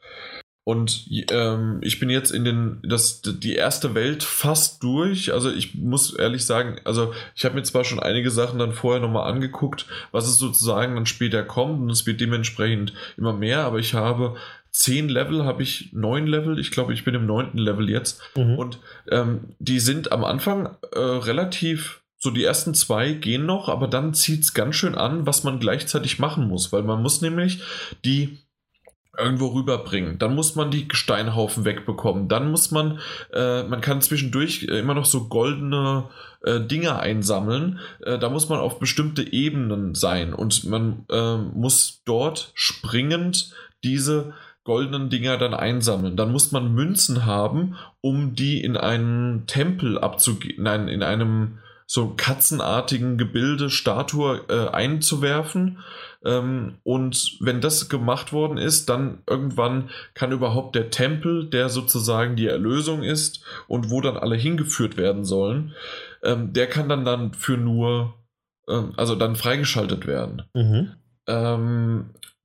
[0.64, 5.34] Und ähm, ich bin jetzt in den, das, die erste Welt fast durch.
[5.34, 9.02] Also ich muss ehrlich sagen, also ich habe mir zwar schon einige Sachen dann vorher
[9.02, 13.80] nochmal angeguckt, was es sozusagen dann später kommt und es wird dementsprechend immer mehr, aber
[13.80, 14.36] ich habe
[14.72, 18.22] zehn Level, habe ich neun Level, ich glaube, ich bin im neunten Level jetzt.
[18.36, 18.58] Mhm.
[18.58, 18.80] Und
[19.10, 24.14] ähm, die sind am Anfang äh, relativ so die ersten zwei gehen noch, aber dann
[24.14, 27.64] zieht es ganz schön an, was man gleichzeitig machen muss, weil man muss nämlich
[28.06, 28.38] die
[29.18, 30.20] irgendwo rüberbringen.
[30.20, 32.28] Dann muss man die Steinhaufen wegbekommen.
[32.28, 33.00] Dann muss man,
[33.34, 36.06] äh, man kann zwischendurch äh, immer noch so goldene
[36.44, 37.80] äh, Dinge einsammeln.
[38.06, 43.54] Äh, da muss man auf bestimmte Ebenen sein und man äh, muss dort springend
[43.84, 44.34] diese
[44.64, 46.16] goldenen Dinger dann einsammeln.
[46.16, 52.14] Dann muss man Münzen haben, um die in einen Tempel abzugeben, nein, in einem so
[52.16, 55.80] katzenartigen Gebilde, Statue äh, einzuwerfen
[56.24, 62.36] ähm, und wenn das gemacht worden ist, dann irgendwann kann überhaupt der Tempel, der sozusagen
[62.36, 65.74] die Erlösung ist und wo dann alle hingeführt werden sollen,
[66.24, 68.14] ähm, der kann dann dann für nur,
[68.70, 70.44] ähm, also dann freigeschaltet werden.
[70.54, 70.92] Mhm.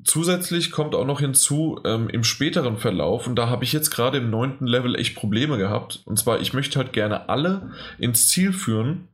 [0.07, 4.19] Zusätzlich kommt auch noch hinzu ähm, im späteren Verlauf, und da habe ich jetzt gerade
[4.19, 6.03] im neunten Level echt Probleme gehabt.
[6.05, 9.09] Und zwar, ich möchte halt gerne alle ins Ziel führen.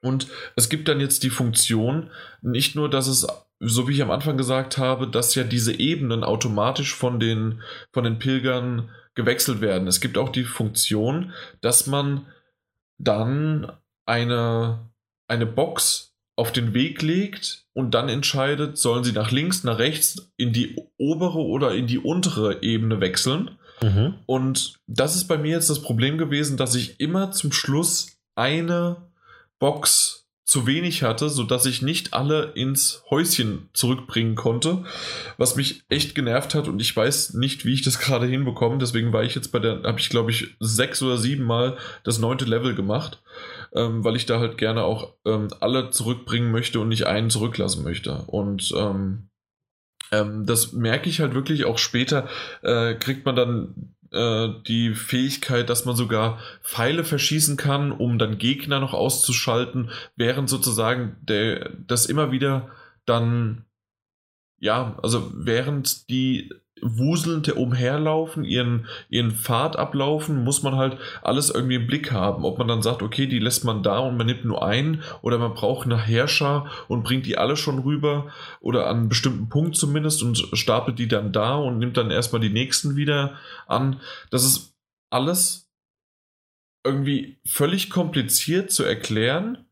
[0.00, 3.26] Und es gibt dann jetzt die Funktion, nicht nur, dass es
[3.64, 7.62] so wie ich am Anfang gesagt habe, dass ja diese Ebenen automatisch von den,
[7.92, 9.86] von den Pilgern gewechselt werden.
[9.86, 12.26] Es gibt auch die Funktion, dass man
[12.98, 13.72] dann
[14.06, 14.90] eine,
[15.28, 20.32] eine Box auf den Weg legt und dann entscheidet, sollen sie nach links, nach rechts,
[20.36, 23.58] in die obere oder in die untere Ebene wechseln.
[23.82, 24.14] Mhm.
[24.26, 28.96] Und das ist bei mir jetzt das Problem gewesen, dass ich immer zum Schluss eine
[29.58, 34.84] Box zu wenig hatte, sodass ich nicht alle ins Häuschen zurückbringen konnte,
[35.38, 38.78] was mich echt genervt hat und ich weiß nicht, wie ich das gerade hinbekomme.
[38.78, 42.18] Deswegen war ich jetzt bei der, habe ich glaube ich sechs oder sieben Mal das
[42.18, 43.22] neunte Level gemacht,
[43.74, 47.84] ähm, weil ich da halt gerne auch ähm, alle zurückbringen möchte und nicht einen zurücklassen
[47.84, 48.24] möchte.
[48.26, 49.28] Und ähm,
[50.10, 52.28] ähm das merke ich halt wirklich auch später,
[52.62, 58.38] äh, kriegt man dann äh, die Fähigkeit, dass man sogar Pfeile verschießen kann, um dann
[58.38, 62.70] Gegner noch auszuschalten, während sozusagen der, das immer wieder
[63.06, 63.64] dann,
[64.58, 66.52] ja, also während die
[66.82, 72.44] wuselnd umherlaufen, ihren, ihren Pfad ablaufen, muss man halt alles irgendwie im Blick haben.
[72.44, 75.38] Ob man dann sagt, okay, die lässt man da und man nimmt nur einen oder
[75.38, 79.76] man braucht eine Herrscher und bringt die alle schon rüber oder an einen bestimmten Punkt
[79.76, 83.34] zumindest und stapelt die dann da und nimmt dann erstmal die nächsten wieder
[83.66, 84.00] an.
[84.30, 84.74] Das ist
[85.10, 85.70] alles
[86.84, 89.66] irgendwie völlig kompliziert zu erklären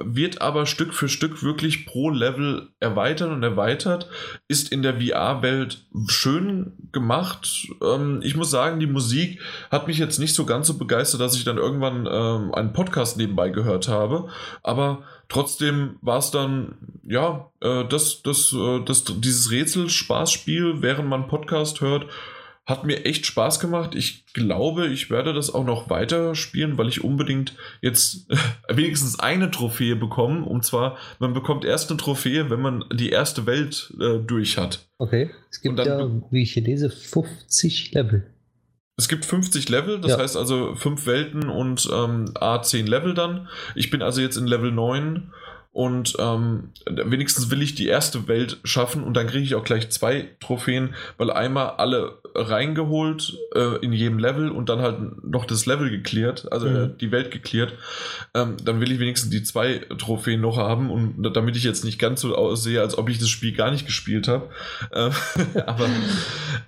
[0.00, 4.08] wird aber Stück für Stück wirklich pro Level erweitert und erweitert,
[4.46, 7.66] ist in der VR-Welt schön gemacht.
[7.82, 9.40] Ähm, ich muss sagen, die Musik
[9.70, 13.16] hat mich jetzt nicht so ganz so begeistert, dass ich dann irgendwann ähm, einen Podcast
[13.16, 14.28] nebenbei gehört habe,
[14.62, 21.28] aber trotzdem war es dann, ja, äh, das, das, äh, das, dieses Rätsel-Spaßspiel, während man
[21.28, 22.06] Podcast hört,
[22.70, 23.94] hat mir echt Spaß gemacht.
[23.94, 28.26] Ich glaube, ich werde das auch noch weiter spielen, weil ich unbedingt jetzt
[28.68, 30.46] wenigstens eine Trophäe bekomme.
[30.46, 34.88] Und zwar, man bekommt erst eine Trophäe, wenn man die erste Welt äh, durch hat.
[34.96, 38.26] Okay, es gibt dann, ja, wie ich hier lese, 50 Level.
[38.96, 40.18] Es gibt 50 Level, das ja.
[40.18, 43.48] heißt also 5 Welten und ähm, A10 Level dann.
[43.74, 45.32] Ich bin also jetzt in Level 9
[45.72, 49.88] und ähm, wenigstens will ich die erste Welt schaffen und dann kriege ich auch gleich
[49.90, 55.66] zwei Trophäen, weil einmal alle reingeholt äh, in jedem Level und dann halt noch das
[55.66, 56.76] Level geklärt, also mhm.
[56.76, 57.74] äh, die Welt geklärt.
[58.34, 61.98] Ähm, dann will ich wenigstens die zwei Trophäen noch haben und damit ich jetzt nicht
[61.98, 64.48] ganz so aussehe, als ob ich das Spiel gar nicht gespielt habe.
[64.90, 65.10] Äh,
[65.66, 65.88] aber,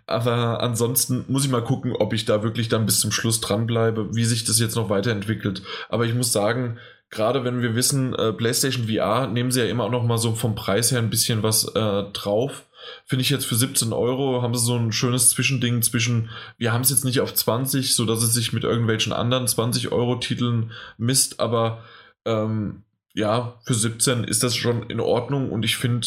[0.07, 4.15] aber ansonsten muss ich mal gucken, ob ich da wirklich dann bis zum Schluss dranbleibe,
[4.15, 5.63] wie sich das jetzt noch weiterentwickelt.
[5.89, 6.79] Aber ich muss sagen,
[7.11, 10.35] gerade wenn wir wissen, äh, PlayStation VR nehmen sie ja immer auch noch mal so
[10.35, 12.65] vom Preis her ein bisschen was äh, drauf.
[13.07, 16.83] Finde ich jetzt für 17 Euro haben sie so ein schönes Zwischending zwischen, wir haben
[16.83, 20.73] es jetzt nicht auf 20, so dass es sich mit irgendwelchen anderen 20 Euro Titeln
[20.99, 21.85] misst, aber
[22.25, 22.83] ähm,
[23.15, 26.07] ja, für 17 ist das schon in Ordnung und ich finde,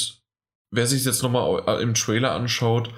[0.71, 2.89] wer sich jetzt nochmal im Trailer anschaut,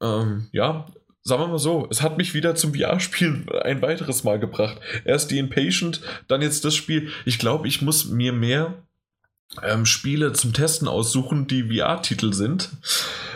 [0.00, 0.86] ähm, ja,
[1.22, 4.78] sagen wir mal so, es hat mich wieder zum VR-Spiel ein weiteres Mal gebracht.
[5.04, 7.10] Erst die Impatient, dann jetzt das Spiel.
[7.24, 8.74] Ich glaube, ich muss mir mehr
[9.62, 12.70] ähm, Spiele zum Testen aussuchen, die VR-Titel sind,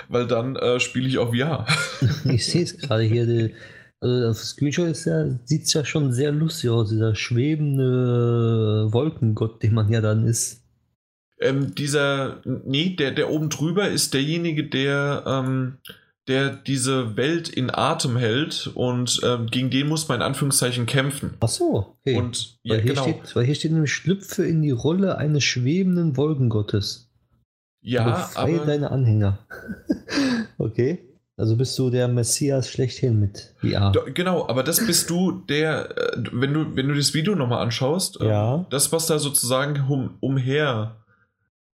[0.09, 1.66] weil dann äh, spiele ich auch VR.
[2.24, 3.27] ich sehe es gerade hier.
[3.27, 3.55] Die,
[4.01, 9.91] also das Screenshot ja, sieht ja schon sehr lustig aus, dieser schwebende Wolkengott, den man
[9.93, 10.62] ja dann ist.
[11.41, 15.78] Ähm, dieser, nee, der, der oben drüber ist derjenige, der ähm,
[16.31, 21.35] der diese Welt in Atem hält und ähm, gegen den muss man in Anführungszeichen kämpfen.
[21.40, 22.16] Ach so, okay.
[22.16, 23.02] Und, ja, weil, hier genau.
[23.02, 27.11] steht, weil hier steht nämlich Schlüpfe in die Rolle eines schwebenden Wolkengottes.
[27.82, 28.59] Ja, aber...
[28.65, 29.39] deine Anhänger.
[30.59, 31.01] okay.
[31.36, 33.93] Also bist du der Messias schlechthin mit VR.
[34.15, 38.19] Genau, aber das bist du der, äh, wenn du, wenn du das Video nochmal anschaust,
[38.20, 38.66] ähm, ja.
[38.69, 40.97] das, was da sozusagen um, umher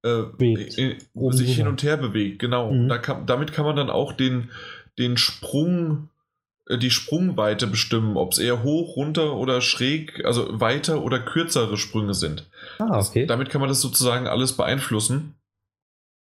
[0.06, 2.72] äh, sich hin und her bewegt, genau.
[2.72, 2.88] Mhm.
[2.88, 4.50] Da kann, damit kann man dann auch den,
[4.98, 6.08] den Sprung,
[6.68, 11.76] äh, die Sprungweite bestimmen, ob es eher hoch, runter oder schräg, also weiter oder kürzere
[11.76, 12.48] Sprünge sind.
[12.78, 13.26] Ah, okay.
[13.26, 15.34] Das, damit kann man das sozusagen alles beeinflussen.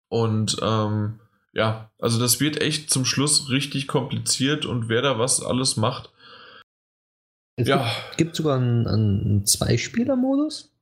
[0.08, 1.20] Und ähm,
[1.52, 6.10] ja, also das wird echt zum Schluss richtig kompliziert und wer da was alles macht.
[7.56, 7.84] Es ja.
[7.84, 10.72] gibt, gibt sogar einen, einen Zweispieler-Modus.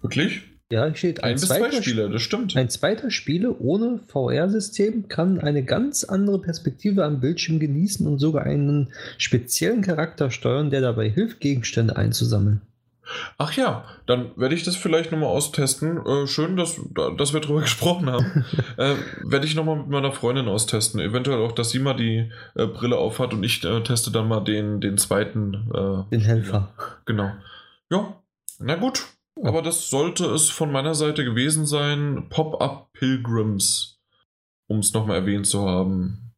[0.00, 0.42] Wirklich?
[0.72, 2.56] Ja, steht ein, ein bis zwei Spieler, das stimmt.
[2.56, 8.42] Ein zweiter Spieler ohne VR-System kann eine ganz andere Perspektive am Bildschirm genießen und sogar
[8.42, 12.62] einen speziellen Charakter steuern, der dabei hilft, Gegenstände einzusammeln.
[13.38, 16.04] Ach ja, dann werde ich das vielleicht nochmal austesten.
[16.04, 16.80] Äh, schön, dass,
[17.16, 18.44] dass wir darüber gesprochen haben.
[18.76, 20.98] äh, werde ich nochmal mit meiner Freundin austesten.
[20.98, 24.40] Eventuell auch, dass sie mal die äh, Brille aufhat und ich äh, teste dann mal
[24.40, 25.54] den, den zweiten.
[25.72, 26.72] Äh, den Helfer.
[27.04, 27.30] Genau.
[27.90, 28.16] Ja,
[28.58, 29.04] na gut.
[29.42, 32.26] Aber das sollte es von meiner Seite gewesen sein.
[32.30, 33.98] Pop-Up Pilgrims,
[34.66, 36.32] um es nochmal erwähnt zu haben.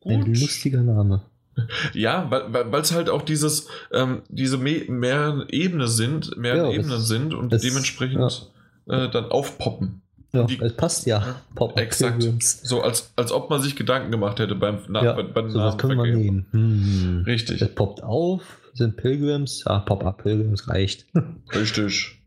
[0.00, 0.12] Gut.
[0.12, 1.22] Ein lustiger Name.
[1.92, 6.98] Ja, weil es halt auch dieses, ähm, diese me mehr Ebene sind, mehr ja, Ebenen
[6.98, 8.50] es, sind und es, dementsprechend
[8.86, 9.04] ja.
[9.04, 10.02] äh, dann aufpoppen.
[10.32, 11.36] Ja, die, es passt ja.
[11.54, 12.18] Pop exakt.
[12.18, 12.60] Pilgrims.
[12.64, 15.60] So als, als ob man sich Gedanken gemacht hätte beim, Na, ja, bei, beim so,
[15.60, 16.46] Das können wir nehmen.
[16.50, 17.22] Hm.
[17.24, 17.62] Richtig.
[17.62, 18.42] Es poppt auf,
[18.72, 19.62] sind Pilgrims.
[19.64, 21.06] Ja, Pop-Up Pilgrims reicht.
[21.54, 22.18] Richtig.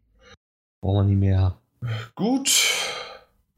[0.81, 1.57] Brauchen wir nicht mehr.
[2.15, 2.73] Gut.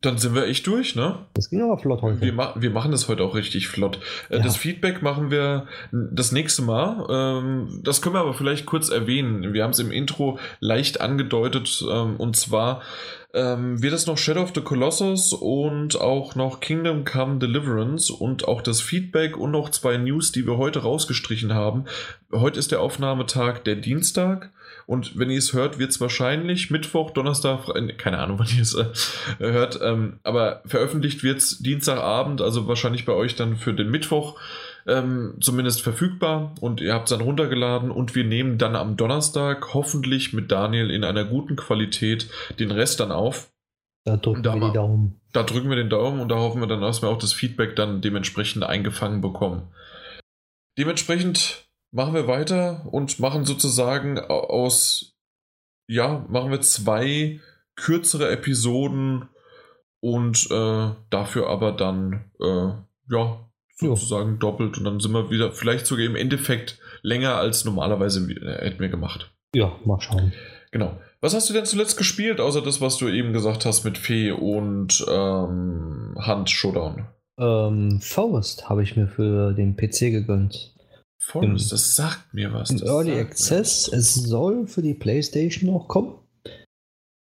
[0.01, 1.25] Dann sind wir echt durch, ne?
[1.33, 2.21] Das ging aber flott heute.
[2.21, 3.99] Wir, ma wir machen das heute auch richtig flott.
[4.29, 4.43] Äh, ja.
[4.43, 7.05] Das Feedback machen wir das nächste Mal.
[7.09, 9.53] Ähm, das können wir aber vielleicht kurz erwähnen.
[9.53, 11.83] Wir haben es im Intro leicht angedeutet.
[11.91, 12.81] Ähm, und zwar
[13.33, 18.47] ähm, wird es noch Shadow of the Colossus und auch noch Kingdom Come Deliverance und
[18.47, 21.85] auch das Feedback und noch zwei News, die wir heute rausgestrichen haben.
[22.31, 24.51] Heute ist der Aufnahmetag der Dienstag.
[24.89, 27.67] Und wenn ihr es hört, wird es wahrscheinlich Mittwoch, Donnerstag,
[27.99, 28.85] keine Ahnung, wann ihr es äh,
[29.37, 34.39] hört, ähm, aber veröffentlicht wird es Dienstagabend, also wahrscheinlich bei euch dann für den Mittwoch
[34.87, 39.75] ähm, zumindest verfügbar und ihr habt es dann runtergeladen und wir nehmen dann am Donnerstag
[39.75, 43.51] hoffentlich mit Daniel in einer guten Qualität den Rest dann auf.
[44.05, 45.21] Da drücken da wir den Daumen.
[45.33, 47.75] Da drücken wir den Daumen und da hoffen wir dann, dass wir auch das Feedback
[47.75, 49.67] dann dementsprechend eingefangen bekommen.
[50.79, 55.15] Dementsprechend machen wir weiter und machen sozusagen aus,
[55.87, 57.39] ja, machen wir zwei
[57.75, 59.29] kürzere Episoden
[60.01, 62.71] und äh, dafür aber dann, äh,
[63.11, 64.37] ja, sozusagen jo.
[64.37, 68.89] doppelt und dann sind wir wieder, vielleicht sogar im Endeffekt länger als normalerweise hätten wir
[68.89, 69.31] gemacht.
[69.55, 70.33] Ja, mal schauen.
[70.71, 70.99] Genau.
[71.21, 74.31] Was hast du denn zuletzt gespielt, außer das, was du eben gesagt hast mit Fee
[74.31, 77.07] und ähm, Hand Showdown?
[77.37, 80.73] Ähm, Forest habe ich mir für den PC gegönnt.
[81.29, 82.71] Forest, das sagt mir was.
[82.71, 86.15] Im Early Access, es soll für die PlayStation noch kommen.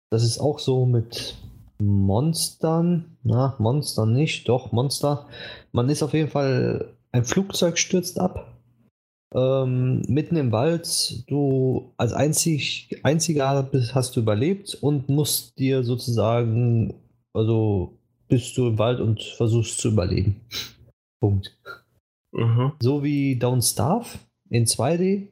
[0.09, 1.35] Das ist auch so mit
[1.79, 3.17] Monstern.
[3.23, 5.27] Na, Monster nicht, doch, Monster.
[5.73, 8.47] Man ist auf jeden Fall, ein Flugzeug stürzt ab.
[9.33, 16.93] Ähm, mitten im Wald, du als einzig, einziger hast du überlebt und musst dir sozusagen,
[17.33, 17.97] also
[18.27, 20.41] bist du im Wald und versuchst zu überleben.
[21.21, 21.57] Punkt.
[22.31, 22.73] Mhm.
[22.81, 25.27] So wie Down Starve in 2D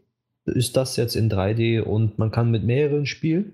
[0.45, 3.53] ist das jetzt in 3D und man kann mit mehreren spielen.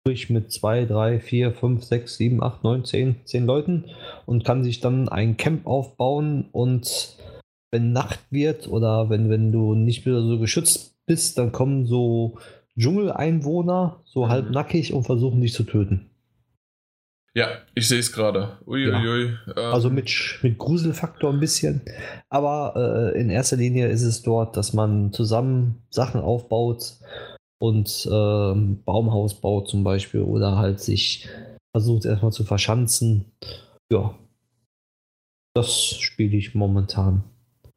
[0.00, 3.84] Sprich mit 2, 3, 4, 5, 6, 7, 8, 9, 10, 10 Leuten
[4.26, 7.16] und kann sich dann ein Camp aufbauen und
[7.70, 12.38] wenn Nacht wird oder wenn, wenn du nicht mehr so geschützt bist, dann kommen so
[12.78, 14.28] Dschungeleinwohner, so mhm.
[14.28, 16.10] halbnackig und versuchen dich zu töten.
[17.36, 18.58] Ja, ich sehe es gerade.
[18.64, 19.36] Uiuiui.
[19.46, 19.52] Ja.
[19.56, 19.74] Ähm.
[19.74, 20.10] Also mit,
[20.42, 21.82] mit Gruselfaktor ein bisschen.
[22.28, 26.94] Aber äh, in erster Linie ist es dort, dass man zusammen Sachen aufbaut
[27.58, 28.54] und äh,
[28.84, 31.28] Baumhaus baut zum Beispiel oder halt sich
[31.72, 33.32] versucht erstmal zu verschanzen.
[33.90, 34.14] Ja.
[35.54, 37.24] Das spiele ich momentan.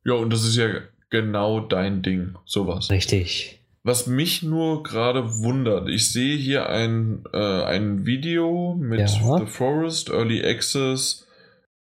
[0.05, 2.89] Ja, und das ist ja genau dein Ding, sowas.
[2.91, 3.56] Richtig.
[3.87, 9.37] Was mich nur gerade wundert, ich sehe hier ein, äh, ein Video mit Ja.
[9.39, 11.25] The Forest Early Access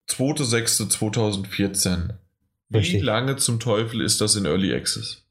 [0.07, 2.09] 2.6.2014.
[2.69, 3.01] Wie Richtig.
[3.01, 5.23] lange zum Teufel ist das in Early Access?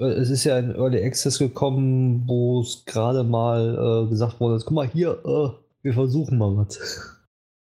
[0.00, 4.62] Äh, Es ist ja in Early Access gekommen, wo es gerade mal äh, gesagt wurde,
[4.64, 5.48] guck mal hier, äh,
[5.82, 6.78] wir versuchen mal was.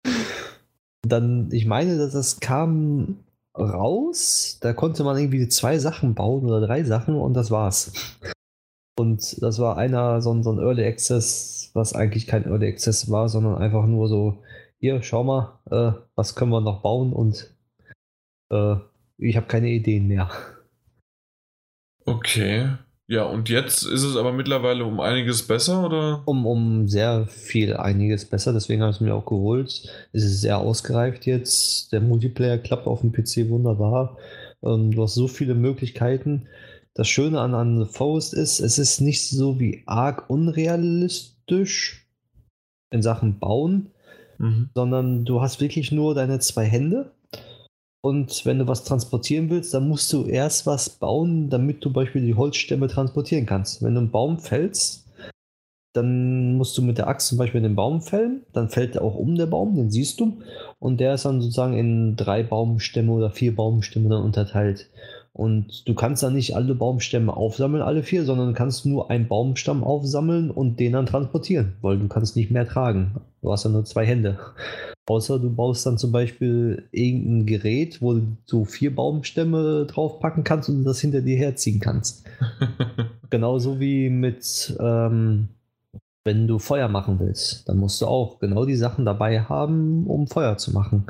[1.06, 3.18] Dann, ich meine, dass das kam
[3.60, 7.92] raus, da konnte man irgendwie zwei Sachen bauen oder drei Sachen und das war's.
[8.98, 13.10] Und das war einer, so ein, so ein Early Access, was eigentlich kein Early Access
[13.10, 14.42] war, sondern einfach nur so,
[14.78, 17.54] hier, schau mal, äh, was können wir noch bauen und
[18.50, 18.76] äh,
[19.18, 20.30] ich habe keine Ideen mehr.
[22.04, 22.76] Okay.
[23.10, 26.22] Ja, und jetzt ist es aber mittlerweile um einiges besser, oder?
[26.26, 29.88] Um, um sehr viel einiges besser, deswegen habe ich es mir auch geholt.
[30.12, 31.92] Es ist sehr ausgereift jetzt.
[31.92, 34.16] Der Multiplayer klappt auf dem PC wunderbar.
[34.62, 36.46] Ähm, du hast so viele Möglichkeiten.
[36.94, 42.06] Das Schöne an, an The Forest ist, es ist nicht so wie arg unrealistisch
[42.92, 43.90] in Sachen Bauen,
[44.38, 44.70] Mhm.
[44.74, 47.10] sondern du hast wirklich nur deine zwei Hände.
[48.02, 51.92] Und wenn du was transportieren willst, dann musst du erst was bauen, damit du zum
[51.92, 53.82] Beispiel die Holzstämme transportieren kannst.
[53.82, 55.06] Wenn du einen Baum fällst,
[55.92, 59.16] dann musst du mit der Axt zum Beispiel den Baum fällen, dann fällt er auch
[59.16, 60.40] um der Baum, den siehst du.
[60.78, 64.88] Und der ist dann sozusagen in drei Baumstämme oder vier Baumstämme dann unterteilt.
[65.32, 69.84] Und du kannst dann nicht alle Baumstämme aufsammeln, alle vier, sondern kannst nur einen Baumstamm
[69.84, 73.20] aufsammeln und den dann transportieren, weil du kannst nicht mehr tragen.
[73.40, 74.38] Du hast ja nur zwei Hände.
[75.06, 80.84] Außer du baust dann zum Beispiel irgendein Gerät, wo du vier Baumstämme draufpacken kannst und
[80.84, 82.24] das hinter dir herziehen kannst.
[83.30, 85.48] Genauso wie mit, ähm,
[86.24, 90.28] wenn du Feuer machen willst, dann musst du auch genau die Sachen dabei haben, um
[90.28, 91.06] Feuer zu machen.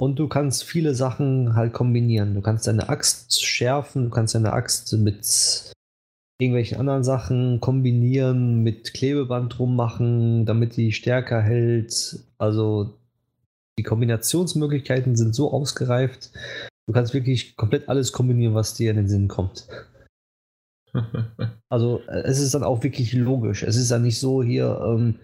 [0.00, 2.34] Und du kannst viele Sachen halt kombinieren.
[2.34, 5.74] Du kannst deine Axt schärfen, du kannst deine Axt mit
[6.40, 12.18] irgendwelchen anderen Sachen kombinieren, mit Klebeband rummachen, damit die stärker hält.
[12.38, 12.98] Also
[13.78, 16.30] die Kombinationsmöglichkeiten sind so ausgereift.
[16.86, 19.68] Du kannst wirklich komplett alles kombinieren, was dir in den Sinn kommt.
[21.72, 23.62] Also es ist dann auch wirklich logisch.
[23.62, 25.20] Es ist dann nicht so hier, ähm,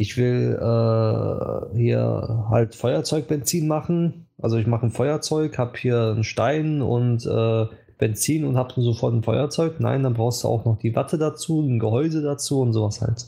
[0.00, 4.26] ich will äh, hier halt Feuerzeugbenzin machen.
[4.40, 7.66] Also ich mache ein Feuerzeug, habe hier einen Stein und äh,
[7.98, 9.80] Benzin und habe sofort ein Feuerzeug.
[9.80, 13.26] Nein, dann brauchst du auch noch die Watte dazu, ein Gehäuse dazu und sowas halt.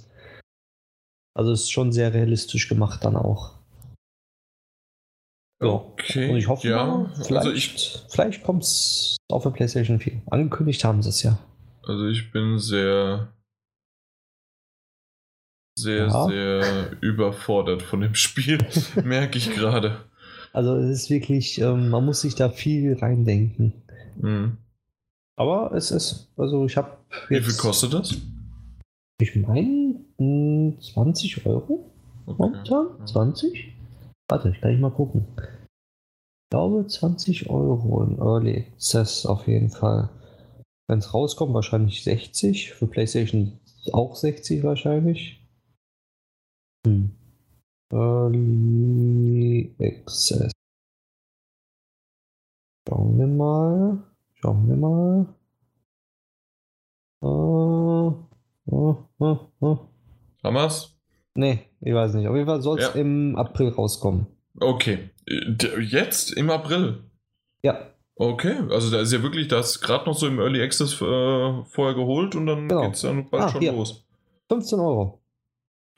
[1.35, 3.59] Also es ist schon sehr realistisch gemacht dann auch.
[5.61, 5.69] Ja.
[5.69, 6.31] Okay.
[6.31, 10.23] Und ich hoffe, ja, mal, vielleicht, also ich, vielleicht kommt es auf der PlayStation 4.
[10.31, 11.39] Angekündigt haben sie es ja.
[11.83, 13.33] also ich bin sehr,
[15.83, 16.27] sehr, Ja.
[16.27, 18.59] sehr überfordert von dem Spiel,
[19.05, 19.99] merke ich gerade.
[20.53, 23.73] Also es ist wirklich, ähm, man muss sich da viel reindenken.
[24.21, 24.57] Mhm.
[25.37, 26.97] Aber es ist, also ich habe
[27.29, 28.15] Wie viel kostet das?
[29.21, 31.91] Ich meine, mh, 20 Euro
[32.27, 32.89] momentan?
[32.99, 33.07] Ja.
[33.07, 33.73] 20?
[34.29, 35.27] Warte, ich kann ich mal gucken.
[35.39, 40.11] Ich glaube 20 Euro in Early Access auf jeden Fall.
[40.89, 42.73] Wenn es rauskommt, wahrscheinlich 60.
[42.73, 43.53] Für PlayStation
[43.93, 45.40] auch 60 wahrscheinlich.
[46.87, 47.11] Hm.
[47.93, 50.53] Early Access.
[52.89, 53.99] Schauen wir mal.
[54.35, 55.27] Schauen wir mal.
[57.23, 59.37] Äh, äh, äh,
[59.73, 59.77] äh.
[60.43, 60.97] Hamas?
[61.35, 62.27] Nee, ich weiß nicht.
[62.29, 63.01] Auf jeden Fall soll es Ja.
[63.01, 64.27] im April rauskommen.
[64.59, 65.11] Okay.
[65.81, 67.05] Jetzt im April.
[67.63, 67.87] Ja,
[68.23, 71.95] Okay, also da ist ja wirklich das gerade noch so im Early Access äh, vorher
[71.95, 72.83] geholt und dann Genau.
[72.83, 73.73] geht's dann bald Ah, schon hier.
[73.73, 74.05] los.
[74.51, 75.20] 15 Euro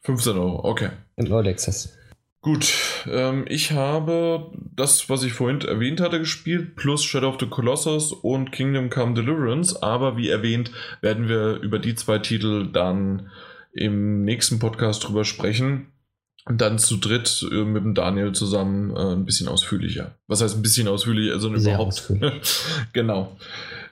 [0.02, 0.90] 15 Euro, okay.
[1.16, 1.96] im Early Access.
[2.40, 2.74] Gut,
[3.08, 8.12] ähm, ich habe das, was ich vorhin erwähnt hatte, gespielt, plus Shadow of the Colossus
[8.12, 10.72] und Kingdom Come Deliverance, aber wie erwähnt,
[11.02, 13.30] werden wir über die zwei Titel dann
[13.72, 15.92] im nächsten Podcast drüber sprechen.
[16.44, 20.16] Und dann zu dritt äh, mit dem Daniel zusammen äh, ein bisschen ausführlicher.
[20.26, 21.34] Was heißt ein bisschen ausführlicher?
[21.34, 21.92] Also Sehr überhaupt.
[21.92, 22.64] ausführlich.
[22.92, 23.36] genau.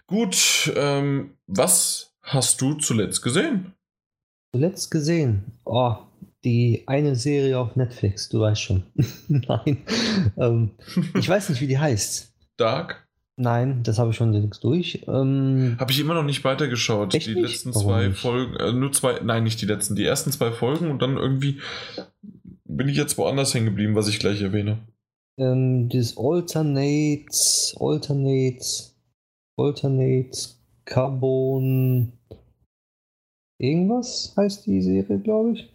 [0.08, 3.74] Gut, ähm, was hast du zuletzt gesehen?
[4.54, 5.94] Zuletzt gesehen, oh,
[6.44, 8.82] die eine Serie auf Netflix, du weißt schon.
[9.28, 9.78] Nein,
[10.36, 10.70] ähm,
[11.18, 12.32] ich weiß nicht, wie die heißt.
[12.56, 13.06] Dark?
[13.36, 15.02] Nein, das habe ich schon längst durch.
[15.08, 17.14] Ähm, Habe ich immer noch nicht weitergeschaut.
[17.14, 17.48] Echt die nicht?
[17.48, 18.18] letzten Warum zwei nicht?
[18.20, 21.58] Folgen, äh, nur zwei, nein, nicht die letzten, die ersten zwei Folgen und dann irgendwie
[22.64, 24.78] bin ich jetzt woanders hängen geblieben, was ich gleich erwähne.
[25.38, 27.30] ähm, dieses Alternate,
[27.78, 28.66] Alternate,
[29.56, 30.38] Alternate,
[30.84, 32.12] Carbon,
[33.60, 35.72] irgendwas heißt die Serie, glaube ich.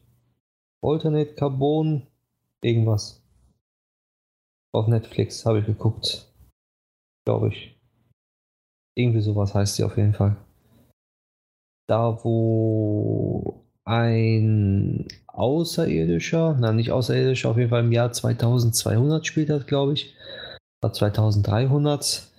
[0.82, 2.06] Alternate Carbon,
[2.62, 3.24] irgendwas.
[4.74, 6.32] Auf Netflix habe ich geguckt.
[7.26, 7.80] Glaube ich.
[8.98, 10.36] Irgendwie sowas heißt sie auf jeden Fall.
[11.88, 19.68] Da, wo ein Außerirdischer, na nicht Außerirdischer, auf jeden Fall im Jahr 2200 spielt das,
[19.68, 20.16] glaube ich.
[20.84, 22.32] Oder 2300.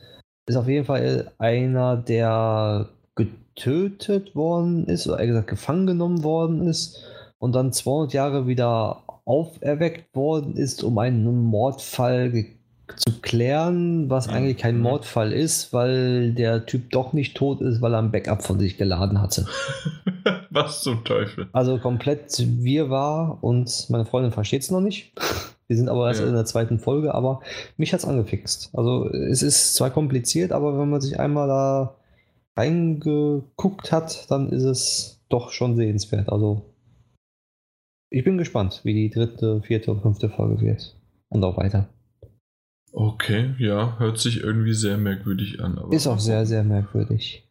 [0.49, 2.89] Ist auf jeden Fall einer, der
[3.57, 7.03] getötet worden ist, oder eher gesagt gefangen genommen worden ist
[7.39, 12.47] und dann 200 Jahre wieder auferweckt worden ist, um einen Mordfall
[12.95, 14.79] zu klären, was eigentlich kein.
[14.79, 18.77] Mordfall ist, weil der Typ doch nicht tot ist, weil er ein Backup von sich
[18.79, 19.47] geladen hatte.
[20.51, 21.49] was zum Teufel?
[21.53, 25.13] Also komplett wir war und meine Freundin versteht es noch nicht.
[25.69, 26.29] Wir sind aber erst ja.
[26.29, 27.41] in der zweiten Folge, aber
[27.77, 28.71] mich hat es angefixt.
[28.73, 31.97] Also es ist zwar kompliziert, aber wenn man sich einmal da
[32.57, 36.29] reingeguckt hat, dann ist es doch schon sehenswert.
[36.31, 36.63] Also
[38.11, 40.97] ich bin gespannt, wie die dritte, vierte und fünfte Folge wird.
[41.29, 41.89] Und auch weiter.
[42.93, 45.79] Okay, ja, hört sich irgendwie sehr merkwürdig an.
[45.91, 47.47] ist auch sehr, sehr merkwürdig.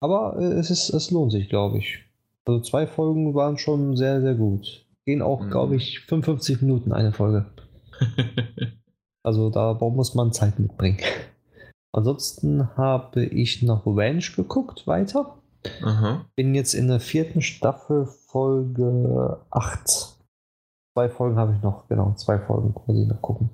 [0.00, 2.04] Aber äh, es, ist, es lohnt sich, glaube ich.
[2.46, 4.86] Also zwei Folgen waren schon sehr, sehr gut.
[5.04, 5.50] Gehen auch, mhm.
[5.50, 7.46] glaube ich, 55 Minuten eine Folge.
[9.22, 10.98] also da muss man Zeit mitbringen.
[11.92, 15.38] Ansonsten habe ich noch Ranch geguckt weiter.
[15.82, 16.26] Aha.
[16.36, 20.18] Bin jetzt in der vierten Staffel Folge 8.
[20.94, 23.50] Zwei Folgen habe ich noch, genau, zwei Folgen quasi noch gucken.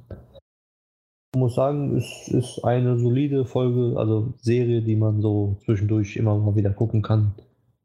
[1.34, 6.38] Ich muss sagen, es ist eine solide Folge, also Serie, die man so zwischendurch immer
[6.38, 7.34] mal wieder gucken kann.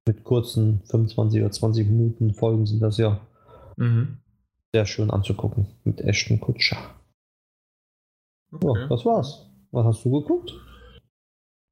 [0.07, 3.19] Mit kurzen 25 oder 20 Minuten Folgen sind das ja
[3.75, 4.17] mhm.
[4.73, 5.67] sehr schön anzugucken.
[5.83, 6.77] Mit Ashton Kutscher.
[8.51, 8.81] Okay.
[8.81, 9.48] Ja, das war's.
[9.71, 10.53] Was hast du geguckt?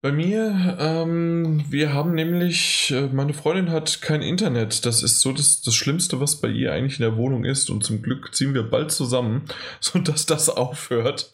[0.07, 4.85] Bei mir, ähm, wir haben nämlich, äh, meine Freundin hat kein Internet.
[4.85, 7.69] Das ist so das, das Schlimmste, was bei ihr eigentlich in der Wohnung ist.
[7.69, 9.41] Und zum Glück ziehen wir bald zusammen,
[9.81, 11.29] sodass das aufhört.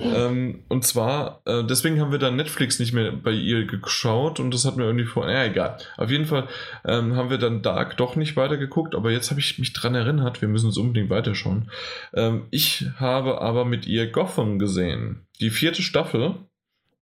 [0.00, 4.54] ähm, und zwar, äh, deswegen haben wir dann Netflix nicht mehr bei ihr geschaut und
[4.54, 5.78] das hat mir irgendwie vor, naja, egal.
[5.96, 6.46] Auf jeden Fall
[6.84, 10.40] ähm, haben wir dann Dark doch nicht weitergeguckt, aber jetzt habe ich mich dran erinnert,
[10.40, 11.68] wir müssen es unbedingt weiterschauen.
[12.12, 15.26] Ähm, ich habe aber mit ihr Gotham gesehen.
[15.40, 16.36] Die vierte Staffel.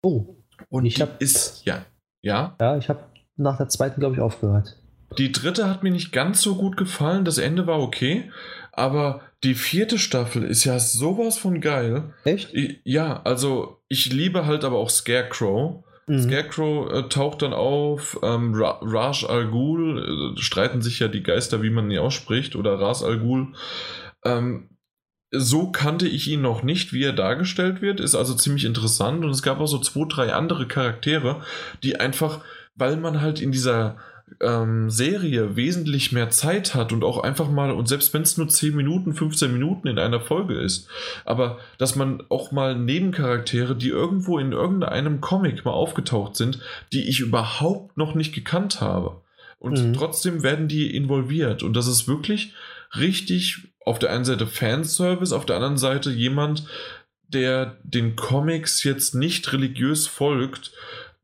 [0.02, 0.37] Oh.
[0.70, 1.86] Und ich hab, ist, ja.
[2.22, 2.56] Ja?
[2.60, 3.04] Ja, ich habe
[3.36, 4.78] nach der zweiten, glaube ich, aufgehört.
[5.18, 7.24] Die dritte hat mir nicht ganz so gut gefallen.
[7.24, 8.30] Das Ende war okay.
[8.74, 12.14] Aber die vierte Staffel ist ja sowas von geil.
[12.24, 12.52] Echt?
[12.84, 15.84] ja, also ich liebe halt aber auch Scarecrow.
[16.08, 16.20] Mhm.
[16.20, 21.24] Scarecrow äh, taucht dann auf, ähm, Ra Raj Al Ghul, äh, streiten sich ja die
[21.24, 23.54] Geister, wie man ihn ausspricht, oder Ras Al Ghul.
[24.24, 24.70] Ähm,
[25.32, 29.32] so kannte ich ihn noch nicht, wie er dargestellt wird, ist also ziemlich interessant und
[29.32, 31.42] es gab auch so zwei, drei andere Charaktere,
[31.84, 32.42] die einfach,
[32.76, 33.98] weil man halt in dieser
[34.42, 38.48] ähm, Serie wesentlich mehr Zeit hat und auch einfach mal, und selbst wenn es nur
[38.48, 40.88] 10 Minuten, 15 Minuten in einer Folge ist,
[41.26, 46.60] aber dass man auch mal Nebencharaktere, die irgendwo in irgendeinem Comic mal aufgetaucht sind,
[46.94, 49.22] die ich überhaupt noch nicht gekannt habe.
[49.60, 49.94] Und mhm.
[49.94, 51.64] trotzdem werden die involviert.
[51.64, 52.54] Und das ist wirklich
[52.96, 56.66] richtig auf der einen Seite Fanservice, auf der anderen Seite jemand,
[57.28, 60.72] der den Comics jetzt nicht religiös folgt,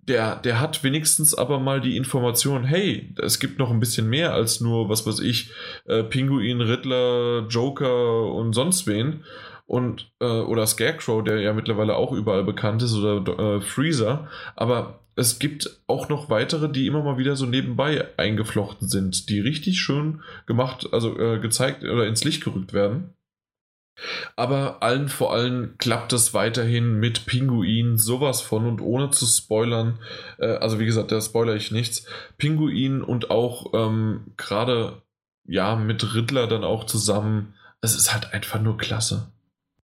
[0.07, 4.33] der, der hat wenigstens aber mal die Information, hey, es gibt noch ein bisschen mehr
[4.33, 5.51] als nur, was weiß ich,
[5.85, 9.23] äh, Pinguin, Riddler, Joker und sonst wen.
[9.65, 14.27] Und, äh, oder Scarecrow, der ja mittlerweile auch überall bekannt ist, oder äh, Freezer.
[14.57, 19.39] Aber es gibt auch noch weitere, die immer mal wieder so nebenbei eingeflochten sind, die
[19.39, 23.13] richtig schön gemacht, also äh, gezeigt oder ins Licht gerückt werden.
[24.35, 29.99] Aber allen vor allem klappt es weiterhin mit Pinguin sowas von und ohne zu spoilern.
[30.39, 32.05] Äh, also wie gesagt, da spoilere ich nichts.
[32.37, 35.03] Pinguin und auch ähm, gerade
[35.45, 37.53] ja mit Riddler dann auch zusammen.
[37.81, 39.27] Es ist halt einfach nur klasse.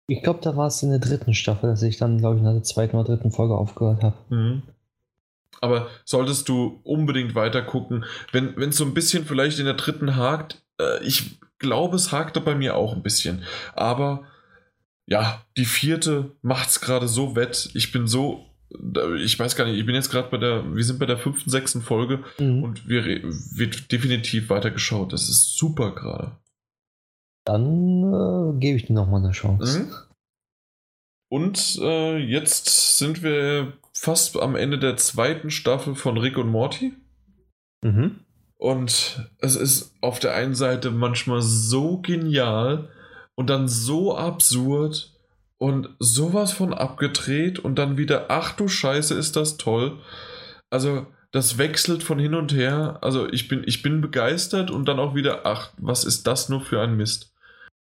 [0.06, 2.52] Ich glaube, da war es in der dritten Staffel, dass ich dann, glaube ich, nach
[2.52, 4.16] der zweiten oder dritten Folge aufgehört habe.
[4.30, 4.62] Mhm.
[5.60, 10.16] Aber solltest du unbedingt weiter gucken, wenn es so ein bisschen vielleicht in der dritten
[10.16, 13.42] hakt, äh, ich glaube, es hakte bei mir auch ein bisschen.
[13.74, 14.24] Aber
[15.06, 17.70] ja, die vierte macht es gerade so wett.
[17.74, 18.50] Ich bin so
[19.18, 21.50] ich weiß gar nicht, ich bin jetzt gerade bei der, wir sind bei der fünften,
[21.50, 22.62] sechsten Folge mhm.
[22.62, 25.12] und wir wird definitiv weitergeschaut.
[25.12, 26.36] Das ist super gerade.
[27.44, 29.80] Dann äh, gebe ich dir nochmal eine Chance.
[29.80, 29.92] Mhm.
[31.30, 36.92] Und äh, jetzt sind wir fast am Ende der zweiten Staffel von Rick und Morty.
[37.82, 38.20] Mhm.
[38.56, 42.90] Und es ist auf der einen Seite manchmal so genial
[43.36, 45.14] und dann so absurd
[45.56, 49.98] und sowas von abgedreht und dann wieder, ach du Scheiße, ist das toll.
[50.68, 52.98] Also, das wechselt von hin und her.
[53.02, 56.60] Also, ich bin, ich bin begeistert und dann auch wieder, ach, was ist das nur
[56.60, 57.32] für ein Mist?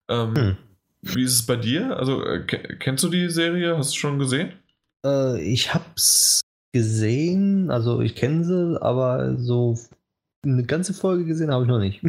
[0.10, 0.58] Ähm, hm.
[1.02, 1.98] Wie ist es bei dir?
[1.98, 3.78] Also, äh, kennst du die Serie?
[3.78, 4.54] Hast du schon gesehen?
[5.06, 6.42] Äh, ich hab's
[6.74, 9.78] gesehen, also ich kenne sie, aber so
[10.44, 12.02] eine ganze Folge gesehen habe ich noch nicht.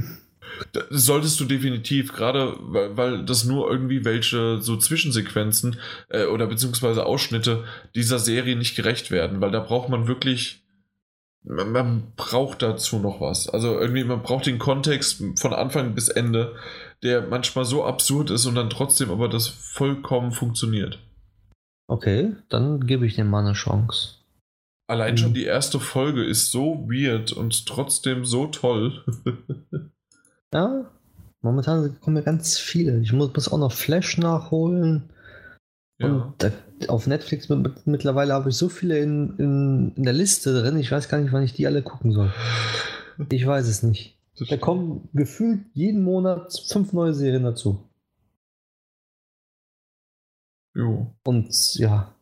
[0.72, 5.78] Das solltest du definitiv, gerade weil, weil das nur irgendwie welche so Zwischensequenzen
[6.08, 7.64] äh, oder beziehungsweise Ausschnitte
[7.94, 10.62] dieser Serie nicht gerecht werden, weil da braucht man wirklich,
[11.42, 13.48] man, man braucht dazu noch was.
[13.48, 16.54] Also irgendwie, man braucht den Kontext von Anfang bis Ende,
[17.02, 20.98] der manchmal so absurd ist und dann trotzdem aber das vollkommen funktioniert.
[21.88, 24.16] Okay, dann gebe ich dem mal eine Chance.
[24.88, 29.04] Allein schon die erste Folge ist so weird und trotzdem so toll.
[30.54, 30.84] Ja,
[31.40, 33.00] momentan kommen ja ganz viele.
[33.00, 35.04] Ich muss, muss auch noch Flash nachholen.
[35.98, 36.08] ja.
[36.08, 36.50] Und da,
[36.88, 40.76] auf Netflix mit, mittlerweile habe ich so viele in, in, in der Liste drin.
[40.76, 42.34] Ich weiß gar nicht, wann ich die alle gucken soll.
[43.30, 44.11] Ich weiß es nicht.
[44.38, 47.88] Das Da kommen gefühlt jeden Monat fünf neue Serien dazu.
[50.74, 51.14] Jo.
[51.24, 52.14] Und ja,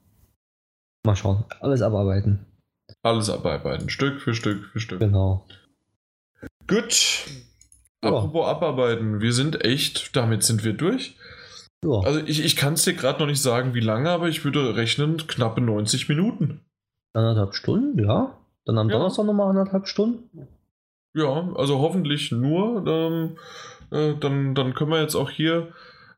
[1.04, 1.44] mal schauen.
[1.60, 2.46] Alles abarbeiten.
[3.02, 4.98] Alles abarbeiten, Stück für Stück für Stück.
[4.98, 5.46] Genau.
[6.66, 7.26] Gut.
[8.02, 8.10] Ja.
[8.10, 11.16] Apropos abarbeiten, wir sind echt, damit sind wir durch.
[11.84, 14.44] Ja, Also ich, ich kann es dir gerade noch nicht sagen, wie lange, aber ich
[14.44, 16.60] würde rechnen, knappe 90 Minuten.
[17.14, 18.36] anderthalb Stunden, ja.
[18.64, 18.96] Dann am Ja.
[18.96, 20.48] Donnerstag nochmal anderthalb Stunden.
[21.14, 22.84] Ja, also hoffentlich nur.
[22.86, 23.36] Ähm,
[23.90, 25.68] äh, dann, dann können wir jetzt auch hier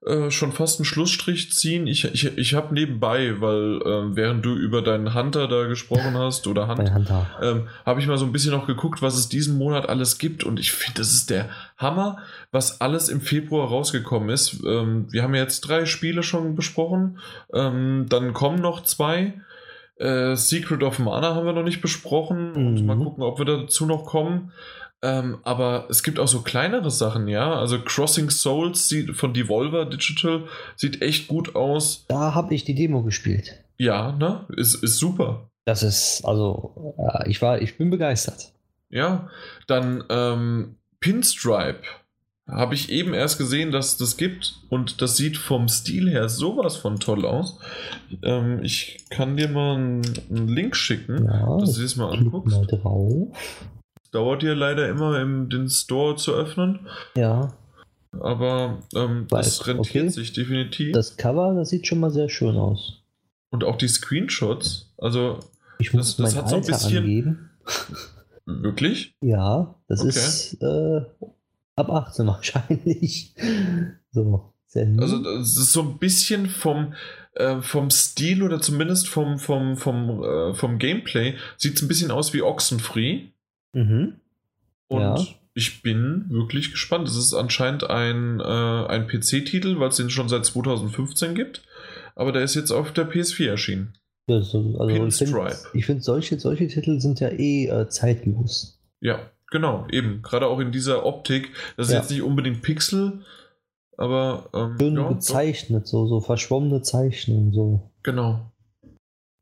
[0.05, 1.86] äh, schon fast einen Schlussstrich ziehen.
[1.86, 6.47] Ich, ich, ich habe nebenbei, weil ähm, während du über deinen Hunter da gesprochen hast
[6.47, 7.27] oder Hand, Hunter.
[7.40, 10.44] ähm, habe ich mal so ein bisschen noch geguckt, was es diesen Monat alles gibt.
[10.44, 11.48] Und ich finde, das ist der
[11.78, 12.19] Hammer,
[12.51, 14.62] was alles im Februar rausgekommen ist.
[14.66, 17.19] Ähm, wir haben jetzt drei Spiele schon besprochen.
[17.55, 19.35] Ähm, dann kommen noch zwei.
[19.98, 22.52] Äh, Secret of Mana haben wir noch nicht besprochen.
[22.55, 22.86] Und Mhm.
[22.86, 24.51] mal gucken, ob wir dazu noch kommen.
[25.04, 27.54] Ähm, aber es gibt auch so kleinere Sachen, ja.
[27.54, 30.44] Also Crossing Souls sieht, von Devolver Digital
[30.76, 32.04] sieht echt gut aus.
[32.08, 33.64] Da habe ich die Demo gespielt.
[33.78, 34.46] Ja, ne?
[34.56, 35.50] Ist, ist super.
[35.64, 38.52] Das ist, also, ja, ich war, ich bin begeistert.
[38.90, 39.28] Ja,
[39.66, 41.82] dann ähm, Pinstripe.
[42.48, 46.76] Habe ich eben erst gesehen, dass das gibt und das sieht vom Stil her sowas
[46.76, 47.58] von toll aus.
[48.22, 52.54] Ähm, ich kann dir mal einen, einen Link schicken, Ja, dass du das mal anguckst.
[52.56, 53.28] mal drauf.
[54.12, 56.86] Dauert dir leider immer, im, den Store zu öffnen,
[57.16, 57.52] Ja,
[58.20, 60.09] aber ähm, das rentiert okay.
[60.10, 60.93] sich definitiv.
[60.93, 63.02] das Cover, das sieht schon mal sehr schön aus.
[63.51, 65.39] und auch die Screenshots, also
[65.78, 67.51] Ich muss Das- das hat so ein bisschen- angeben.
[68.47, 69.14] wirklich.
[69.22, 70.09] Ja, das Okay.
[70.10, 71.01] ist äh,
[71.76, 73.34] ab 18 wahrscheinlich.
[74.10, 76.94] So, Also das ist so ein bisschen vom,
[77.34, 82.10] äh, vom Stil oder zumindest vom, vom, vom, äh, vom Gameplay sieht es ein bisschen
[82.10, 83.28] aus wie Oxenfree.
[83.72, 84.14] Mhm.
[84.88, 85.16] Und Ja.
[85.54, 87.08] ich bin wirklich gespannt.
[87.08, 91.62] Es ist anscheinend ein, äh, ein PC-Titel, weil es den schon seit 2015 gibt.
[92.14, 93.94] Aber der ist jetzt auf der PS4 erschienen.
[94.28, 98.78] Ja, so, also ich finde, find, solche, solche Titel sind ja eh äh, zeitlos.
[99.00, 100.22] Ja, genau, eben.
[100.22, 101.50] Gerade auch in dieser Optik.
[101.76, 102.00] Das ist Ja.
[102.00, 103.22] jetzt nicht unbedingt Pixel,
[103.96, 107.90] aber ähm, Schön ja, doch, gezeichnet, so, so verschwommene Zeichnungen, so.
[108.02, 108.52] genau.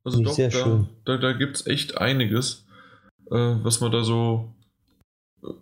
[0.02, 0.86] Also doch, sehr da, schön.
[1.04, 2.64] da, da gibt es echt einiges,
[3.36, 4.52] was man da so,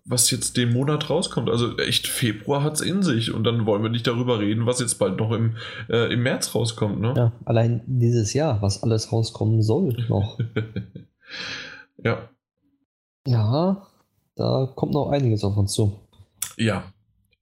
[0.04, 1.48] was jetzt den Monat rauskommt.
[1.48, 4.80] Also echt, Februar hat es in sich und dann wollen wir nicht darüber reden, was
[4.80, 5.56] jetzt bald noch im,
[5.88, 7.14] äh, im März rauskommt, ne?
[7.16, 10.38] Ja, allein dieses Jahr, was alles rauskommen soll noch.
[11.98, 12.28] ja.
[13.26, 13.86] ja,
[14.34, 16.00] da kommt noch einiges auf uns zu.
[16.56, 16.84] Ja,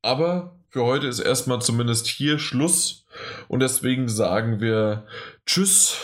[0.02, 3.06] aber für heute ist erstmal zumindest hier Schluss
[3.48, 5.06] und deswegen sagen wir
[5.46, 5.96] Tschüss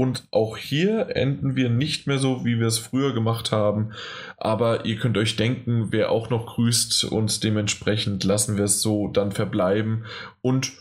[0.00, 3.92] und auch hier enden wir nicht mehr so, wie wir es früher gemacht haben,
[4.38, 9.08] aber ihr könnt euch denken, wer auch noch grüßt und dementsprechend lassen wir es so
[9.08, 10.06] dann verbleiben
[10.40, 10.72] und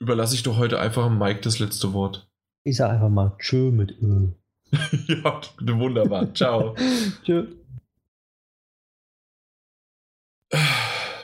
[0.00, 2.30] überlasse ich doch heute einfach Mike das letzte Wort.
[2.64, 4.34] Ich sag einfach mal Tschö mit Öl.
[5.06, 6.32] ja, wunderbar.
[6.32, 6.74] Ciao.
[7.26, 7.48] Tschö.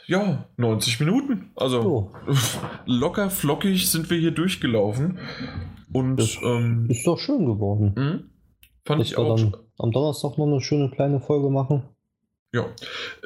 [0.06, 1.50] Ja, 90 Minuten.
[1.56, 2.12] Also So,
[2.84, 5.18] locker flockig sind wir hier durchgelaufen.
[5.92, 7.92] Und Das ähm, ist doch schön geworden.
[7.96, 8.20] mh,
[8.84, 9.36] fand Dass ich auch.
[9.36, 11.82] dann am Donnerstag noch eine schöne kleine Folge machen.
[12.54, 12.66] Ja.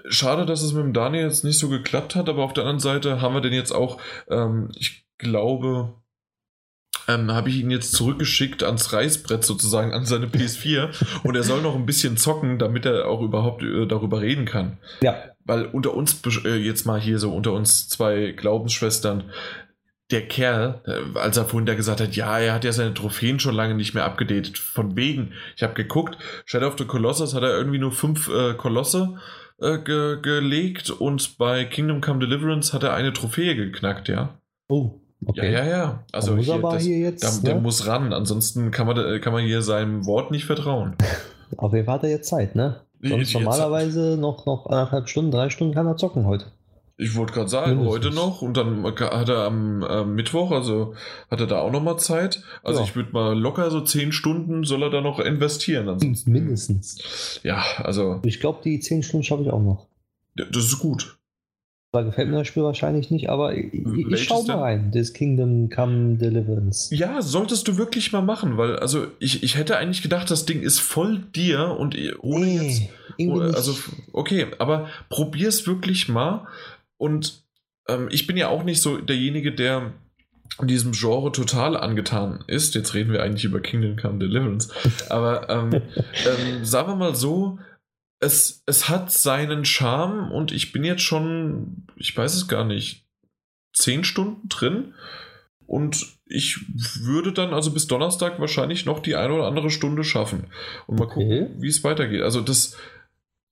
[0.09, 2.81] Schade, dass es mit dem Daniel jetzt nicht so geklappt hat, aber auf der anderen
[2.81, 3.99] Seite haben wir den jetzt auch,
[4.31, 5.95] ähm, ich glaube,
[7.09, 10.91] ähm, habe ich ihn jetzt zurückgeschickt ans Reißbrett sozusagen, an seine PS4
[11.25, 14.79] und er soll noch ein bisschen zocken, damit er auch überhaupt äh, darüber reden kann.
[15.03, 15.17] Ja.
[15.45, 19.25] Weil unter uns, äh, jetzt mal hier so unter uns zwei Glaubensschwestern,
[20.11, 23.41] der Kerl, äh, als er vorhin da gesagt hat, ja, er hat ja seine Trophäen
[23.41, 24.59] schon lange nicht mehr abgedatet.
[24.59, 28.55] Von wegen, ich habe geguckt, Shadow of the Colossus hat er irgendwie nur fünf äh,
[28.55, 29.17] Kolosse
[29.61, 34.39] äh, ge gelegt und bei Kingdom Come Deliverance hat er eine Trophäe geknackt, ja.
[34.69, 35.53] Oh, Okay.
[35.53, 36.05] Ja, ja, ja.
[36.13, 37.61] Also hier, das, hier jetzt, da, der ne?
[37.61, 40.95] muss ran, ansonsten kann man, kann man hier seinem Wort nicht vertrauen.
[41.57, 42.83] Auf jeden Fall hat er jetzt Zeit, ne?
[43.03, 46.47] Sonst normalerweise noch, noch anderthalb Stunden, drei Stunden kann er zocken heute.
[46.99, 47.95] Ich wollte gerade sagen, Mindestens.
[48.07, 50.95] heute noch und dann hat er am äh, Mittwoch, also
[51.31, 52.43] hat er da auch nochmal Zeit.
[52.63, 52.87] Also Ja.
[52.87, 55.89] ich würde mal locker so zehn Stunden soll er da noch investieren.
[55.91, 57.41] Ansonsten, Mindestens.
[57.43, 59.87] Ja, also Ich glaube, die zehn Stunden schaffe ich auch noch.
[60.35, 61.19] das ist gut.
[61.93, 64.91] Zwar gefällt mir das Spiel wahrscheinlich nicht, aber ich, ich, ich Welches schau mal rein.
[64.93, 66.95] Das Kingdom Come Deliverance.
[66.95, 70.63] Ja, solltest du wirklich mal machen, weil also ich, ich hätte eigentlich gedacht, das Ding
[70.63, 72.83] ist voll dir und ohne jetzt
[73.19, 73.55] irgendwie nicht.
[73.57, 73.75] Also,
[74.13, 76.47] okay, aber probier's wirklich mal.
[76.99, 77.45] Und
[77.89, 79.93] ähm, ich bin ja auch nicht so derjenige, der
[80.63, 82.75] diesem Genre total angetan ist.
[82.75, 84.73] Jetzt reden wir eigentlich über Kingdom Come Deliverance.
[85.11, 87.59] Aber ähm, ähm, sagen wir mal so,
[88.21, 93.05] es, es hat seinen Charme und ich bin jetzt schon, ich weiß es gar nicht,
[93.75, 94.95] zehn Stunden drin.
[95.67, 96.61] Und ich
[97.01, 100.47] würde dann also bis Donnerstag wahrscheinlich noch die eine oder andere Stunde schaffen.
[100.87, 101.15] Und mal Okay.
[101.41, 102.23] gucken, wie es weitergeht.
[102.23, 102.77] Also das,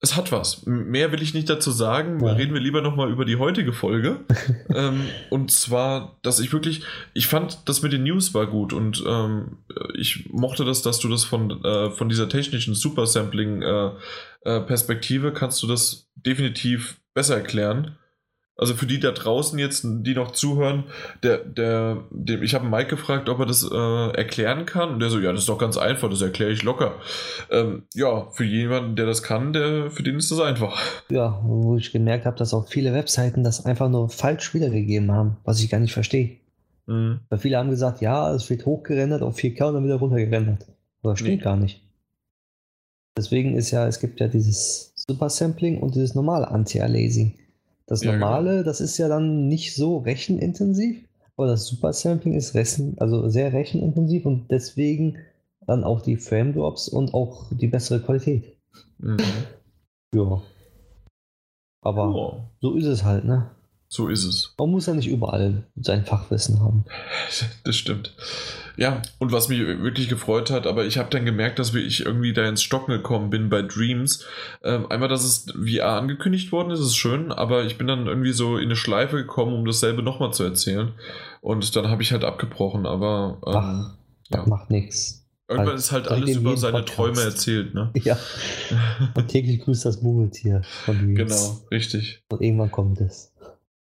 [0.01, 0.67] es hat was.
[0.67, 2.19] Mehr will ich nicht dazu sagen.
[2.25, 2.33] Ja.
[2.33, 4.21] Reden wir lieber nochmal über die heutige Folge.
[4.75, 6.83] ähm, und zwar, dass ich wirklich,
[7.15, 9.59] ich fand, das mit den News war gut und ähm,
[9.99, 16.11] ich mochte das, dass du das von, äh, von dieser technischen Super-Sampling-Perspektive kannst du das
[16.15, 17.97] definitiv besser erklären.
[18.57, 20.85] Also für die da draußen jetzt, die noch zuhören,
[21.25, 24.91] der, der, dem, ich habe Mike gefragt, ob er das äh, erklären kann.
[24.91, 26.95] Und der so, ja, das ist doch ganz einfach, das erkläre ich locker.
[27.51, 30.81] Ähm, ja, für jemanden, der das kann, der, für den ist das einfach.
[31.11, 35.37] Ja, wo ich gemerkt habe, dass auch viele Webseiten das einfach nur falsch wiedergegeben haben,
[35.45, 36.37] was ich gar nicht verstehe.
[36.87, 37.21] Mhm.
[37.29, 40.67] Weil viele haben gesagt, ja, es wird hochgerendert auf 4K und dann wieder runtergerendert.
[41.03, 41.43] Aber das stimmt Nee.
[41.43, 41.83] gar nicht.
[43.17, 47.35] Deswegen ist ja, es gibt ja dieses Super Sampling und dieses normale Anti-Aliasing.
[47.87, 48.27] Das Ja, genau.
[48.27, 51.05] normale, das ist ja dann nicht so rechenintensiv,
[51.37, 55.19] aber das Super Sampling ist rechen, also sehr rechenintensiv und deswegen
[55.67, 58.57] dann auch die Frame Drops und auch die bessere Qualität.
[58.99, 59.19] Mhm.
[60.15, 60.43] Ja.
[61.83, 63.51] Aber Ja, so ist es halt, ne?
[63.89, 64.55] so ist es.
[64.59, 66.85] Man muss ja nicht überall sein Fachwissen haben.
[67.65, 68.15] Das stimmt.
[68.77, 72.33] Ja, und was mich wirklich gefreut hat, aber ich habe dann gemerkt, dass ich irgendwie
[72.33, 74.25] da ins Stocken gekommen bin bei Dreams.
[74.63, 78.33] Ähm, einmal, dass es VR angekündigt worden ist, ist schön, aber ich bin dann irgendwie
[78.33, 80.93] so in eine Schleife gekommen, um dasselbe nochmal zu erzählen.
[81.41, 83.97] Und dann habe ich halt abgebrochen, aber ähm, Ach,
[84.31, 84.49] das ja.
[84.49, 85.25] macht nichts.
[85.49, 86.97] irgendwann halt ist halt alles über seine Podcast.
[86.97, 87.91] Träume erzählt, ne?
[88.03, 88.19] Ja,
[89.15, 91.19] und täglich grüßt das Murmeltier von Dreams.
[91.19, 92.25] genau, richtig.
[92.29, 93.33] Und irgendwann kommt es.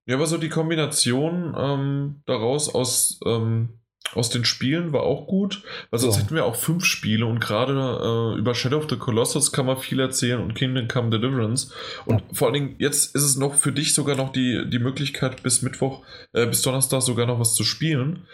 [0.05, 3.79] Ja, aber so die Kombination ähm, daraus aus, ähm,
[4.15, 6.23] aus den Spielen war auch gut, weil sonst Ja.
[6.23, 9.77] hätten wir auch fünf Spiele und gerade äh, über Shadow of the Colossus kann man
[9.77, 11.71] viel erzählen und Kingdom Come Deliverance.
[12.05, 12.25] Und Ja.
[12.33, 15.61] vor allen Dingen, jetzt ist es noch für dich sogar noch die, die Möglichkeit, bis
[15.61, 16.03] Mittwoch,
[16.33, 18.27] äh, bis Donnerstag sogar noch was zu spielen.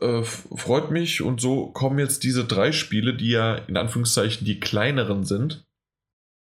[0.00, 4.58] Äh, freut mich und so kommen jetzt diese drei Spiele, die ja in Anführungszeichen die
[4.58, 5.66] kleineren sind,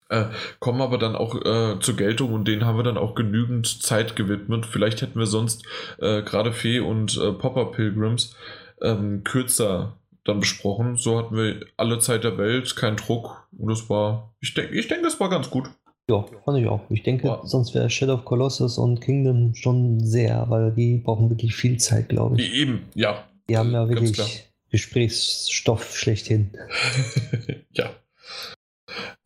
[0.09, 0.25] äh,
[0.59, 4.17] kommen aber dann auch äh, zur Geltung und denen haben wir dann auch genügend Zeit
[4.17, 4.67] gewidmet.
[4.67, 5.65] Vielleicht hätten wir sonst
[5.99, 8.35] äh, gerade Fee und äh, Popper Pilgrims
[8.83, 9.95] ähm, kürzer
[10.25, 10.97] dann besprochen.
[10.97, 14.89] So hatten wir alle Zeit der Welt, kein Druck und das war, ich denke, ich
[14.89, 15.71] denke, das war ganz gut.
[16.11, 16.81] Ja, fand ich auch.
[16.89, 17.41] Ich denke, Ja.
[17.45, 22.09] sonst wäre Shadow of Colossus und Kingdom schon sehr, weil die brauchen wirklich viel Zeit,
[22.09, 22.55] glaube ich.
[22.55, 23.25] Eben, ja.
[23.49, 24.45] Die haben ja Ganz wirklich.
[24.71, 26.51] Gesprächsstoff schlechthin.
[27.73, 27.91] ja.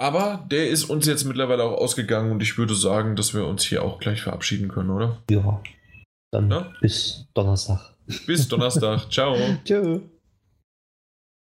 [0.03, 3.63] Aber der ist uns jetzt mittlerweile auch ausgegangen und ich würde sagen, dass wir uns
[3.63, 5.19] hier auch gleich verabschieden können, oder?
[5.31, 5.63] Ja.
[6.33, 6.73] Dann Ja.
[6.81, 7.95] bis Donnerstag.
[8.27, 9.07] Bis Donnerstag.
[9.13, 9.37] Ciao.
[9.65, 10.01] Tschö.